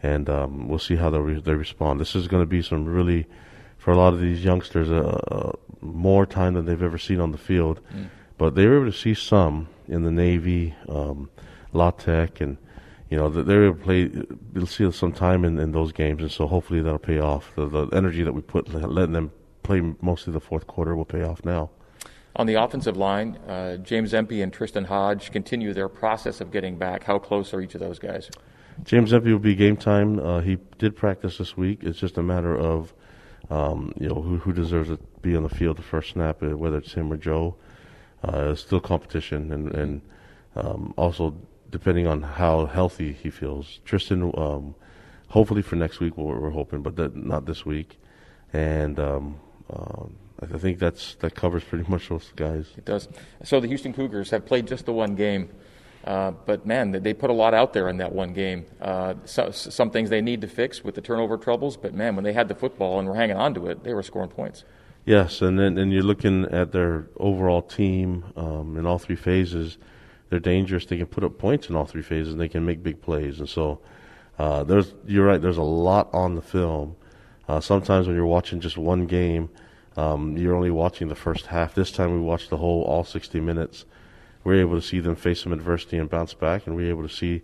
[0.04, 2.00] and um, we'll see how they re- they respond.
[2.00, 3.26] This is going to be some really,
[3.78, 5.52] for a lot of these youngsters, uh, uh,
[5.82, 7.80] more time than they've ever seen on the field.
[7.92, 8.10] Mm.
[8.38, 11.30] But they were able to see some in the Navy, um,
[11.74, 12.58] La Tech, and
[13.10, 14.12] you know they were able to play.
[14.54, 17.52] We'll see some time in, in those games, and so hopefully that'll pay off.
[17.56, 19.32] The, the energy that we put letting them
[19.64, 21.70] play mostly the fourth quarter will pay off now.
[22.38, 26.78] On the offensive line, uh, James Empey and Tristen Hoge continue their process of getting
[26.78, 27.04] back.
[27.04, 28.30] How close are each of those guys?
[28.84, 30.20] James Empey will be game time.
[30.20, 31.80] Uh, he did practice this week.
[31.82, 32.94] It's just a matter of
[33.50, 36.58] um, you know who, who, deserves to be on the field the first snap, uh,
[36.58, 37.56] whether it's him or Joe.
[38.24, 40.02] Uh, it's still competition, and, and
[40.56, 41.36] um, also
[41.70, 43.80] depending on how healthy he feels.
[43.86, 44.76] Tristen, um,
[45.30, 48.00] hopefully for next week, we're, we're hoping, but that, not this week.
[48.54, 49.40] And um,
[49.70, 52.68] um, I think that's that covers pretty much those guys.
[52.78, 53.08] It does.
[53.44, 55.50] So the Houston Cougars have played just the one game,
[56.04, 58.66] uh, but man, they put a lot out there in that one game.
[58.80, 62.24] Uh, so, some things they need to fix with the turnover troubles, but man, when
[62.24, 64.64] they had the football and were hanging on to it, they were scoring points.
[65.06, 69.78] Yes, and then and you're looking at their overall team um, in all three phases.
[70.30, 70.86] They're dangerous.
[70.86, 73.40] They can put up points in all three phases, and they can make big plays.
[73.40, 73.80] And so,
[74.40, 75.42] uh, there's you're right.
[75.42, 76.96] There's a lot on the film.
[77.48, 79.50] Uh, sometimes when you're watching just one game
[79.98, 81.74] um, you're only watching the first half.
[81.74, 83.86] This time we watched the whole all 60 minutes.
[84.44, 86.90] We are able to see them face some adversity and bounce back, and we are
[86.90, 87.42] able to see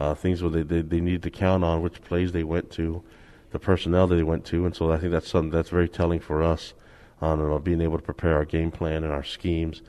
[0.00, 3.02] uh, things where they, they, they needed to count on, which plays they went to,
[3.50, 6.42] the personnel they went to, and so I think that's something that's very telling for
[6.42, 6.74] us
[7.20, 9.82] on uh, being able to prepare our game plan and our schemes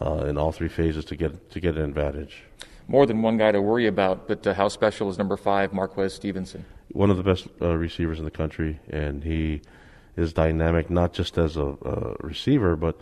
[0.00, 2.42] uh, in all three phases to get to get an advantage.
[2.86, 6.12] More than one guy to worry about, but uh, how special is number five, Marquez
[6.14, 6.64] Stevenson?
[6.92, 9.62] One of the best uh, receivers in the country, and he
[10.16, 13.00] is dynamic, not just as a, a receiver, but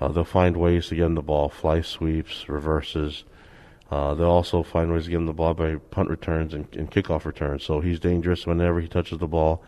[0.00, 3.24] uh, they'll find ways to get him the ball, fly sweeps, reverses.
[3.90, 6.90] Uh, they'll also find ways to get him the ball by punt returns and, and
[6.90, 7.64] kickoff returns.
[7.64, 9.64] So he's dangerous whenever he touches the ball,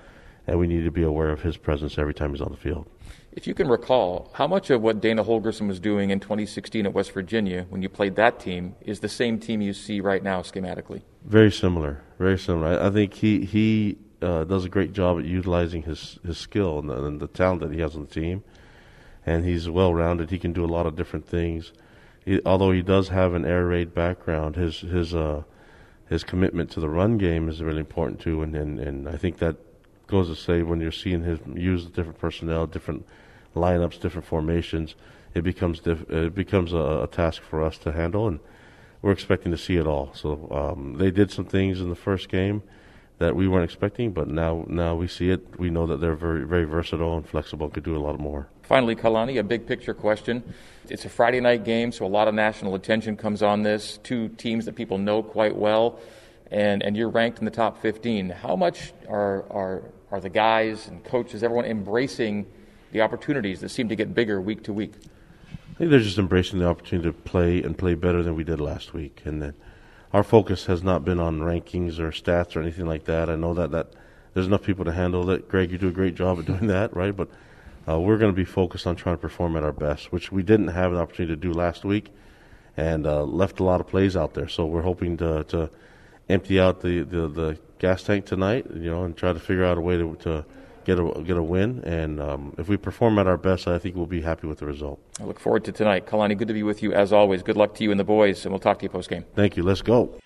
[0.47, 2.87] and we need to be aware of his presence every time he's on the field.
[3.33, 6.93] If you can recall, how much of what Dana Holgorsen was doing in 2016 at
[6.93, 10.43] West Virginia when you played that team is the same team you see right now
[10.43, 11.03] schematically?
[11.25, 12.03] Very similar.
[12.19, 12.83] Very similar.
[12.83, 16.91] I, think he, he uh, does a great job at utilizing his his skill and
[16.91, 18.43] the, and the, talent that he has on the team,
[19.25, 20.31] and he's well rounded.
[20.31, 21.73] He can do a lot of different things.
[22.25, 25.45] He, although he does have an air raid background, his his uh,
[26.09, 29.39] his commitment to the run game is really important too, and, and, and I think
[29.39, 29.57] that
[30.09, 33.07] goes to say when you're seeing him use different personnel, different
[33.55, 34.95] lineups, different formations,
[35.35, 38.41] it becomes diff- it becomes a, a, task for us to handle, and
[39.03, 40.11] we're expecting to see it all.
[40.15, 42.63] So um, they did some things in the first game
[43.19, 45.59] that we weren't expecting, but now now we see it.
[45.59, 48.49] We know that they're very very versatile and flexible and could do a lot more.
[48.63, 50.43] Finally, Kalani, a big picture question.
[50.89, 53.99] It's a Friday night game, so a lot of national attention comes on this.
[54.03, 56.01] Two teams that people know quite well,
[56.51, 58.31] and, and you're ranked in the top 15.
[58.31, 62.47] How much are, are, are the guys and coaches, everyone embracing
[62.93, 64.95] the opportunities that seem to get bigger week to week?
[65.75, 68.61] I think they're just embracing the opportunity to play and play better than we did
[68.61, 69.23] last week.
[69.25, 69.55] And then
[70.13, 73.31] our focus has not been on rankings or stats or anything like that.
[73.31, 73.93] I know that, that
[74.35, 75.49] there's enough people to handle that.
[75.49, 77.17] Greg, you do a great job of doing that, right?
[77.17, 77.29] But
[77.89, 80.43] uh, we're going to be focused on trying to perform at our best, which we
[80.43, 82.13] didn't have an opportunity to do last week,
[82.77, 84.49] and uh, left a lot of plays out there.
[84.49, 85.71] So we're hoping to, to
[86.29, 89.79] empty out the, the, the gas tank tonight, you know, and try to figure out
[89.79, 90.45] a way to, to
[90.85, 91.83] get a get a win.
[91.85, 94.67] And um, if we perform at our best, I think we'll be happy with the
[94.67, 95.01] result.
[95.21, 96.07] I look forward to tonight.
[96.07, 97.43] Kalani, good to be with you as always.
[97.43, 99.25] Good luck to you and the boys, and we'll talk to you post game.
[99.35, 99.63] Thank you.
[99.63, 100.19] Let's go.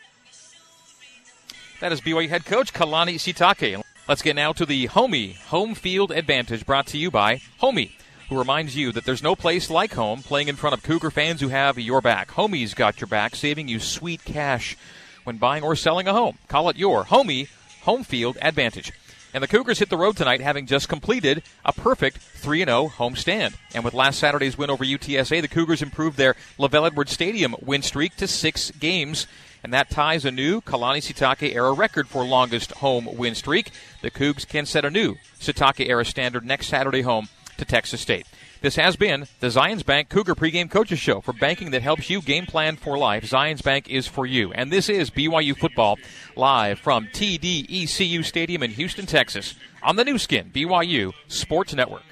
[1.81, 3.83] That is BYU head coach Kalani Sitake.
[4.09, 7.93] Let's get now to the Homie Home Field Advantage brought to you by Homie,
[8.29, 11.41] who reminds you that there's no place like home playing in front of Cougar fans
[11.41, 12.31] who have your back.
[12.31, 14.77] Homie's got your back, saving you sweet cash
[15.25, 16.39] when buying or selling a home.
[16.49, 17.49] Call it your Homie
[17.83, 18.93] Home Field Advantage.
[19.35, 23.17] And the Cougars hit the road tonight having just completed a perfect 3 0 home
[23.17, 23.55] stand.
[23.75, 27.83] And with last Saturday's win over UTSA, the Cougars improved their LaVell Edwards Stadium win
[27.83, 29.27] streak to six games.
[29.65, 33.73] And that ties a new Kalani Sitake era record for longest home win streak.
[34.03, 38.27] The Cougs can set a new Sitake era standard next Saturday home to Texas State.
[38.61, 42.23] This has been the Zions Bank Cougar pregame coaches show for banking that helps you
[42.23, 43.25] game plan for life.
[43.29, 44.53] Zions Bank is for you.
[44.53, 45.99] And this is BYU football
[46.35, 52.05] live from TDECU Stadium in Houston, Texas on the Nu Skin BYU Sports Network.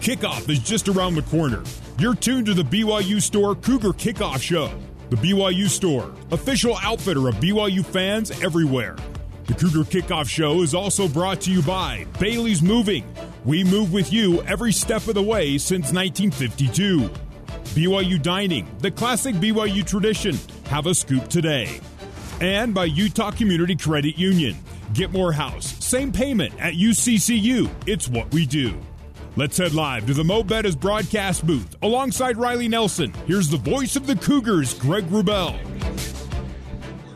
[0.00, 1.62] Kickoff is just around the corner.
[1.98, 4.70] You're tuned to the BYU Store Cougar Kickoff Show.
[5.10, 8.94] The BYU Store, official outfitter of BYU fans everywhere.
[9.46, 13.10] The Cougar Kickoff Show is also brought to you by Bailey's Moving.
[13.46, 17.08] We move with you every step of the way since 1952.
[17.74, 20.38] BYU Dining, the classic BYU tradition.
[20.66, 21.80] Have a scoop today.
[22.42, 24.56] And by Utah Community Credit Union.
[24.92, 27.70] Get more house, same payment at UCCU.
[27.86, 28.78] It's what we do.
[29.38, 33.14] Let's head live to the Mo Betta's broadcast booth alongside Riley Nelson.
[33.28, 35.56] Here's the voice of the Cougars, Greg Wrubell.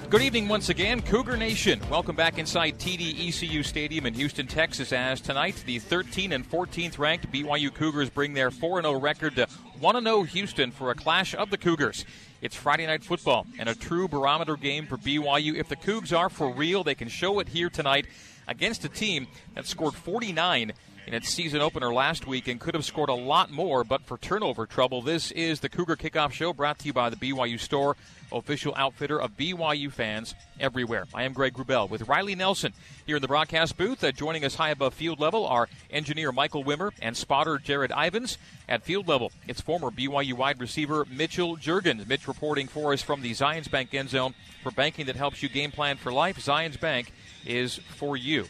[0.09, 1.81] Good evening once again, Cougar Nation.
[1.91, 4.93] Welcome back inside TDECU Stadium in Houston, Texas.
[4.93, 9.49] As tonight, the 13 and 14th ranked BYU Cougars bring their 4 0 record to
[9.81, 12.05] 1 0 Houston for a clash of the Cougars.
[12.41, 15.57] It's Friday night football and a true barometer game for BYU.
[15.57, 18.07] If the Cougs are for real, they can show it here tonight
[18.47, 19.27] against a team
[19.57, 20.73] that scored 49
[21.07, 24.19] in its season opener last week and could have scored a lot more, but for
[24.19, 25.03] turnover trouble.
[25.03, 27.97] This is the Cougar Kickoff Show brought to you by the BYU Store,
[28.31, 31.07] official outfitter of BYU fans everywhere.
[31.13, 32.73] I am Greg Wrubell with Riley Nelson
[33.05, 34.03] here in the broadcast booth.
[34.03, 38.39] Uh, joining us high above field level are engineer Michael Wimmer and spotter Jared Ivans.
[38.69, 42.07] At field level, it's former BYU wide receiver Mitchell Juergens.
[42.07, 45.49] Mitch reporting for us from the Zions Bank end zone for banking that helps you
[45.49, 46.39] game plan for life.
[46.39, 47.13] Zions Bank
[47.45, 48.47] is for you.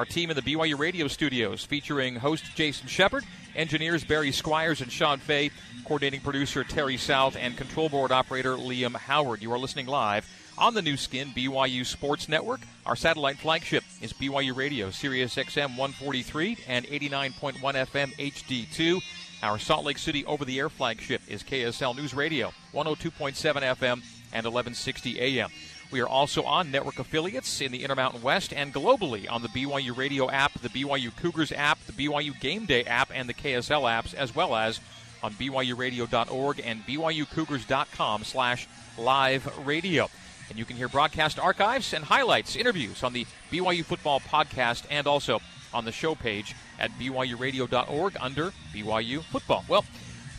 [0.00, 3.22] Our team in the BYU radio studios featuring host Jason Shepard,
[3.54, 5.50] engineers Barry Squires and Sean Fay,
[5.84, 9.42] coordinating producer Terry South, and control board operator Liam Howard.
[9.42, 12.62] You are listening live on the Nu Skin BYU Sports Network.
[12.86, 19.02] Our satellite flagship is BYU Radio, Sirius XM 143 and 89.1 FM HD2.
[19.42, 24.02] Our Salt Lake City over the air flagship is KSL News Radio, 102.7 FM
[24.32, 25.50] and 1160 AM.
[25.90, 29.96] We are also on network affiliates in the Intermountain West and globally on the BYU
[29.96, 34.14] Radio app, the BYU Cougars app, the BYU Game Day app, and the KSL apps,
[34.14, 34.80] as well as
[35.22, 40.08] on BYURadio.org and BYUCougars.com slash live radio.
[40.48, 45.06] And you can hear broadcast archives and highlights, interviews on the BYU Football Podcast and
[45.06, 45.40] also
[45.72, 49.64] on the show page at BYURadio.org under BYU Football.
[49.68, 49.84] Well,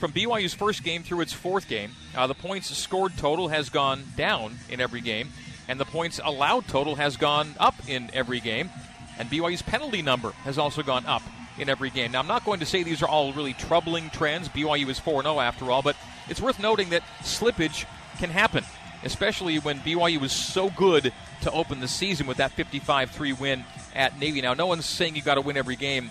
[0.01, 4.03] from BYU's first game through its fourth game, uh, the points scored total has gone
[4.17, 5.29] down in every game,
[5.67, 8.71] and the points allowed total has gone up in every game,
[9.19, 11.21] and BYU's penalty number has also gone up
[11.59, 12.13] in every game.
[12.13, 14.49] Now, I'm not going to say these are all really troubling trends.
[14.49, 15.95] BYU is 4 0 after all, but
[16.27, 17.85] it's worth noting that slippage
[18.17, 18.63] can happen,
[19.03, 21.13] especially when BYU was so good
[21.43, 24.41] to open the season with that 55 3 win at Navy.
[24.41, 26.09] Now, no one's saying you've got to win every game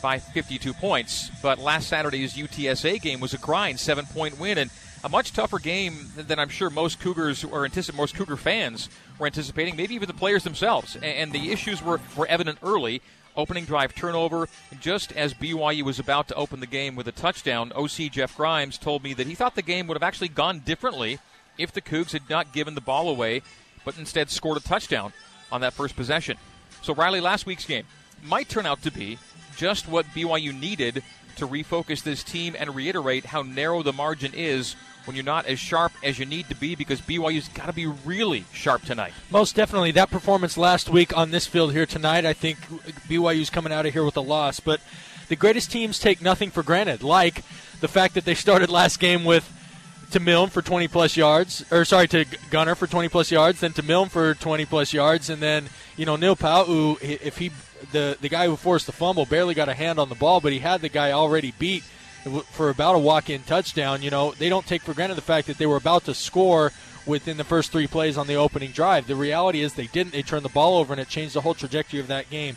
[0.00, 1.30] by 52 points.
[1.42, 4.70] But last Saturday's UTSA game was a grind, seven point win, and
[5.04, 9.26] a much tougher game than I'm sure most Cougars or anticipate most Cougar fans were
[9.26, 10.96] anticipating, maybe even the players themselves.
[10.96, 13.02] And the issues were, were evident early.
[13.36, 14.48] Opening drive turnover.
[14.80, 18.78] Just as BYU was about to open the game with a touchdown, OC Jeff Grimes
[18.78, 21.18] told me that he thought the game would have actually gone differently
[21.58, 23.42] if the Cougs had not given the ball away,
[23.84, 25.12] but instead scored a touchdown
[25.52, 26.36] on that first possession.
[26.82, 27.84] So, Riley, last week's game
[28.22, 29.18] might turn out to be
[29.56, 31.02] just what BYU needed
[31.36, 35.58] to refocus this team and reiterate how narrow the margin is when you're not as
[35.58, 39.12] sharp as you need to be because BYU's got to be really sharp tonight.
[39.30, 39.92] Most definitely.
[39.92, 42.58] That performance last week on this field here tonight, I think
[43.08, 44.60] BYU's coming out of here with a loss.
[44.60, 44.80] But
[45.28, 47.42] the greatest teams take nothing for granted, like
[47.80, 49.52] the fact that they started last game with
[50.10, 53.72] to Milne for 20 plus yards, or sorry, to Gunner for 20 plus yards, then
[53.74, 57.50] to Milne for 20 plus yards, and then you know Neil Pau'u, if he
[57.92, 60.52] the the guy who forced the fumble barely got a hand on the ball, but
[60.52, 61.82] he had the guy already beat
[62.50, 64.02] for about a walk-in touchdown.
[64.02, 66.72] You know, they don't take for granted the fact that they were about to score
[67.06, 69.06] within the first three plays on the opening drive.
[69.06, 70.12] The reality is they didn't.
[70.12, 72.56] They turned the ball over, and it changed the whole trajectory of that game.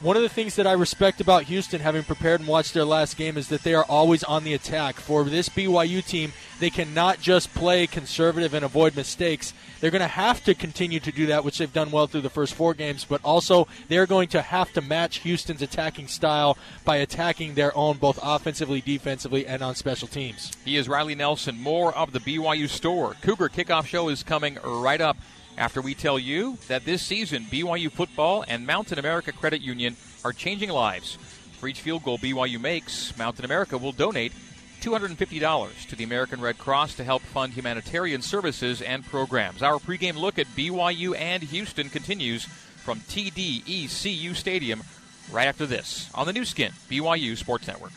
[0.00, 3.16] One of the things that I respect about Houston, having prepared and watched their last
[3.16, 4.96] game, is that they are always on the attack.
[4.96, 9.54] For this BYU team, they cannot just play conservative and avoid mistakes.
[9.80, 12.28] They're going to have to continue to do that, which they've done well through the
[12.28, 16.96] first four games, but also they're going to have to match Houston's attacking style by
[16.96, 20.52] attacking their own, both offensively, defensively, and on special teams.
[20.66, 21.58] He is Riley Nelson.
[21.58, 23.16] More of the BYU store.
[23.22, 25.16] Cougar Kickoff Show is coming right up
[25.56, 30.32] after we tell you that this season BYU football and Mountain America Credit Union are
[30.32, 31.16] changing lives.
[31.58, 34.32] For each field goal BYU makes, Mountain America will donate
[34.80, 39.62] $250 to the American Red Cross to help fund humanitarian services and programs.
[39.62, 44.82] Our pregame look at BYU and Houston continues from TDECU Stadium
[45.32, 47.92] right after this on the Nu Skin, BYU Sports Network.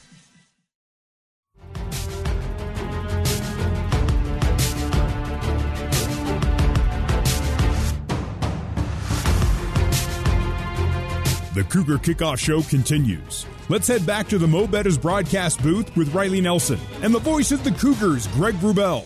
[11.55, 13.47] The Cougar Kickoff Show continues.
[13.69, 17.51] Let's head back to the Mo Betta's broadcast booth with Riley Nelson and the voice
[17.51, 19.03] of the Cougars, Greg Wrubell.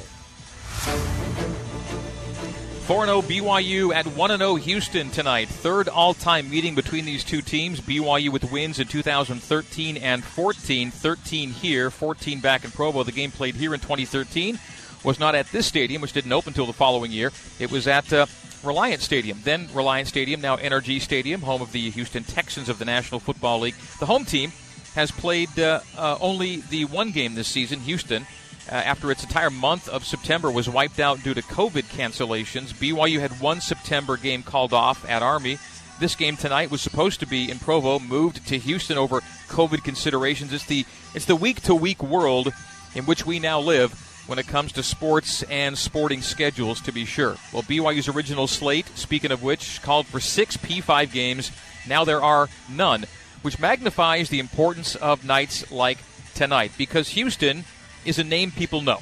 [2.86, 5.48] 4 0 BYU at 1 0 Houston tonight.
[5.48, 7.80] Third all time meeting between these two teams.
[7.80, 10.91] BYU with wins in 2013 and 14.
[10.91, 13.03] 13 here, 14 back in Provo.
[13.03, 14.60] The game played here in 2013
[15.06, 17.32] was not at this stadium, which didn't open until the following year.
[17.57, 18.26] It was at uh,
[18.64, 22.85] Reliant Stadium, then Reliant Stadium, now NRG Stadium, home of the Houston Texans of the
[22.85, 23.76] National Football League.
[23.99, 24.53] The home team
[24.95, 27.81] has played uh, uh, only the one game this season.
[27.81, 28.23] Houston,
[28.72, 33.19] uh, after its entire month of September was wiped out due to COVID cancellations, BYU
[33.19, 35.57] had one September game called off at Army.
[35.99, 39.19] This game tonight was supposed to be in Provo, moved to Houston over
[39.49, 40.53] COVID considerations.
[40.53, 42.52] It's the it's the week to week world
[42.95, 43.94] in which we now live
[44.28, 47.36] when it comes to sports and sporting schedules, to be sure.
[47.52, 51.52] Well, BYU's original slate, speaking of which, called for six P5 games.
[51.88, 53.06] Now there are none,
[53.41, 55.98] which magnifies the importance of nights like
[56.34, 57.66] tonight because Houston
[58.06, 59.00] is a name people know.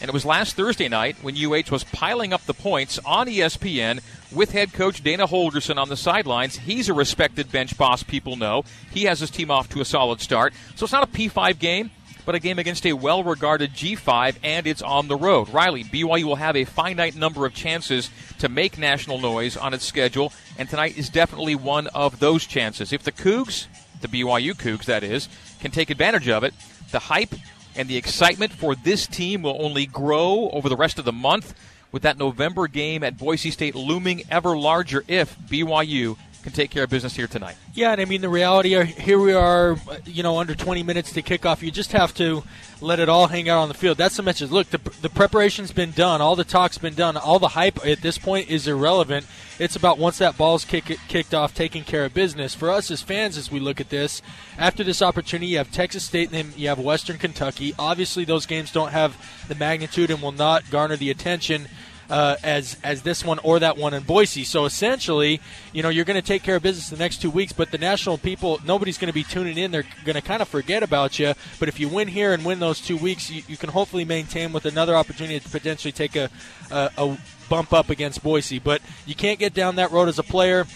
[0.00, 4.00] And it was last Thursday night when UH was piling up the points on ESPN
[4.30, 6.56] with head coach Dana Holgorsen on the sidelines.
[6.56, 8.62] He's a respected bench boss people know.
[8.92, 10.54] He has his team off to a solid start.
[10.76, 11.90] So it's not a P5 game
[12.28, 15.48] but a game against a well regarded G5, and it's on the road.
[15.48, 19.86] Riley, BYU will have a finite number of chances to make national noise on its
[19.86, 22.92] schedule, and tonight is definitely one of those chances.
[22.92, 23.66] If the Cougs,
[24.02, 25.30] the BYU Cougs, that is,
[25.60, 26.52] can take advantage of it,
[26.90, 27.34] the hype
[27.74, 31.54] and the excitement for this team will only grow over the rest of the month,
[31.92, 36.18] with that November game at Boise State looming ever larger if BYU
[36.48, 37.56] can take care of business here tonight.
[37.74, 40.82] Yeah, and I mean the reality are here we are, uh, you know, under 20
[40.82, 41.62] minutes to kick off.
[41.62, 42.42] You just have to
[42.80, 43.98] let it all hang out on the field.
[43.98, 44.50] That's the message.
[44.50, 48.00] Look, the, the preparation's been done, all the talk's been done, all the hype at
[48.00, 49.26] this point is irrelevant.
[49.58, 52.54] It's about once that ball's kick, kicked off, taking care of business.
[52.54, 54.22] For us as fans, as we look at this,
[54.56, 57.74] after this opportunity, you have Texas State and then you have Western Kentucky.
[57.78, 59.16] Obviously, those games don't have
[59.48, 61.66] the magnitude and will not garner the attention
[62.10, 64.44] uh, as as this one or that one in Boise.
[64.44, 65.40] So essentially,
[65.72, 67.78] you know, you're going to take care of business the next two weeks, but the
[67.78, 69.70] national people, nobody's going to be tuning in.
[69.70, 71.34] They're going to kind of forget about you.
[71.58, 74.52] But if you win here and win those two weeks, you, you can hopefully maintain
[74.52, 76.30] with another opportunity to potentially take a,
[76.70, 77.18] a, a
[77.48, 78.58] bump up against Boise.
[78.58, 80.66] But you can't get down that road as a player.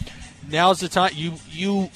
[0.50, 1.90] Now's the time you you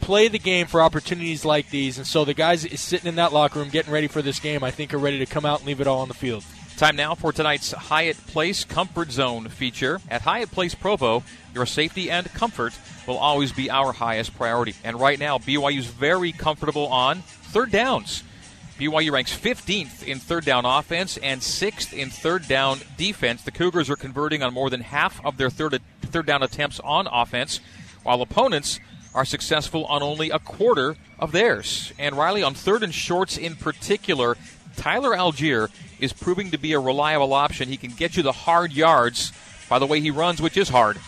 [0.00, 1.96] play the game for opportunities like these.
[1.96, 4.72] And so the guys sitting in that locker room getting ready for this game, I
[4.72, 6.44] think, are ready to come out and leave it all on the field.
[6.82, 10.00] Time now for tonight's Hyatt Place Comfort Zone feature.
[10.10, 11.22] At Hyatt Place Provo,
[11.54, 12.76] your safety and comfort
[13.06, 14.74] will always be our highest priority.
[14.82, 18.24] And right now, BYU's very comfortable on third downs.
[18.80, 23.42] BYU ranks 15th in third down offense and 6th in third down defense.
[23.42, 27.06] The Cougars are converting on more than half of their third, third down attempts on
[27.06, 27.60] offense,
[28.02, 28.80] while opponents
[29.14, 31.92] are successful on only a quarter of theirs.
[31.98, 34.36] And Riley, on third and shorts in particular,
[34.76, 35.68] Tyler Allgeier
[36.00, 37.68] is proving to be a reliable option.
[37.68, 39.32] He can get you the hard yards
[39.68, 40.98] by the way he runs, which is hard.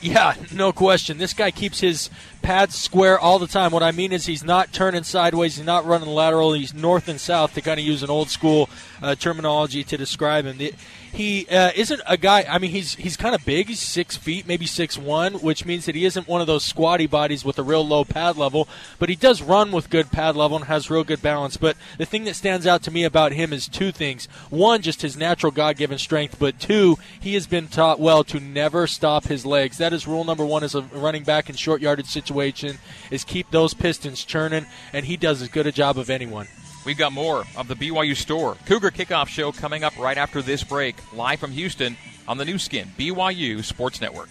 [0.00, 1.18] Yeah, no question.
[1.18, 2.08] This guy keeps his
[2.40, 3.72] pads square all the time.
[3.72, 7.20] What I mean is he's not turning sideways, he's not running lateral, he's north and
[7.20, 8.70] south to kind of use an old school
[9.02, 10.70] uh, terminology to describe him.
[11.12, 12.46] He uh, isn't a guy.
[12.48, 13.68] I mean, he's he's kind of big.
[13.68, 17.06] He's six feet, maybe six one, which means that he isn't one of those squatty
[17.06, 18.66] bodies with a real low pad level.
[18.98, 21.58] But he does run with good pad level and has real good balance.
[21.58, 25.02] But the thing that stands out to me about him is two things: one, just
[25.02, 29.44] his natural God-given strength, but two, he has been taught well to never stop his
[29.44, 29.76] legs.
[29.76, 32.78] That is rule number one as a running back in short yardage situation:
[33.10, 34.64] is keep those pistons churning,
[34.94, 36.48] and he does as good a job of anyone.
[36.84, 40.64] We've got more of the BYU Store Cougar Kickoff Show coming up right after this
[40.64, 41.96] break, live from Houston
[42.26, 44.28] on the Nu Skin, BYU Sports Network.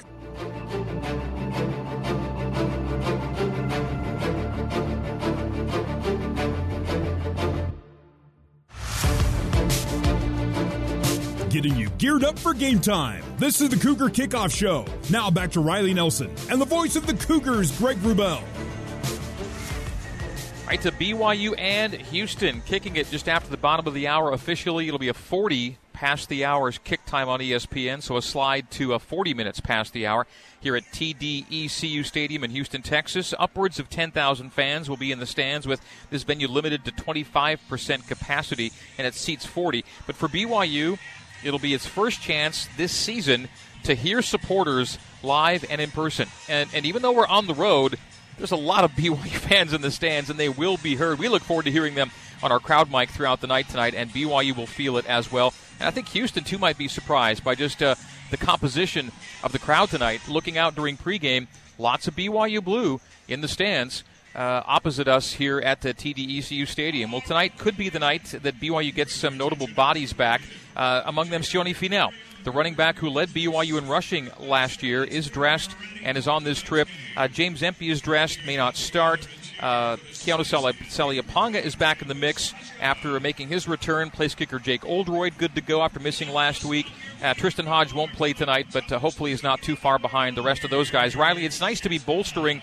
[11.49, 13.23] Getting you geared up for game time.
[13.37, 14.85] This is the Cougar Kickoff Show.
[15.09, 18.41] Now back to Riley Nelson and the voice of the Cougars, Greg Wrubell.
[20.71, 24.87] Right to BYU and Houston, kicking it just after the bottom of the hour officially.
[24.87, 28.93] It'll be a 40 past the hour's kick time on ESPN, so a slide to
[28.93, 30.25] a 40 minutes past the hour
[30.61, 33.33] here at TDECU Stadium in Houston, Texas.
[33.37, 38.07] Upwards of 10,000 fans will be in the stands with this venue limited to 25%
[38.07, 39.83] capacity and it seats 40.
[40.07, 40.97] But for BYU,
[41.43, 43.49] it'll be its first chance this season
[43.83, 46.29] to hear supporters live and in person.
[46.47, 47.97] And, and even though we're on the road,
[48.41, 51.19] there's a lot of BYU fans in the stands, and they will be heard.
[51.19, 52.09] We look forward to hearing them
[52.41, 55.53] on our crowd mic throughout the night tonight, and BYU will feel it as well.
[55.79, 57.93] And I think Houston, too, might be surprised by just uh,
[58.31, 59.11] the composition
[59.43, 60.27] of the crowd tonight.
[60.27, 61.47] Looking out during pregame,
[61.77, 64.03] lots of BYU blue in the stands.
[64.33, 67.11] Uh, opposite us here at the TDECU Stadium.
[67.11, 70.41] Well, tonight could be the night that BYU gets some notable bodies back.
[70.73, 72.13] Uh, among them, Sione Finau,
[72.45, 76.45] the running back who led BYU in rushing last year, is dressed and is on
[76.45, 76.87] this trip.
[77.17, 79.27] Uh, James Empey is dressed, may not start.
[79.59, 84.09] Uh, Keanu Saliaponga is back in the mix after making his return.
[84.09, 86.87] Place kicker Jake Oldroyd, good to go after missing last week.
[87.21, 90.41] Uh, Tristen Hoge won't play tonight, but uh, hopefully is not too far behind the
[90.41, 91.15] rest of those guys.
[91.15, 92.61] Riley, it's nice to be bolstering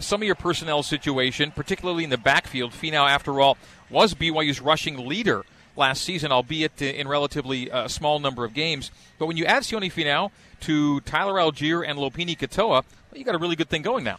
[0.00, 2.72] some of your personnel situation, particularly in the backfield.
[2.72, 3.56] Finau, after all,
[3.88, 5.44] was BYU's rushing leader
[5.76, 8.90] last season, albeit in relatively uh, small number of games.
[9.18, 13.34] But when you add Sione Finau to Tyler Allgeier and Lopini Katoa, well, you got
[13.34, 14.18] a really good thing going now.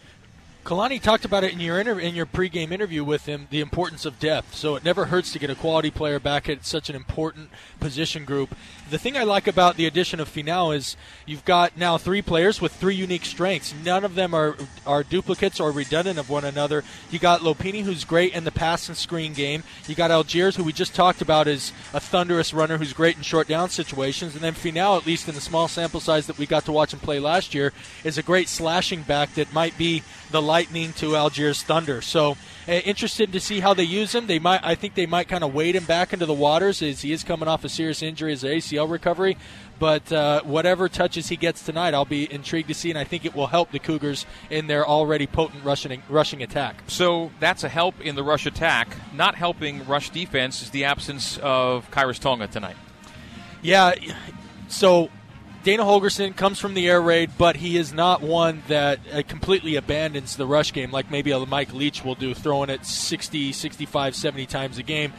[0.63, 4.19] Kalani talked about it in your in your pregame interview with him, the importance of
[4.19, 4.53] depth.
[4.53, 7.49] So it never hurts to get a quality player back at such an important
[7.79, 8.55] position group.
[8.91, 12.59] The thing I like about the addition of Finau is you've got now three players
[12.59, 13.73] with three unique strengths.
[13.85, 16.84] None of them are are duplicates or redundant of one another.
[17.09, 19.63] You got Lopini, who's great in the pass and screen game.
[19.88, 23.23] You got Allgeier, who we just talked about is a thunderous runner who's great in
[23.23, 24.35] short down situations.
[24.35, 26.91] And then Finau, at least in the small sample size that we got to watch
[26.91, 27.72] him play last year,
[28.03, 32.01] is a great slashing back that might be the lightning to Allgeier's thunder.
[32.01, 32.35] So
[32.68, 34.27] uh, interested to see how they use him.
[34.27, 37.01] They might, I think, they might kind of wade him back into the waters as
[37.01, 39.37] he is coming off a serious injury as ACL recovery.
[39.79, 43.25] But uh, whatever touches he gets tonight, I'll be intrigued to see, and I think
[43.25, 46.83] it will help the Cougars in their already potent rushing rushing attack.
[46.87, 48.95] So that's a help in the rush attack.
[49.13, 52.75] Not helping rush defense is the absence of Khyiris Tonga tonight.
[53.63, 53.95] Yeah.
[54.67, 55.09] So
[55.63, 59.75] Dana Holgorsen comes from the air raid, but he is not one that uh, completely
[59.75, 64.15] abandons the rush game like maybe a Mike Leach will do, throwing it 60, 65,
[64.15, 65.13] 70 times a game.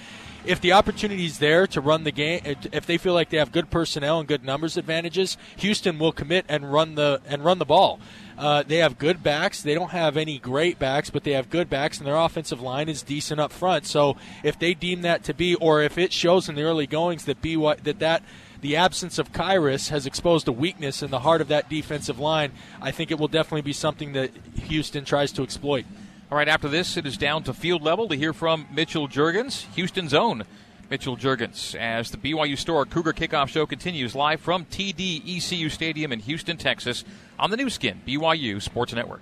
[0.44, 3.52] If the opportunity is there to run the game, if they feel like they have
[3.52, 7.64] good personnel and good numbers advantages, Houston will commit and run the and run the
[7.64, 8.00] ball.
[8.36, 9.62] Uh, they have good backs.
[9.62, 12.88] They don't have any great backs, but they have good backs, and their offensive line
[12.88, 13.86] is decent up front.
[13.86, 17.24] So if they deem that to be, or if it shows in the early goings
[17.26, 18.22] that be that that
[18.62, 22.52] the absence of Khyiris has exposed a weakness in the heart of that defensive line.
[22.80, 25.84] I think it will definitely be something that Houston tries to exploit.
[26.32, 29.66] All right, after this, it is down to field level to hear from Mitchell Juergens,
[29.74, 30.44] Houston's own
[30.88, 36.20] Mitchell Juergens, as the BYU Store Cougar Kickoff Show continues live from TDECU Stadium in
[36.20, 37.04] Houston, Texas,
[37.38, 39.20] on the Nu Skin, BYU Sports Network.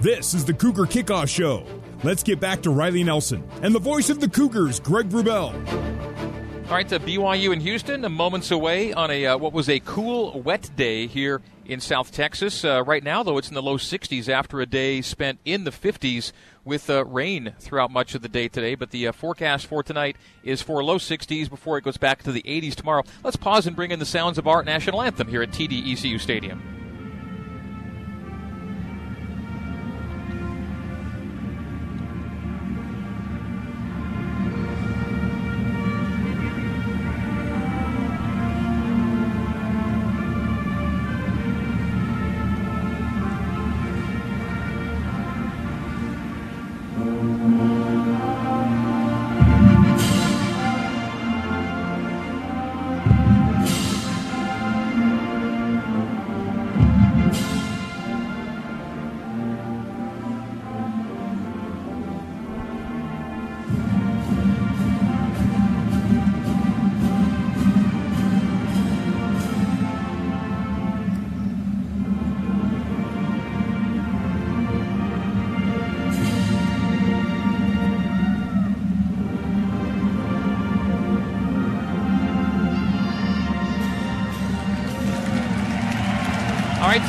[0.00, 1.64] This is the Cougar Kickoff Show.
[2.04, 5.54] Let's get back to Riley Nelson and the voice of the Cougars, Greg Wrubell.
[6.66, 10.40] All right, the BYU in Houston, moments away on a uh, what was a cool,
[10.40, 12.64] wet day here in South Texas.
[12.64, 15.70] Uh, right now, though, it's in the low 60s after a day spent in the
[15.70, 16.32] 50s
[16.64, 18.74] with uh, rain throughout much of the day today.
[18.74, 22.32] But the uh, forecast for tonight is for low 60s before it goes back to
[22.32, 23.04] the 80s tomorrow.
[23.22, 26.81] Let's pause and bring in the sounds of our national anthem here at TDECU Stadium.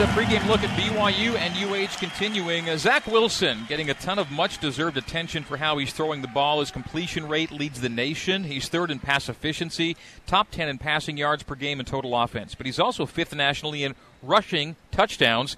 [0.04, 2.68] The pregame look at BYU and UH continuing.
[2.68, 6.28] Uh, Zach Wilson getting a ton of much deserved attention for how he's throwing the
[6.28, 6.60] ball.
[6.60, 8.44] His completion rate leads the nation.
[8.44, 9.96] He's third in pass efficiency,
[10.28, 12.54] top 10 in passing yards per game and total offense.
[12.54, 15.56] But he's also fifth nationally in rushing touchdowns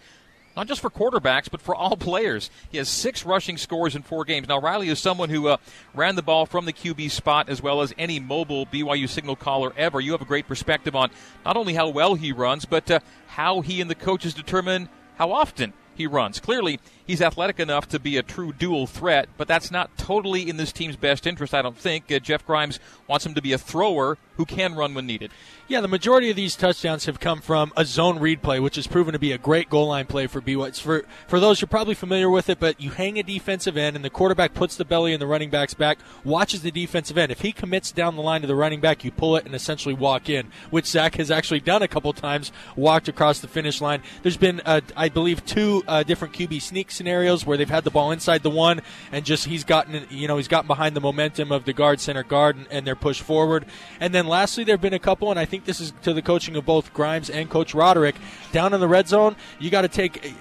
[0.55, 2.49] not just for quarterbacks, but for all players.
[2.69, 4.47] He has six rushing scores in four games.
[4.47, 5.57] Now, Riley is someone who uh,
[5.93, 9.73] ran the ball from the QB spot as well as any mobile BYU signal caller
[9.77, 9.99] ever.
[9.99, 11.09] You have a great perspective on
[11.43, 15.31] not only how well he runs, but uh, how he and the coaches determine how
[15.31, 16.39] often he runs.
[16.39, 20.57] Clearly, he's athletic enough to be a true dual threat, but that's not totally in
[20.57, 22.11] this team's best interest, I don't think.
[22.11, 25.31] Uh, Jeff Grimes wants him to be a thrower who can run when needed.
[25.67, 28.85] Yeah, the majority of these touchdowns have come from a zone read play, which has
[28.85, 30.79] proven to be a great goal line play for BYU.
[30.79, 34.05] For for those you're probably familiar with it, but you hang a defensive end, and
[34.05, 37.31] the quarterback puts the belly in the running back's back, watches the defensive end.
[37.31, 39.95] If he commits down the line to the running back, you pull it and essentially
[39.95, 44.01] walk in, which Zach has actually done a couple times, walked across the finish line.
[44.21, 47.91] There's been, uh, I believe, two uh, different QB sneak scenarios where they've had the
[47.91, 48.81] ball inside the one,
[49.11, 52.23] and just he's gotten, you know, he's gotten behind the momentum of the guard, center
[52.23, 53.65] guard, and, and they're pushed forward.
[53.99, 56.21] And then lastly, there have been a couple, and I think this is to the
[56.21, 58.15] coaching of both Grimes and Coach Roderick.
[58.51, 60.33] Down in the red zone, you got to take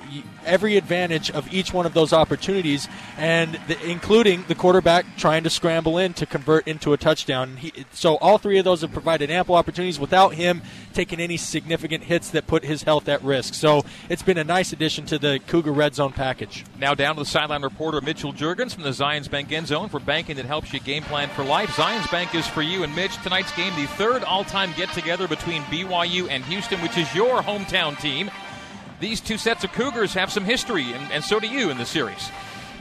[0.44, 5.50] every advantage of each one of those opportunities, and the, including the quarterback trying to
[5.50, 7.56] scramble in to convert into a touchdown.
[7.56, 10.62] He, so all three of those have provided ample opportunities without him
[10.92, 13.54] taking any significant hits that put his health at risk.
[13.54, 16.64] So it's been a nice addition to the Cougar red zone package.
[16.78, 19.98] Now down to the sideline reporter Mitchell Juergens from the Zions Bank end zone for
[19.98, 21.70] banking that helps you game plan for life.
[21.70, 23.16] Zions Bank is for you and Mitch.
[23.22, 28.30] Tonight's game, the third all-time get-together between BYU and Houston, which is your hometown team.
[29.00, 31.86] These two sets of Cougars have some history, and, and so do you in the
[31.86, 32.30] series.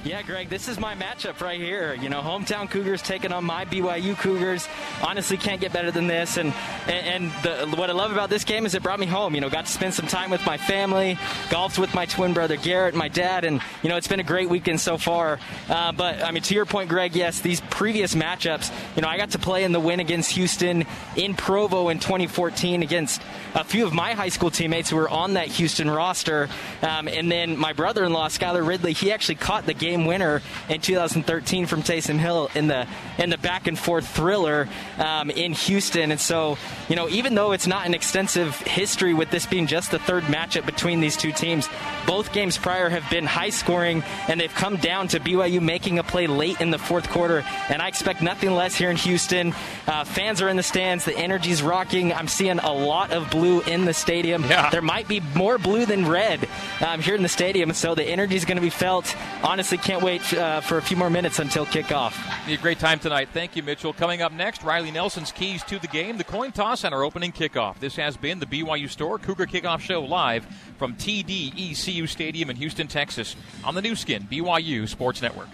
[0.06, 1.94] Yeah, Greg, this is my matchup right here.
[1.94, 4.68] You know, hometown Cougars taking on my BYU Cougars.
[5.02, 6.36] Honestly, can't get better than this.
[6.36, 6.54] And
[6.88, 9.34] and, and the, what I love about this game is it brought me home.
[9.34, 11.18] You know, got to spend some time with my family,
[11.50, 14.50] golfed with my twin brother Garrett, my dad, and you know, it's been a great
[14.50, 15.40] weekend so far.
[15.70, 18.74] Uh, but I mean, to your point, Greg, yes, these previous matchups.
[18.98, 20.86] You know, I got to play in the win against Houston
[21.16, 23.22] in Provo in 2014 against
[23.56, 26.50] a few of my high school teammates who were on that Houston roster.
[26.82, 30.82] Um, and then my brother-in-law, Skyler Ridley, he actually caught the game game winner in
[30.82, 32.88] 2013 from Taysom Hill in the
[33.18, 34.68] in the back and forth thriller
[34.98, 36.12] um, in Houston.
[36.12, 36.58] And so,
[36.90, 40.24] you know, even though it's not an extensive history with this being just the third
[40.24, 41.70] matchup between these two teams,
[42.08, 46.04] both games prior have been high scoring, and they've come down to BYU making a
[46.04, 47.46] play late in the fourth quarter.
[47.70, 49.54] And I expect nothing less here in Houston.
[49.88, 52.14] Uh, fans are in the stands, the energy's rocking.
[52.14, 54.44] I'm seeing a lot of blue in the stadium.
[54.44, 54.70] Yeah.
[54.70, 56.48] There might be more blue than red
[56.86, 59.16] um, here in the stadium, so the energy is going to be felt.
[59.44, 62.16] Honestly, can't wait uh, for a few more minutes until kickoff.
[62.48, 63.30] Be a great time tonight.
[63.34, 63.92] Thank you, Mitchell.
[63.92, 67.34] Coming up next, Riley Nelson's keys to the game, the coin toss, and our opening
[67.34, 67.80] kickoff.
[67.80, 70.46] This has been the BYU Store Cougar Kickoff Show live
[70.78, 73.36] from TDECU Stadium in Houston, Texas,
[73.66, 75.50] on the Nu Skin BYU Sports Network.